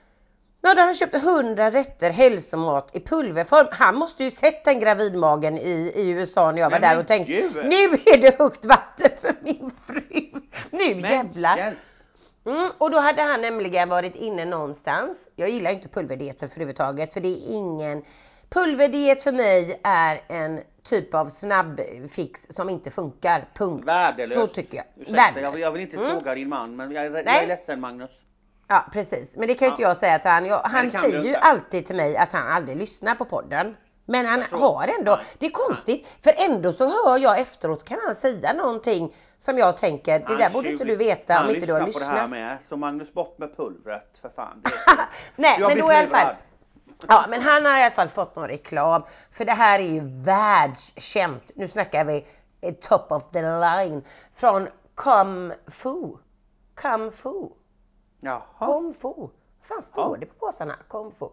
Ja, 0.61 0.73
då 0.75 0.81
han 0.81 0.95
köpt 0.95 1.15
100 1.15 1.71
rätter 1.71 2.09
hälsomat 2.09 2.89
i 2.93 2.99
pulverform. 2.99 3.67
Han 3.71 3.95
måste 3.95 4.23
ju 4.23 4.31
sett 4.31 4.65
den 4.65 4.79
gravidmagen 4.79 5.57
i, 5.57 5.91
i 5.95 6.09
USA 6.09 6.51
när 6.51 6.61
jag 6.61 6.69
var 6.69 6.79
Nej, 6.79 6.89
där 6.89 6.95
men 6.95 6.99
och 7.01 7.07
tänkte 7.07 7.33
nu 7.63 8.13
är 8.13 8.21
det 8.21 8.39
högt 8.39 8.65
vatten 8.65 9.11
för 9.21 9.35
min 9.41 9.71
fru. 9.87 10.01
Nu 10.71 10.95
Men 10.95 10.99
jävlar. 11.11 11.57
hjälp. 11.57 11.77
Mm, 12.49 12.71
och 12.77 12.91
då 12.91 12.99
hade 12.99 13.21
han 13.21 13.41
nämligen 13.41 13.89
varit 13.89 14.15
inne 14.15 14.45
någonstans. 14.45 15.17
Jag 15.35 15.49
gillar 15.49 15.71
inte 15.71 15.89
pulverdieter 15.89 16.47
överhuvudtaget 16.47 17.13
för 17.13 17.21
det 17.21 17.27
är 17.27 17.49
ingen 17.53 18.03
Pulverdiet 18.49 19.23
för 19.23 19.31
mig 19.31 19.79
är 19.83 20.21
en 20.27 20.61
typ 20.83 21.13
av 21.13 21.29
snabbfix 21.29 22.47
som 22.49 22.69
inte 22.69 22.89
funkar. 22.91 23.47
Punkt. 23.55 23.83
Värdelös. 23.87 24.35
Så 24.37 24.47
tycker 24.47 24.77
jag. 24.77 24.85
Ursäkta, 24.95 25.15
Värdelös. 25.21 25.43
jag, 25.43 25.51
vill- 25.51 25.61
jag 25.61 25.71
vill 25.71 25.81
inte 25.81 25.97
Mm. 25.97 26.19
såga 26.19 26.35
din 26.35 26.49
man 26.49 26.75
men 26.75 26.91
jag, 26.91 27.05
är- 27.05 27.11
jag 27.11 27.43
är 27.43 27.47
ledsen 27.47 27.79
Magnus. 27.79 28.09
Ja 28.67 28.85
precis, 28.93 29.35
men 29.37 29.47
det 29.47 29.53
kan 29.53 29.65
ju 29.67 29.71
inte 29.71 29.81
Ja. 29.83 29.87
jag 29.89 29.97
säga 29.97 30.19
till 30.19 30.29
han. 30.31 30.45
Jag, 30.45 30.59
han 30.59 30.91
säger 30.91 31.21
ju 31.21 31.27
inte. 31.27 31.39
alltid 31.39 31.85
till 31.85 31.95
mig 31.95 32.17
att 32.17 32.31
han 32.31 32.47
aldrig 32.47 32.77
lyssnar 32.77 33.15
på 33.15 33.25
podden. 33.25 33.75
Men 34.05 34.25
han 34.25 34.43
har 34.51 34.89
ändå, 34.99 35.15
Nej. 35.15 35.25
det 35.39 35.45
är 35.45 35.49
konstigt 35.51 36.07
för 36.23 36.33
ändå 36.49 36.71
så 36.71 36.85
hör 36.85 37.17
jag 37.17 37.39
efteråt 37.39 37.83
kan 37.85 37.97
han 38.05 38.15
säga 38.15 38.53
någonting 38.53 39.15
som 39.39 39.57
jag 39.57 39.77
tänker, 39.77 40.19
det 40.19 40.25
Han 40.27 40.37
där 40.37 40.49
borde 40.49 40.71
inte 40.71 40.83
du 40.83 40.95
veta 40.95 41.33
han 41.33 41.49
om 41.49 41.55
inte 41.55 41.67
du 41.67 41.73
har 41.73 41.81
lyssnar 41.85 41.93
på 42.07 42.11
det 42.13 42.19
här 42.19 42.27
lyssnat. 42.27 42.29
med. 42.29 42.57
Så 42.69 42.77
Magnus 42.77 43.13
bort 43.13 43.37
med 43.37 43.57
pulvret 43.57 44.17
för 44.21 44.29
fan. 44.29 44.63
Nej 45.35 45.59
men 45.59 45.77
då 45.79 45.91
i 45.91 45.95
alla 45.95 46.07
fall. 46.09 46.35
Ja 47.07 47.25
men 47.29 47.41
han 47.41 47.65
har 47.65 47.77
i 47.77 47.81
alla 47.83 47.91
fall 47.95 48.09
fått 48.09 48.35
någon 48.35 48.47
reklam. 48.47 49.03
För 49.31 49.45
det 49.45 49.51
här 49.51 49.79
är 49.79 49.83
ju 49.83 50.01
världskänt. 50.23 51.51
Nu 51.55 51.67
snackar 51.67 52.05
vi 52.05 52.27
eh, 52.61 52.73
top 52.73 53.11
of 53.11 53.23
the 53.33 53.41
line. 53.41 54.03
Från 54.33 54.67
Kung 54.95 55.51
Fu. 55.67 56.17
Kung 56.75 57.11
Fu. 57.11 57.49
Jaha. 58.19 58.43
Kung 58.59 58.93
Fu. 58.93 59.07
Vad 59.17 59.29
fan 59.61 59.81
står 59.81 60.03
Ja. 60.03 60.17
det 60.19 60.25
på 60.25 60.33
påsarna? 60.51 60.75
Kung 60.89 61.11
Fu. 61.19 61.29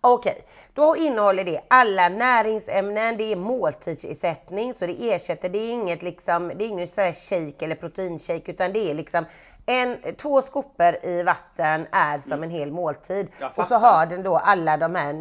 Okej, 0.00 0.44
då 0.74 0.96
innehåller 0.96 1.44
det 1.44 1.60
alla 1.68 2.08
näringsämnen, 2.08 3.16
det 3.16 3.32
är 3.32 3.36
måltidsersättning 3.36 4.74
så 4.74 4.86
det 4.86 5.12
ersätter, 5.12 5.48
det 5.48 5.58
är 5.58 5.72
inget 5.72 6.02
liksom, 6.02 6.52
det 6.56 6.64
är 6.64 6.68
ingen 6.68 6.88
sån 6.88 7.04
här 7.04 7.12
shake 7.12 7.64
eller 7.64 7.74
proteinshake 7.74 8.52
utan 8.52 8.72
det 8.72 8.90
är 8.90 8.94
liksom 8.94 9.24
en, 9.66 9.96
två 10.16 10.42
skopor 10.42 11.06
i 11.06 11.22
vatten 11.22 11.86
är 11.92 12.18
som 12.18 12.42
en 12.42 12.50
hel 12.50 12.72
måltid. 12.72 13.28
Mm. 13.38 13.52
Och 13.56 13.66
så 13.66 13.74
har 13.74 14.06
den 14.06 14.22
då 14.22 14.36
alla 14.36 14.76
de 14.76 14.94
här 14.94 15.14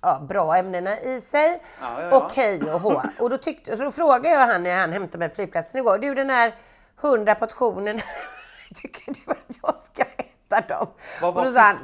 ja, 0.00 0.20
bra 0.28 0.56
ämnena 0.56 1.00
i 1.00 1.20
sig. 1.20 1.62
Ja, 1.80 2.02
ja, 2.02 2.08
ja. 2.10 2.16
Och 2.16 2.32
hej 2.32 2.72
och 2.72 2.80
hå. 2.80 3.02
Och 3.18 3.30
då, 3.30 3.36
tyckte, 3.36 3.76
då 3.76 3.92
frågade 3.92 4.28
jag 4.28 4.46
han 4.46 4.62
när 4.62 4.80
han 4.80 4.92
hämtade 4.92 5.18
mig 5.18 5.28
på 5.28 5.34
flygplatsen 5.34 5.80
igår. 5.80 5.98
Du 5.98 6.14
den 6.14 6.30
här 6.30 6.54
100 7.02 7.34
portionen, 7.34 8.00
tycker 8.74 9.04
du 9.06 9.30
att 9.30 9.58
jag 9.62 9.74
ska 9.92 10.02
äta 10.02 10.74
dem? 10.74 10.88
Vad 11.20 11.28
och 11.28 11.34
var 11.34 11.44
då 11.44 11.50
sa 11.50 11.60
han? 11.60 11.78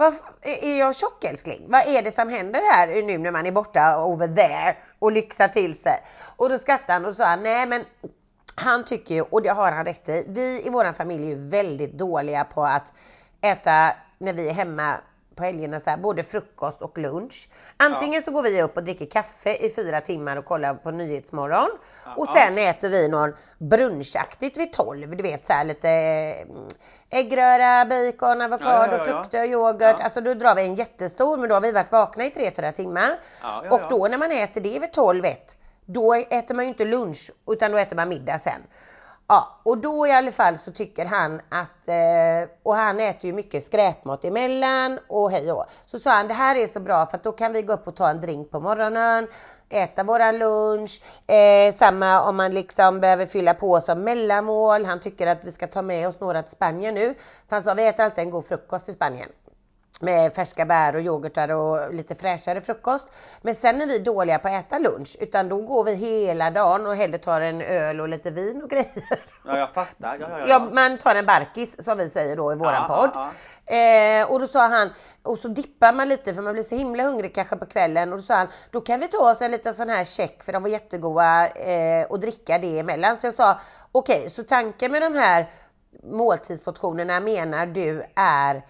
Vad, 0.00 0.14
är 0.42 0.78
jag 0.78 0.96
tjock 0.96 1.24
älskling? 1.24 1.66
Vad 1.68 1.86
är 1.86 2.02
det 2.02 2.12
som 2.12 2.28
händer 2.28 2.60
här 2.72 3.02
nu 3.02 3.18
när 3.18 3.30
man 3.30 3.46
är 3.46 3.52
borta 3.52 4.04
over 4.04 4.28
there 4.28 4.76
och 4.98 5.12
lyxar 5.12 5.48
till 5.48 5.78
sig? 5.78 6.02
Och 6.36 6.48
då 6.48 6.58
skrattade 6.58 6.92
han 6.92 7.04
och 7.04 7.16
sa 7.16 7.36
nej 7.36 7.66
men 7.66 7.84
han 8.54 8.84
tycker 8.84 9.14
ju, 9.14 9.22
och 9.22 9.42
det 9.42 9.48
har 9.48 9.72
han 9.72 9.84
rätt 9.84 10.08
i, 10.08 10.24
vi 10.28 10.66
i 10.66 10.70
våran 10.70 10.94
familj 10.94 11.24
är 11.24 11.28
ju 11.28 11.48
väldigt 11.48 11.92
dåliga 11.92 12.44
på 12.44 12.64
att 12.64 12.92
äta 13.40 13.92
när 14.18 14.32
vi 14.32 14.48
är 14.48 14.52
hemma 14.52 14.96
på 15.40 15.44
helgerna 15.44 15.80
så 15.80 15.90
här, 15.90 15.96
både 15.96 16.24
frukost 16.24 16.82
och 16.82 16.98
lunch. 16.98 17.48
Antingen 17.76 18.22
så 18.22 18.30
går 18.30 18.42
vi 18.42 18.62
upp 18.62 18.76
och 18.76 18.84
dricker 18.84 19.06
kaffe 19.06 19.54
i 19.54 19.70
fyra 19.76 20.00
timmar 20.00 20.36
och 20.36 20.44
kollar 20.44 20.74
på 20.74 20.90
Nyhetsmorgon. 20.90 21.70
Och 22.16 22.26
Ja. 22.28 22.34
sen 22.34 22.58
äter 22.58 22.88
vi 22.88 23.08
någon 23.08 23.32
brunchaktigt 23.58 24.56
vid 24.56 24.72
12, 24.72 25.16
du 25.16 25.22
vet 25.22 25.46
så 25.46 25.52
här 25.52 25.64
lite 25.64 25.88
mm, 25.88 26.68
äggröra, 27.10 27.84
bacon, 27.84 28.42
avokado, 28.42 28.70
Ja, 28.70 28.86
ja, 28.86 28.98
ja, 28.98 29.06
ja. 29.06 29.22
frukter, 29.22 29.44
yoghurt. 29.44 29.96
Ja. 29.98 30.04
Alltså 30.04 30.20
då 30.20 30.34
drar 30.34 30.54
vi 30.54 30.62
en 30.62 30.74
jättestor, 30.74 31.36
men 31.38 31.48
då 31.48 31.54
har 31.54 31.60
vi 31.60 31.72
varit 31.72 31.92
vakna 31.92 32.24
i 32.24 32.30
3-4 32.30 32.72
timmar. 32.72 33.18
Ja, 33.42 33.62
ja, 33.64 33.70
och 33.74 33.80
ja. 33.80 33.86
då 33.90 34.08
när 34.08 34.18
man 34.18 34.32
äter 34.32 34.60
det 34.60 34.78
vid 34.78 34.92
12 34.92 35.24
ett, 35.24 35.56
då 35.86 36.14
äter 36.14 36.54
man 36.54 36.64
ju 36.64 36.68
inte 36.68 36.84
lunch 36.84 37.30
utan 37.46 37.72
då 37.72 37.78
äter 37.78 37.96
man 37.96 38.08
middag 38.08 38.38
sen. 38.38 38.62
Ja, 39.32 39.60
och 39.62 39.78
då 39.78 40.06
i 40.06 40.12
alla 40.12 40.32
fall 40.32 40.58
så 40.58 40.72
tycker 40.72 41.06
han 41.06 41.40
att, 41.48 41.88
eh, 41.88 42.50
och 42.62 42.74
han 42.74 43.00
äter 43.00 43.26
ju 43.26 43.32
mycket 43.32 43.64
skräpmat 43.64 44.24
emellan 44.24 44.98
och 45.08 45.30
hej 45.30 45.52
och 45.52 45.64
Så 45.86 45.98
sa 45.98 46.10
han 46.10 46.28
det 46.28 46.34
här 46.34 46.56
är 46.56 46.66
så 46.66 46.80
bra 46.80 47.06
för 47.06 47.16
att 47.16 47.24
då 47.24 47.32
kan 47.32 47.52
vi 47.52 47.62
gå 47.62 47.72
upp 47.72 47.88
och 47.88 47.96
ta 47.96 48.08
en 48.08 48.20
drink 48.20 48.50
på 48.50 48.60
morgonen, 48.60 49.28
äta 49.68 50.02
våran 50.04 50.38
lunch, 50.38 51.02
eh, 51.26 51.74
samma 51.74 52.22
om 52.28 52.36
man 52.36 52.54
liksom 52.54 53.00
behöver 53.00 53.26
fylla 53.26 53.54
på 53.54 53.80
som 53.80 54.04
mellanmål. 54.04 54.84
Han 54.84 55.00
tycker 55.00 55.26
att 55.26 55.44
vi 55.44 55.52
ska 55.52 55.66
ta 55.66 55.82
med 55.82 56.08
oss 56.08 56.20
några 56.20 56.42
till 56.42 56.52
Spanien 56.52 56.94
nu. 56.94 57.14
För 57.48 57.56
han 57.56 57.62
sa 57.62 57.74
vi 57.74 57.86
äter 57.86 58.04
alltid 58.04 58.24
en 58.24 58.30
god 58.30 58.46
frukost 58.46 58.88
i 58.88 58.92
Spanien 58.92 59.28
med 60.02 60.34
färska 60.34 60.64
bär 60.64 60.94
och 60.94 61.00
yoghurtar 61.00 61.48
och 61.50 61.94
lite 61.94 62.14
fräschare 62.14 62.60
frukost. 62.60 63.04
Men 63.42 63.54
sen 63.54 63.80
är 63.80 63.86
vi 63.86 63.98
dåliga 63.98 64.38
på 64.38 64.48
att 64.48 64.54
äta 64.66 64.78
lunch 64.78 65.16
utan 65.20 65.48
då 65.48 65.56
går 65.60 65.84
vi 65.84 65.94
hela 65.94 66.50
dagen 66.50 66.86
och 66.86 66.96
hellre 66.96 67.18
tar 67.18 67.40
en 67.40 67.62
öl 67.62 68.00
och 68.00 68.08
lite 68.08 68.30
vin 68.30 68.62
och 68.62 68.70
grejer. 68.70 69.18
Ja 69.44 69.58
jag 69.58 69.74
fattar. 69.74 70.18
Ja, 70.20 70.28
ja, 70.30 70.38
ja. 70.38 70.44
Ja, 70.48 70.58
man 70.72 70.98
tar 70.98 71.14
en 71.14 71.26
barkis 71.26 71.84
som 71.84 71.98
vi 71.98 72.10
säger 72.10 72.36
då 72.36 72.52
i 72.52 72.56
våran 72.56 72.84
Ja, 72.88 72.96
podd. 72.96 73.10
ja, 73.14 73.30
Eh, 73.70 74.30
och 74.30 74.40
då 74.40 74.46
sa 74.46 74.68
han, 74.68 74.90
och 75.22 75.38
så 75.38 75.48
dippar 75.48 75.92
man 75.92 76.08
lite 76.08 76.34
för 76.34 76.42
man 76.42 76.52
blir 76.52 76.62
så 76.62 76.74
himla 76.76 77.02
hungrig 77.02 77.34
kanske 77.34 77.56
på 77.56 77.66
kvällen 77.66 78.12
och 78.12 78.18
då 78.18 78.22
sa 78.22 78.34
han, 78.34 78.48
då 78.70 78.80
kan 78.80 79.00
vi 79.00 79.08
ta 79.08 79.30
oss 79.30 79.40
en 79.42 79.50
liten 79.50 79.74
sån 79.74 79.88
här 79.88 80.04
check 80.04 80.42
för 80.42 80.52
de 80.52 80.62
var 80.62 80.70
jättegoda 80.70 81.46
eh, 81.48 82.06
och 82.06 82.20
dricka 82.20 82.58
det 82.58 82.78
emellan. 82.78 83.16
Så 83.16 83.26
jag 83.26 83.34
sa, 83.34 83.60
okej, 83.92 84.30
så 84.30 84.42
tanken 84.42 84.92
med 84.92 85.02
de 85.02 85.14
här 85.14 85.50
måltidsportionerna 86.02 87.20
menar 87.20 87.66
du 87.66 88.02
är 88.16 88.62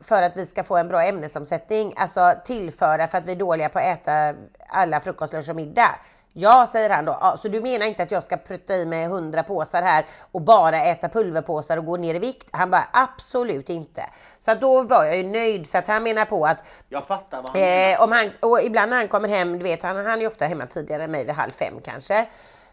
för 0.00 0.22
att 0.22 0.36
vi 0.36 0.46
ska 0.46 0.64
få 0.64 0.76
en 0.76 0.88
bra 0.88 1.02
ämnesomsättning, 1.02 1.94
alltså 1.96 2.34
tillföra 2.44 3.08
för 3.08 3.18
att 3.18 3.24
vi 3.24 3.32
är 3.32 3.36
dåliga 3.36 3.68
på 3.68 3.78
att 3.78 3.84
äta 3.84 4.34
alla 4.68 5.00
frukost, 5.00 5.32
lunch 5.32 5.48
och 5.48 5.56
middag. 5.56 5.96
Ja, 6.38 6.68
säger 6.72 6.90
han 6.90 7.04
då. 7.04 7.18
Ja, 7.20 7.38
så 7.42 7.48
du 7.48 7.60
menar 7.60 7.86
inte 7.86 8.02
att 8.02 8.10
jag 8.10 8.22
ska 8.22 8.36
prutta 8.36 8.76
i 8.76 8.86
mig 8.86 9.04
100 9.04 9.42
påsar 9.42 9.82
här 9.82 10.04
och 10.32 10.40
bara 10.40 10.82
äta 10.82 11.08
pulverpåsar 11.08 11.76
och 11.76 11.84
gå 11.84 11.96
ner 11.96 12.14
i 12.14 12.18
vikt? 12.18 12.48
Han 12.52 12.70
bara 12.70 12.88
absolut 12.92 13.68
inte. 13.68 14.02
Så 14.40 14.50
att 14.50 14.60
då 14.60 14.82
var 14.82 15.04
jag 15.04 15.16
ju 15.16 15.22
nöjd 15.22 15.66
så 15.66 15.78
att 15.78 15.86
han 15.86 16.02
menar 16.02 16.24
på 16.24 16.46
att 16.46 16.64
Jag 16.88 17.06
fattar 17.06 17.36
vad 17.36 17.50
han 17.50 17.60
menar. 17.60 17.92
Eh, 17.92 18.02
om 18.02 18.12
han, 18.12 18.30
och 18.40 18.62
ibland 18.62 18.90
när 18.90 18.96
han 18.96 19.08
kommer 19.08 19.28
hem, 19.28 19.58
du 19.58 19.62
vet 19.62 19.82
han, 19.82 19.96
han 19.96 20.06
är 20.06 20.16
ju 20.16 20.26
ofta 20.26 20.44
hemma 20.46 20.66
tidigare 20.66 21.04
än 21.04 21.10
mig 21.10 21.24
vid 21.24 21.34
halv 21.34 21.50
fem 21.50 21.74
kanske. 21.84 22.26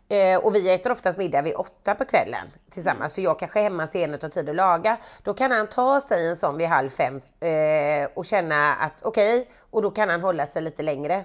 Eh, 0.09 0.37
och 0.39 0.55
vi 0.55 0.69
äter 0.73 0.91
oftast 0.91 1.17
middag 1.17 1.41
vid 1.41 1.55
åtta 1.55 1.95
på 1.95 2.05
kvällen 2.05 2.47
tillsammans 2.71 3.13
för 3.13 3.21
jag 3.21 3.39
kanske 3.39 3.59
är 3.59 3.63
hemma 3.63 3.87
senare 3.87 4.15
och 4.15 4.21
tar 4.21 4.29
tid 4.29 4.49
att 4.49 4.55
laga. 4.55 4.97
Då 5.23 5.33
kan 5.33 5.51
han 5.51 5.67
ta 5.67 6.01
sig 6.01 6.27
en 6.29 6.35
sån 6.35 6.57
vid 6.57 6.67
halv 6.67 6.89
fem 6.89 7.21
eh, 7.39 8.09
och 8.13 8.25
känna 8.25 8.75
att 8.75 9.01
okej, 9.03 9.49
och 9.69 9.81
då 9.81 9.91
kan 9.91 10.09
han 10.09 10.21
hålla 10.21 10.47
sig 10.47 10.61
lite 10.61 10.83
längre. 10.83 11.23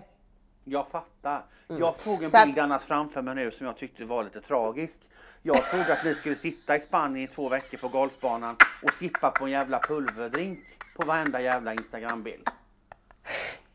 Jag 0.64 0.86
fattar. 0.88 1.44
Jag 1.66 1.94
såg 1.98 2.12
en 2.14 2.18
Mm. 2.18 2.30
Så 2.30 2.36
att- 2.38 2.44
bild 2.44 2.58
annars 2.58 2.82
framför 2.82 3.22
mig 3.22 3.34
nu 3.34 3.50
som 3.50 3.66
jag 3.66 3.76
tyckte 3.76 4.04
var 4.04 4.24
lite 4.24 4.40
tragisk. 4.40 4.98
Jag 5.42 5.62
trodde 5.70 5.92
att 5.92 6.04
vi 6.04 6.14
skulle 6.14 6.34
sitta 6.36 6.76
i 6.76 6.80
Spanien 6.80 7.24
i 7.30 7.34
två 7.34 7.48
veckor 7.48 7.78
på 7.78 7.88
golfbanan 7.88 8.56
och 8.82 8.90
sippa 8.94 9.30
på 9.30 9.44
en 9.44 9.50
jävla 9.50 9.78
pulverdrink 9.78 10.58
på 10.96 11.06
varenda 11.06 11.40
jävla 11.40 11.72
Instagrambild. 11.72 12.48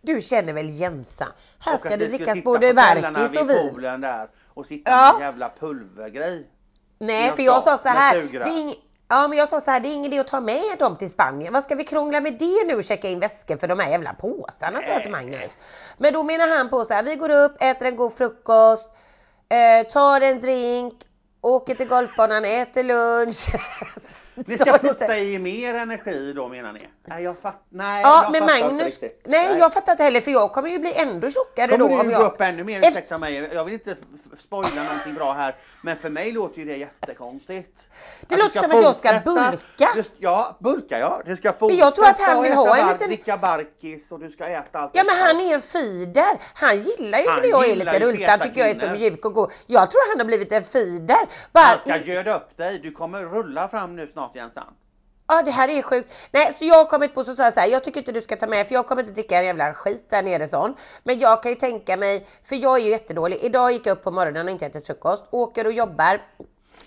Du 0.01 0.21
känner 0.21 0.53
väl 0.53 0.69
Jensa? 0.69 1.27
Här 1.59 1.73
Och 1.73 1.79
ska 1.79 1.93
att 1.93 1.99
det 1.99 2.07
drickas 2.07 2.43
både 2.43 2.73
Verkis 2.73 3.41
och 3.41 3.49
vin. 3.49 4.01
där 4.01 4.27
och 4.53 4.65
sitta 4.65 4.91
Ja. 4.91 5.05
med 5.13 5.15
en 5.15 5.21
jävla 5.21 5.49
pulvergrej. 5.59 6.47
Nej, 6.99 7.31
för 7.35 7.43
jag 7.43 7.63
sa, 7.63 7.77
så 7.77 7.89
här. 7.89 8.21
Det 8.31 8.37
är 8.37 8.59
ing... 8.59 8.75
Ja, 9.07 9.27
men 9.27 9.37
jag 9.37 9.49
sa 9.49 9.61
så 9.61 9.71
här, 9.71 9.79
det 9.79 9.87
är 9.89 9.93
ingen 9.93 10.13
idé 10.13 10.19
att 10.19 10.27
ta 10.27 10.39
med 10.39 10.77
dem 10.79 10.95
till 10.97 11.09
Spanien. 11.09 11.53
Vad 11.53 11.63
ska 11.63 11.75
vi 11.75 11.83
krångla 11.83 12.21
med 12.21 12.33
det 12.39 12.67
nu 12.67 12.75
och 12.75 12.83
checka 12.83 13.07
in 13.09 13.19
väskor 13.19 13.57
för 13.57 13.67
de 13.67 13.79
här 13.79 13.89
jävla 13.89 14.13
påsarna, 14.13 14.81
sa 14.81 14.87
jag 14.87 15.01
till 15.01 15.11
Magnus. 15.11 15.57
Men 15.97 16.13
då 16.13 16.23
menar 16.23 16.47
han 16.47 16.69
på 16.69 16.85
så 16.85 16.93
här, 16.93 17.03
vi 17.03 17.15
går 17.15 17.29
upp, 17.29 17.55
äter 17.59 17.87
en 17.87 17.95
god 17.95 18.13
frukost, 18.13 18.89
eh, 19.49 19.87
tar 19.91 20.21
en 20.21 20.41
drink, 20.41 20.93
åker 21.41 21.75
till 21.75 21.87
golfbanan, 21.87 22.45
äter 22.45 22.83
lunch. 22.83 23.47
Ni 24.47 24.57
ska 24.57 24.71
putta 24.77 25.17
i 25.17 25.39
mer 25.39 25.73
energi 25.73 26.33
då 26.33 26.47
menar 26.47 26.73
ni? 26.73 26.79
Nej, 27.05 27.23
jag 27.23 27.37
fatt... 27.37 27.63
Nej, 27.69 28.01
Ja, 28.01 28.23
jag 28.23 28.31
men 28.31 28.41
fattar 28.41 28.55
inte 28.57 28.67
Magnus, 28.67 28.85
riktigt. 28.85 29.21
nej 29.25 29.57
jag 29.59 29.73
fattar 29.73 29.91
inte 29.91 30.03
heller 30.03 30.21
för 30.21 30.31
jag 30.31 30.51
kommer 30.51 30.69
ju 30.69 30.79
bli 30.79 30.93
ändå 30.95 31.29
tjockare 31.29 31.77
då. 31.77 31.77
Kommer 31.87 31.99
om 31.99 32.07
du 32.07 32.13
jag... 32.13 32.21
gå 32.21 32.27
upp 32.27 32.41
ännu 32.41 32.63
mer, 32.63 32.79
ursäkta 32.79 33.17
mig, 33.17 33.49
jag 33.53 33.63
vill 33.63 33.73
inte 33.73 33.95
spoila 34.39 34.83
någonting 34.83 35.13
bra 35.13 35.33
här, 35.33 35.55
men 35.81 35.97
för 35.97 36.09
mig 36.09 36.31
låter 36.31 36.59
ju 36.59 36.65
det 36.65 36.77
jättekonstigt. 36.77 37.79
Det 38.27 38.35
Att 38.35 38.41
låter 38.41 38.61
som 38.61 38.71
att 38.71 38.83
jag 38.83 38.95
ska 38.95 39.19
bulka. 39.25 39.89
Du, 39.95 40.03
ja, 40.17 40.55
bulka 40.59 40.99
ja. 40.99 41.21
Du 41.25 41.35
ska 41.35 41.51
fortsätta 41.53 41.67
Men 41.67 41.77
jag 41.77 41.95
tror 41.95 42.07
att 42.07 42.19
han 42.21 42.43
vill 42.43 42.53
ha 42.53 42.77
en 42.77 42.87
liten- 42.87 43.07
dricka 43.07 43.37
barkis 43.37 44.11
och 44.11 44.19
du 44.19 44.31
ska 44.31 44.45
äta 44.47 44.79
allt 44.79 44.91
Ja 44.93 45.03
men 45.03 45.15
han 45.17 45.39
är 45.41 45.53
en 45.55 45.61
feeder. 45.61 46.37
Han 46.53 46.77
gillar 46.79 47.19
ju 47.19 47.29
Han 47.29 47.41
när 47.41 47.49
jag 47.49 47.69
är 47.69 47.75
lite 47.75 47.99
runtad, 47.99 48.17
feta 48.19 48.37
tycker 48.37 48.61
jag 48.61 48.69
är 48.69 48.79
så 48.79 48.89
mjuk 48.89 49.25
och 49.25 49.33
god. 49.33 49.51
Jag 49.67 49.91
tror 49.91 50.09
han 50.11 50.19
har 50.19 50.25
blivit 50.25 50.51
en 50.51 50.63
feeder. 50.63 51.17
Bara, 51.51 51.63
Han 51.87 51.99
ska 51.99 52.11
göda 52.13 52.35
upp 52.35 52.57
dig, 52.57 52.79
du 52.79 52.91
kommer 52.91 53.21
rulla 53.21 53.67
fram 53.67 53.95
nu 53.95 54.09
snart 54.13 54.22
Jensan. 54.33 54.73
Ja 55.27 55.41
det 55.41 55.51
här 55.51 55.67
är 55.69 55.81
sjukt. 55.81 56.13
Nej 56.31 56.53
så 56.59 56.65
jag 56.65 56.75
har 56.75 56.85
kommit 56.85 57.13
på 57.13 57.23
så 57.23 57.35
så 57.35 57.43
här, 57.43 57.67
jag 57.67 57.83
tycker 57.83 57.99
inte 57.99 58.11
du 58.11 58.21
ska 58.21 58.35
ta 58.35 58.47
med 58.47 58.67
för 58.67 58.73
jag 58.73 58.87
kommer 58.87 59.01
inte 59.03 59.13
dricka 59.13 59.39
en 59.39 59.45
jävla 59.45 59.73
skit 59.73 60.05
där 60.09 60.23
nere 60.23 60.47
sån. 60.47 60.75
Men 61.03 61.19
jag 61.19 61.43
kan 61.43 61.51
ju 61.51 61.55
tänka 61.55 61.97
mig, 61.97 62.27
för 62.43 62.55
jag 62.55 62.79
är 62.79 62.83
ju 62.83 62.89
jättedålig. 62.89 63.39
Idag 63.41 63.71
gick 63.71 63.85
jag 63.87 63.97
upp 63.97 64.03
på 64.03 64.11
morgonen 64.11 64.45
och 64.47 64.51
inte 64.51 64.65
ätit 64.65 64.87
frukost, 64.87 65.23
åker 65.29 65.65
och 65.65 65.71
jobbar. 65.73 66.21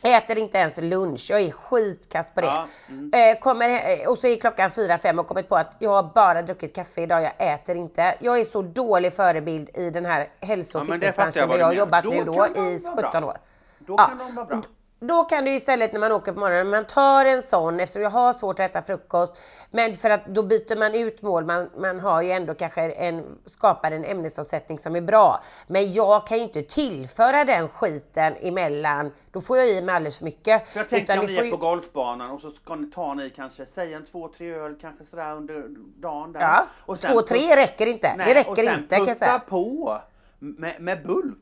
Äter 0.02 0.38
inte 0.38 0.58
ens 0.58 0.76
lunch, 0.76 1.26
jag 1.30 1.40
är 1.40 1.50
skitkass 1.50 2.30
på 2.34 2.40
det. 2.40 2.46
Ja, 2.46 2.66
mm. 2.88 3.10
Eh, 3.14 3.38
kommer, 3.38 3.68
eh, 3.68 4.08
och 4.08 4.18
så 4.18 4.26
är 4.26 4.36
klockan 4.36 4.70
4-5 4.70 5.18
och 5.18 5.26
kommit 5.26 5.48
på 5.48 5.56
att 5.56 5.72
jag 5.78 5.90
har 5.90 6.02
bara 6.14 6.42
druckit 6.42 6.74
kaffe 6.74 7.00
idag, 7.02 7.22
jag 7.22 7.32
äter 7.54 7.76
inte. 7.76 8.14
Jag 8.20 8.40
är 8.40 8.44
så 8.44 8.62
dålig 8.62 9.12
förebild 9.12 9.70
i 9.74 9.90
den 9.90 10.06
här 10.06 10.28
hälso 10.40 10.78
och 10.80 10.86
Ja, 10.88 10.92
fitnessbranschen 10.92 11.48
där 11.48 11.58
jag 11.58 11.66
har 11.66 11.72
jobbat 11.72 12.04
Då 12.04 12.10
nu 12.10 12.24
då 12.24 12.32
i 12.32 12.78
vara 12.78 12.94
bra. 12.96 13.08
17 13.10 13.24
år. 13.24 13.38
Då 13.78 13.94
Ja. 13.98 14.06
kan 14.06 14.18
de 14.18 14.34
vara 14.34 14.46
bra. 14.46 14.62
Då 15.08 15.24
kan 15.24 15.44
du 15.44 15.50
istället 15.50 15.92
när 15.92 16.00
man 16.00 16.12
åker 16.12 16.32
på 16.32 16.40
morgonen, 16.40 16.70
man 16.70 16.84
tar 16.86 17.24
en 17.24 17.42
sån 17.42 17.80
eftersom 17.80 18.02
jag 18.02 18.10
har 18.10 18.32
svårt 18.32 18.60
att 18.60 18.70
äta 18.70 18.82
frukost. 18.82 19.34
Men 19.70 19.96
för 19.96 20.10
att 20.10 20.26
då 20.26 20.42
byter 20.42 20.78
man 20.78 20.94
ut 20.94 21.22
mål, 21.22 21.44
man, 21.44 21.70
man 21.78 22.00
har 22.00 22.22
ju 22.22 22.30
ändå 22.30 22.54
kanske 22.54 22.90
en, 22.90 23.24
skapar 23.46 23.90
en 23.90 24.04
ämnesomsättning 24.04 24.78
som 24.78 24.96
är 24.96 25.00
bra. 25.00 25.42
Men 25.66 25.92
jag 25.92 26.26
kan 26.26 26.36
ju 26.38 26.42
inte 26.42 26.62
tillföra 26.62 27.44
den 27.44 27.68
skiten 27.68 28.34
emellan, 28.40 29.12
då 29.32 29.40
får 29.40 29.58
jag 29.58 29.68
i 29.68 29.82
mig 29.82 29.94
alldeles 29.94 30.18
för 30.18 30.24
mycket. 30.24 30.68
För 30.68 30.80
jag 30.80 30.88
tänker 30.88 31.18
om 31.20 31.26
ni 31.26 31.36
är 31.36 31.42
ju- 31.44 31.50
på 31.50 31.56
golfbanan 31.56 32.30
och 32.30 32.40
så 32.40 32.50
ska 32.50 32.74
ni 32.74 32.90
ta 32.90 33.14
ni 33.14 33.30
kanske, 33.30 33.66
säg 33.74 33.94
en 33.94 34.04
två, 34.06 34.28
tre 34.28 34.54
öl 34.54 34.76
kanske 34.80 35.04
sådär 35.10 35.36
under 35.36 35.64
dagen 35.96 36.32
där. 36.32 36.40
Ja, 36.40 36.66
Och 36.86 36.98
sen 36.98 37.12
två, 37.12 37.22
tre 37.22 37.56
räcker 37.56 37.86
inte. 37.86 38.14
Nej, 38.16 38.26
det 38.34 38.40
räcker 38.40 38.50
och 38.50 38.58
sen 38.58 38.78
inte 38.80 38.96
kan 38.96 39.06
jag 39.06 39.16
säga. 39.16 39.38
på 39.48 40.00
med, 40.38 40.80
med 40.80 41.02
bulk. 41.06 41.36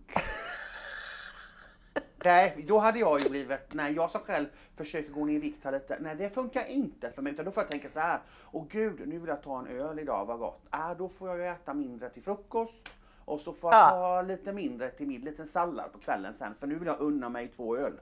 Nej, 2.24 2.64
då 2.68 2.78
hade 2.78 2.98
jag 2.98 3.20
ju 3.20 3.28
blivit, 3.30 3.74
när 3.74 3.90
jag 3.90 4.10
som 4.10 4.20
själv 4.20 4.46
försöker 4.76 5.10
gå 5.10 5.24
ner 5.24 5.34
i 5.34 5.38
vikt 5.38 5.64
lite, 5.72 5.96
nej 6.00 6.16
det 6.16 6.30
funkar 6.30 6.64
inte 6.64 7.10
för 7.10 7.22
mig 7.22 7.32
utan 7.32 7.44
då 7.44 7.50
får 7.50 7.62
jag 7.62 7.70
tänka 7.70 7.88
så 7.92 8.00
här, 8.00 8.18
åh 8.52 8.64
gud 8.70 9.08
nu 9.08 9.18
vill 9.18 9.28
jag 9.28 9.42
ta 9.42 9.58
en 9.58 9.66
öl 9.66 9.98
idag, 9.98 10.24
vad 10.26 10.38
gott. 10.38 10.60
Äh, 10.72 10.90
då 10.98 11.08
får 11.08 11.28
jag 11.28 11.38
ju 11.38 11.46
äta 11.46 11.74
mindre 11.74 12.10
till 12.10 12.22
frukost 12.22 12.88
och 13.24 13.40
så 13.40 13.52
får 13.52 13.72
jag 13.72 13.80
Ja. 13.80 13.90
ta 13.90 14.22
lite 14.22 14.52
mindre 14.52 14.90
till 14.90 15.06
middag, 15.06 15.24
lite 15.30 15.46
sallad 15.46 15.92
på 15.92 15.98
kvällen 15.98 16.34
sen 16.38 16.54
för 16.60 16.66
nu 16.66 16.74
vill 16.74 16.86
jag 16.86 17.00
unna 17.00 17.28
mig 17.28 17.48
två 17.56 17.76
öl. 17.76 17.92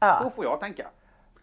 Ja, 0.00 0.32
får 0.36 0.44
jag 0.44 0.60
tänka. 0.60 0.86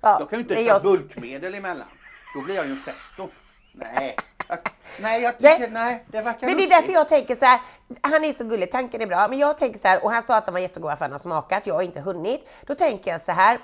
ja. 0.01 0.17
Jag 0.19 0.29
kan 0.29 0.39
ju 0.39 0.43
inte 0.43 0.55
ta 0.55 0.61
jag- 0.61 0.81
bulkmedel 0.81 1.55
emellan. 1.55 1.87
Då 2.35 2.41
blir 2.41 2.55
jag 2.55 2.65
ju 2.65 2.71
en 2.71 2.77
fetto. 2.77 3.29
Nej, 3.73 4.15
jag, 4.47 4.59
nej 5.01 5.21
jag 5.21 5.37
tycker, 5.37 5.67
nej 5.67 6.05
det 6.07 6.21
verkar 6.21 6.47
Men 6.47 6.57
det 6.57 6.63
är 6.63 6.69
därför 6.69 6.91
jag 6.91 7.07
tänker 7.07 7.35
så 7.35 7.45
här. 7.45 7.59
Han 8.01 8.23
är 8.23 8.33
så 8.33 8.43
gullig, 8.43 8.71
tanken 8.71 9.01
är 9.01 9.07
bra. 9.07 9.27
Men 9.27 9.39
jag 9.39 9.57
tänker 9.57 9.79
så 9.79 9.87
här, 9.87 10.03
och 10.03 10.11
han 10.11 10.23
sa 10.23 10.37
att 10.37 10.45
de 10.45 10.51
var 10.51 10.59
jättegoda 10.59 10.95
för 10.95 11.05
han 11.05 11.11
har 11.11 11.19
smakat. 11.19 11.67
Jag 11.67 11.75
har 11.75 11.81
inte 11.81 12.01
hunnit. 12.01 12.49
Då 12.65 12.75
tänker 12.75 13.11
jag 13.11 13.21
så 13.21 13.31
här. 13.31 13.59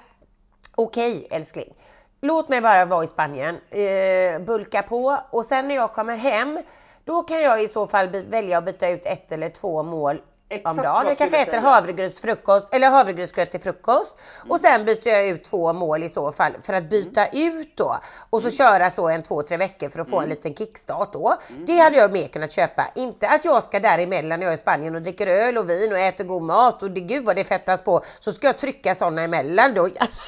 Okej 0.76 1.28
älskling. 1.32 1.74
Låt 2.22 2.50
mig 2.50 2.62
bara 2.62 2.86
vara 2.86 3.04
i 3.04 3.08
Spanien, 3.08 3.60
eh, 3.70 4.40
bulka 4.42 4.84
på 4.84 5.20
och 5.30 5.46
sen 5.46 5.68
när 5.68 5.76
jag 5.76 5.94
kommer 5.94 6.18
hem 6.18 6.60
då 7.04 7.24
kan 7.24 7.42
jag 7.42 7.64
i 7.64 7.68
så 7.68 7.88
fall 7.88 8.08
välja 8.08 8.58
att 8.58 8.66
byta 8.66 8.90
ut 8.90 9.06
ett 9.06 9.32
eller 9.32 9.50
två 9.50 9.84
mål 9.84 10.22
Exakt 10.50 10.68
om 10.70 10.84
dagen. 10.84 11.08
jag 11.08 11.18
kanske 11.18 11.38
äter 11.38 11.58
havregrynsfrukost 11.58 12.74
eller 12.74 12.90
havregrynsgröt 12.90 13.52
till 13.52 13.62
frukost 13.62 14.14
Mm. 14.42 14.52
och 14.52 14.60
sen 14.60 14.86
byter 14.86 15.08
jag 15.08 15.28
ut 15.28 15.44
två 15.44 15.74
mål 15.74 16.04
i 16.04 16.10
så 16.10 16.32
fall 16.32 16.54
för 16.64 16.74
att 16.74 16.90
byta 16.90 17.28
ut 17.28 17.78
då 17.78 17.98
och 18.30 18.40
Mm. 18.40 18.52
så 18.52 18.58
köra 18.58 18.92
så 18.92 19.10
en 19.10 19.24
två, 19.24 19.44
tre 19.44 19.58
veckor 19.58 19.90
för 19.90 20.00
att 20.00 20.10
få 20.10 20.20
en 20.22 20.30
liten 20.30 20.56
kickstart 20.56 21.14
då. 21.14 21.38
Mm. 21.50 21.66
Det 21.66 21.78
hade 21.78 21.98
jag 21.98 22.12
mer 22.12 22.28
kunnat 22.28 22.52
köpa. 22.52 22.92
Inte 22.96 23.28
att 23.30 23.46
jag 23.46 23.64
ska 23.64 23.80
däremellan 23.80 24.40
när 24.40 24.46
jag 24.46 24.54
är 24.54 24.58
i 24.58 24.60
Spanien 24.60 24.96
och 24.96 25.02
dricker 25.02 25.28
öl 25.28 25.58
och 25.58 25.70
vin 25.70 25.92
och 25.92 26.00
äter 26.00 26.24
god 26.24 26.44
mat 26.44 26.84
och 26.84 26.92
det, 26.92 27.00
gud 27.02 27.26
vad 27.26 27.36
det 27.36 27.44
fettas 27.44 27.82
på 27.84 28.04
så 28.20 28.32
ska 28.34 28.48
jag 28.48 28.58
trycka 28.58 28.96
sådana 28.96 29.22
emellan 29.22 29.74
då. 29.74 29.84
Alltså, 29.84 30.24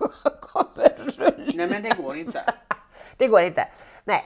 jag 0.24 0.40
kommer 0.40 0.96
rulla. 0.98 1.32
Nej 1.54 1.66
men 1.68 1.82
det 1.82 2.02
går 2.02 2.16
inte. 2.16 2.42
Det 3.18 3.26
går 3.28 3.42
inte. 3.42 3.68
Nej. 4.04 4.24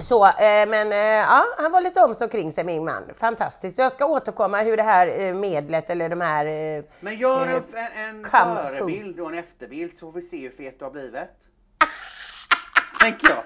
Så, 0.00 0.24
eh, 0.26 0.68
men 0.68 0.92
eh, 0.92 0.98
ja, 0.98 1.44
han 1.58 1.72
var 1.72 1.80
lite 1.80 2.00
om 2.00 2.14
så 2.14 2.28
kring 2.28 2.52
sig 2.52 2.64
min 2.64 2.84
man. 2.84 3.02
Fantastiskt. 3.16 3.78
Jag 3.78 3.92
ska 3.92 4.06
återkomma 4.06 4.58
hur 4.58 4.76
det 4.76 4.82
här 4.82 5.20
eh, 5.20 5.34
medlet 5.34 5.90
eller 5.90 6.08
de 6.08 6.20
här 6.20 6.46
eh, 6.46 6.84
Men 7.00 7.16
gör 7.16 7.46
Eh, 7.48 8.02
en, 8.08 8.16
en 8.16 8.24
förebild 8.24 9.20
och 9.20 9.28
en 9.28 9.38
efterbild 9.38 9.94
så 9.94 9.98
får 9.98 10.12
vi 10.12 10.22
se 10.22 10.36
hur 10.36 10.50
fet 10.50 10.78
du 10.78 10.84
har 10.84 10.92
blivit. 10.92 11.12
Tänker 13.00 13.28
jag. 13.28 13.44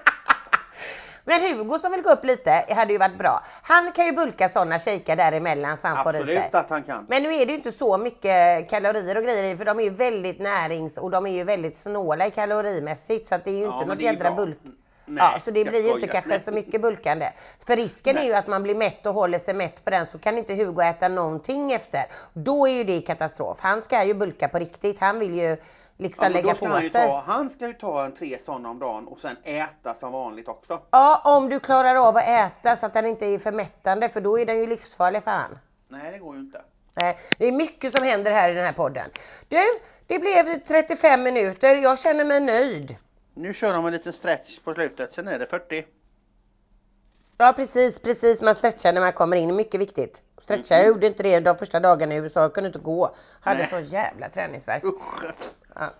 Men 1.25 1.41
Hugo 1.41 1.79
som 1.79 1.91
vill 1.91 2.01
gå 2.01 2.09
upp 2.09 2.23
lite 2.23 2.65
hade 2.69 2.93
ju 2.93 2.99
varit 2.99 3.17
bra. 3.17 3.43
Han 3.63 3.91
kan 3.91 4.05
ju 4.05 4.11
bulka 4.11 4.49
sådana 4.49 4.79
shejkar 4.79 5.15
däremellan 5.15 5.77
så 5.77 5.87
han 5.87 6.03
får 6.03 6.15
i 6.15 6.19
sig. 6.19 6.37
Absolut 6.37 6.55
att 6.55 6.69
han 6.69 6.83
kan. 6.83 7.05
Men 7.09 7.23
nu 7.23 7.33
är 7.33 7.45
det 7.45 7.51
ju 7.51 7.57
inte 7.57 7.71
så 7.71 7.97
mycket 7.97 8.69
kalorier 8.69 9.17
och 9.17 9.23
grejer 9.23 9.53
i 9.53 9.57
för 9.57 9.65
de 9.65 9.79
är 9.79 9.83
ju 9.83 9.89
väldigt 9.89 10.39
närings 10.39 10.97
och 10.97 11.11
de 11.11 11.25
är 11.25 11.31
ju 11.31 11.43
väldigt 11.43 11.77
snåla 11.77 12.27
i 12.27 12.31
kalorimässigt 12.31 13.27
så 13.27 13.35
att 13.35 13.45
det 13.45 13.51
är 13.51 13.55
ju 13.55 13.63
Ja, 13.63 13.73
inte 13.73 13.85
något 13.85 14.01
jädra 14.01 14.31
bulk. 14.31 14.59
Nej, 15.05 15.29
ja, 15.33 15.39
så 15.39 15.51
det 15.51 15.65
blir 15.65 15.81
ju 15.87 15.91
inte 15.93 16.07
kanske 16.07 16.29
Nej. 16.29 16.39
så 16.39 16.51
mycket 16.51 16.81
bulkande. 16.81 17.29
För 17.67 17.75
risken 17.75 18.15
är 18.17 18.19
Nej. 18.19 18.27
ju 18.29 18.33
att 18.35 18.47
man 18.47 18.63
blir 18.63 18.75
mätt 18.75 19.05
och 19.05 19.13
håller 19.13 19.39
sig 19.39 19.53
mätt 19.53 19.83
på 19.85 19.89
den 19.89 20.07
så 20.07 20.19
kan 20.19 20.37
inte 20.37 20.55
Hugo 20.55 20.81
äta 20.81 21.07
någonting 21.07 21.71
efter. 21.71 22.01
Då 22.33 22.67
är 22.67 22.71
ju 22.71 22.83
det 22.83 23.01
katastrof. 23.01 23.57
Han 23.61 23.81
ska 23.81 24.03
ju 24.03 24.13
bulka 24.13 24.47
på 24.47 24.59
riktigt. 24.59 24.99
Han 24.99 25.19
vill 25.19 25.39
ju 25.39 25.57
liksom 25.97 26.23
Ja, 26.23 26.29
lägga 26.29 26.55
på 26.55 26.67
han, 26.67 26.81
sig. 26.81 26.89
ta, 26.89 27.23
han 27.27 27.49
ska 27.49 27.67
ju 27.67 27.73
ta 27.73 28.05
en 28.05 28.15
tre 28.15 28.37
sådana 28.45 28.69
om 28.69 28.79
dagen 28.79 29.07
och 29.07 29.19
sen 29.19 29.37
äta 29.43 29.93
som 29.99 30.11
vanligt 30.11 30.47
också. 30.47 30.81
Ja, 30.91 31.21
om 31.25 31.49
du 31.49 31.59
klarar 31.59 31.95
av 32.07 32.17
att 32.17 32.27
äta 32.27 32.75
så 32.75 32.85
att 32.85 32.93
den 32.93 33.05
inte 33.05 33.25
är 33.25 33.39
för 33.39 33.51
mättande 33.51 34.09
för 34.09 34.21
då 34.21 34.39
är 34.39 34.45
den 34.45 34.57
ju 34.59 34.67
livsfarlig 34.67 35.23
för 35.23 35.31
han. 35.31 35.59
Nej 35.87 36.11
det 36.11 36.17
går 36.17 36.35
ju 36.35 36.41
inte. 36.41 36.61
Nej, 37.01 37.17
det 37.37 37.47
är 37.47 37.51
mycket 37.51 37.91
som 37.91 38.03
händer 38.03 38.31
här 38.31 38.49
i 38.49 38.53
den 38.53 38.65
här 38.65 38.73
podden. 38.73 39.09
Du, 39.47 39.57
det 40.07 40.19
blev 40.19 40.59
35 40.67 41.23
minuter. 41.23 41.75
Jag 41.75 41.99
känner 41.99 42.25
mig 42.25 42.39
nöjd. 42.39 42.97
Nu 43.33 43.53
kör 43.53 43.73
de 43.73 43.85
en 43.85 43.91
liten 43.93 44.13
stretch 44.13 44.59
på 44.59 44.73
slutet, 44.73 45.13
sen 45.13 45.27
är 45.27 45.39
det 45.39 45.45
40. 45.45 45.85
Ja, 47.37 47.53
precis, 47.55 47.99
precis. 47.99 48.41
Man 48.41 48.55
stretchar 48.55 48.93
när 48.93 49.01
man 49.01 49.13
kommer 49.13 49.37
in. 49.37 49.55
Mycket 49.55 49.81
viktigt. 49.81 50.23
Stretcha, 50.41 50.75
jag 50.75 50.87
gjorde 50.87 51.07
inte 51.07 51.23
det 51.23 51.39
de 51.39 51.57
första 51.57 51.79
dagarna 51.79 52.13
i 52.13 52.17
USA. 52.17 52.41
Jag 52.41 52.53
kunde 52.53 52.67
inte 52.67 52.79
gå. 52.79 53.15
Hade 53.41 53.59
Nej. 53.59 53.67
så 53.69 53.79
jävla 53.95 54.29
träningsvärk. 54.29 54.83
Ja. 55.75 55.93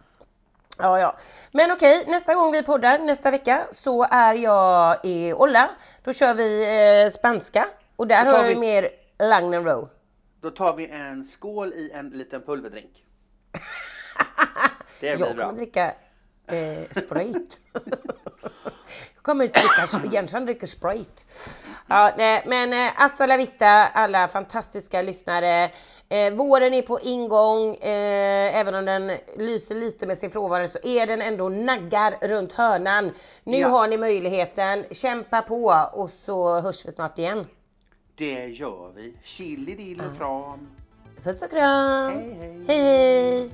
Ja, 0.77 0.99
ja. 0.99 1.17
Men 1.51 1.71
okej, 1.71 2.03
nästa 2.07 2.36
gång 2.36 2.51
vi 2.51 2.63
poddar 2.63 2.99
nästa 2.99 3.31
vecka 3.31 3.67
så 3.71 4.03
är 4.11 4.34
jag 4.34 4.97
i 5.03 5.34
Olla. 5.34 5.69
Då 6.03 6.13
kör 6.13 6.34
vi 6.34 6.63
eh, 7.05 7.11
spanska 7.11 7.65
och 7.95 8.07
där 8.07 8.25
har 8.25 8.34
jag 8.34 8.47
vi- 8.47 8.55
mer 8.55 8.89
and 9.53 9.65
Row. 9.67 9.89
Då 10.41 10.49
tar 10.49 10.75
vi 10.75 10.88
en 10.89 11.27
skål 11.27 11.73
i 11.73 11.91
en 11.91 12.09
liten 12.09 12.41
pulverdrink. 12.41 13.03
Det 14.99 15.15
blir 15.15 15.27
jag 15.27 15.36
bra. 15.36 15.45
kommer 15.45 15.57
dricka 15.57 15.93
eh, 16.47 16.83
Sprite. 16.91 17.55
jag 19.15 19.21
kommer 19.21 19.47
dricka, 19.47 20.15
Jensson 20.15 20.45
dricker 20.45 20.67
Sprite. 20.67 21.23
Ja, 21.87 22.13
nej, 22.17 22.43
men 22.47 22.73
eh, 22.73 22.91
hasta 22.95 23.25
la 23.25 23.37
vista 23.37 23.67
alla 23.87 24.27
fantastiska 24.27 25.01
lyssnare. 25.01 25.71
Eh, 26.09 26.33
våren 26.33 26.73
är 26.73 26.81
på 26.81 26.99
ingång, 26.99 27.75
eh, 27.75 28.55
även 28.59 28.75
om 28.75 28.85
den 28.85 29.11
lyser 29.37 29.75
lite 29.75 30.07
med 30.07 30.17
sin 30.17 30.31
frånvaro 30.31 30.67
så 30.67 30.77
är 30.83 31.07
den 31.07 31.21
ändå 31.21 31.49
naggar 31.49 32.27
runt 32.27 32.53
hörnan. 32.53 33.11
Nu 33.43 33.57
Ja. 33.57 33.67
har 33.67 33.87
ni 33.87 33.97
möjligheten, 33.97 34.83
kämpa 34.91 35.41
på 35.41 35.89
och 35.93 36.09
så 36.09 36.59
hörs 36.59 36.85
vi 36.85 36.91
snart 36.91 37.19
igen. 37.19 37.47
Det 38.15 38.45
gör 38.47 38.91
vi. 38.95 39.13
Chili 39.23 39.75
dill 39.75 40.01
och 40.11 40.17
kram. 40.17 40.67
Puss 41.23 41.41
och 41.41 41.49
kram! 41.49 42.11
Hej, 42.13 42.37
hej. 42.39 42.63
hej. 42.67 43.49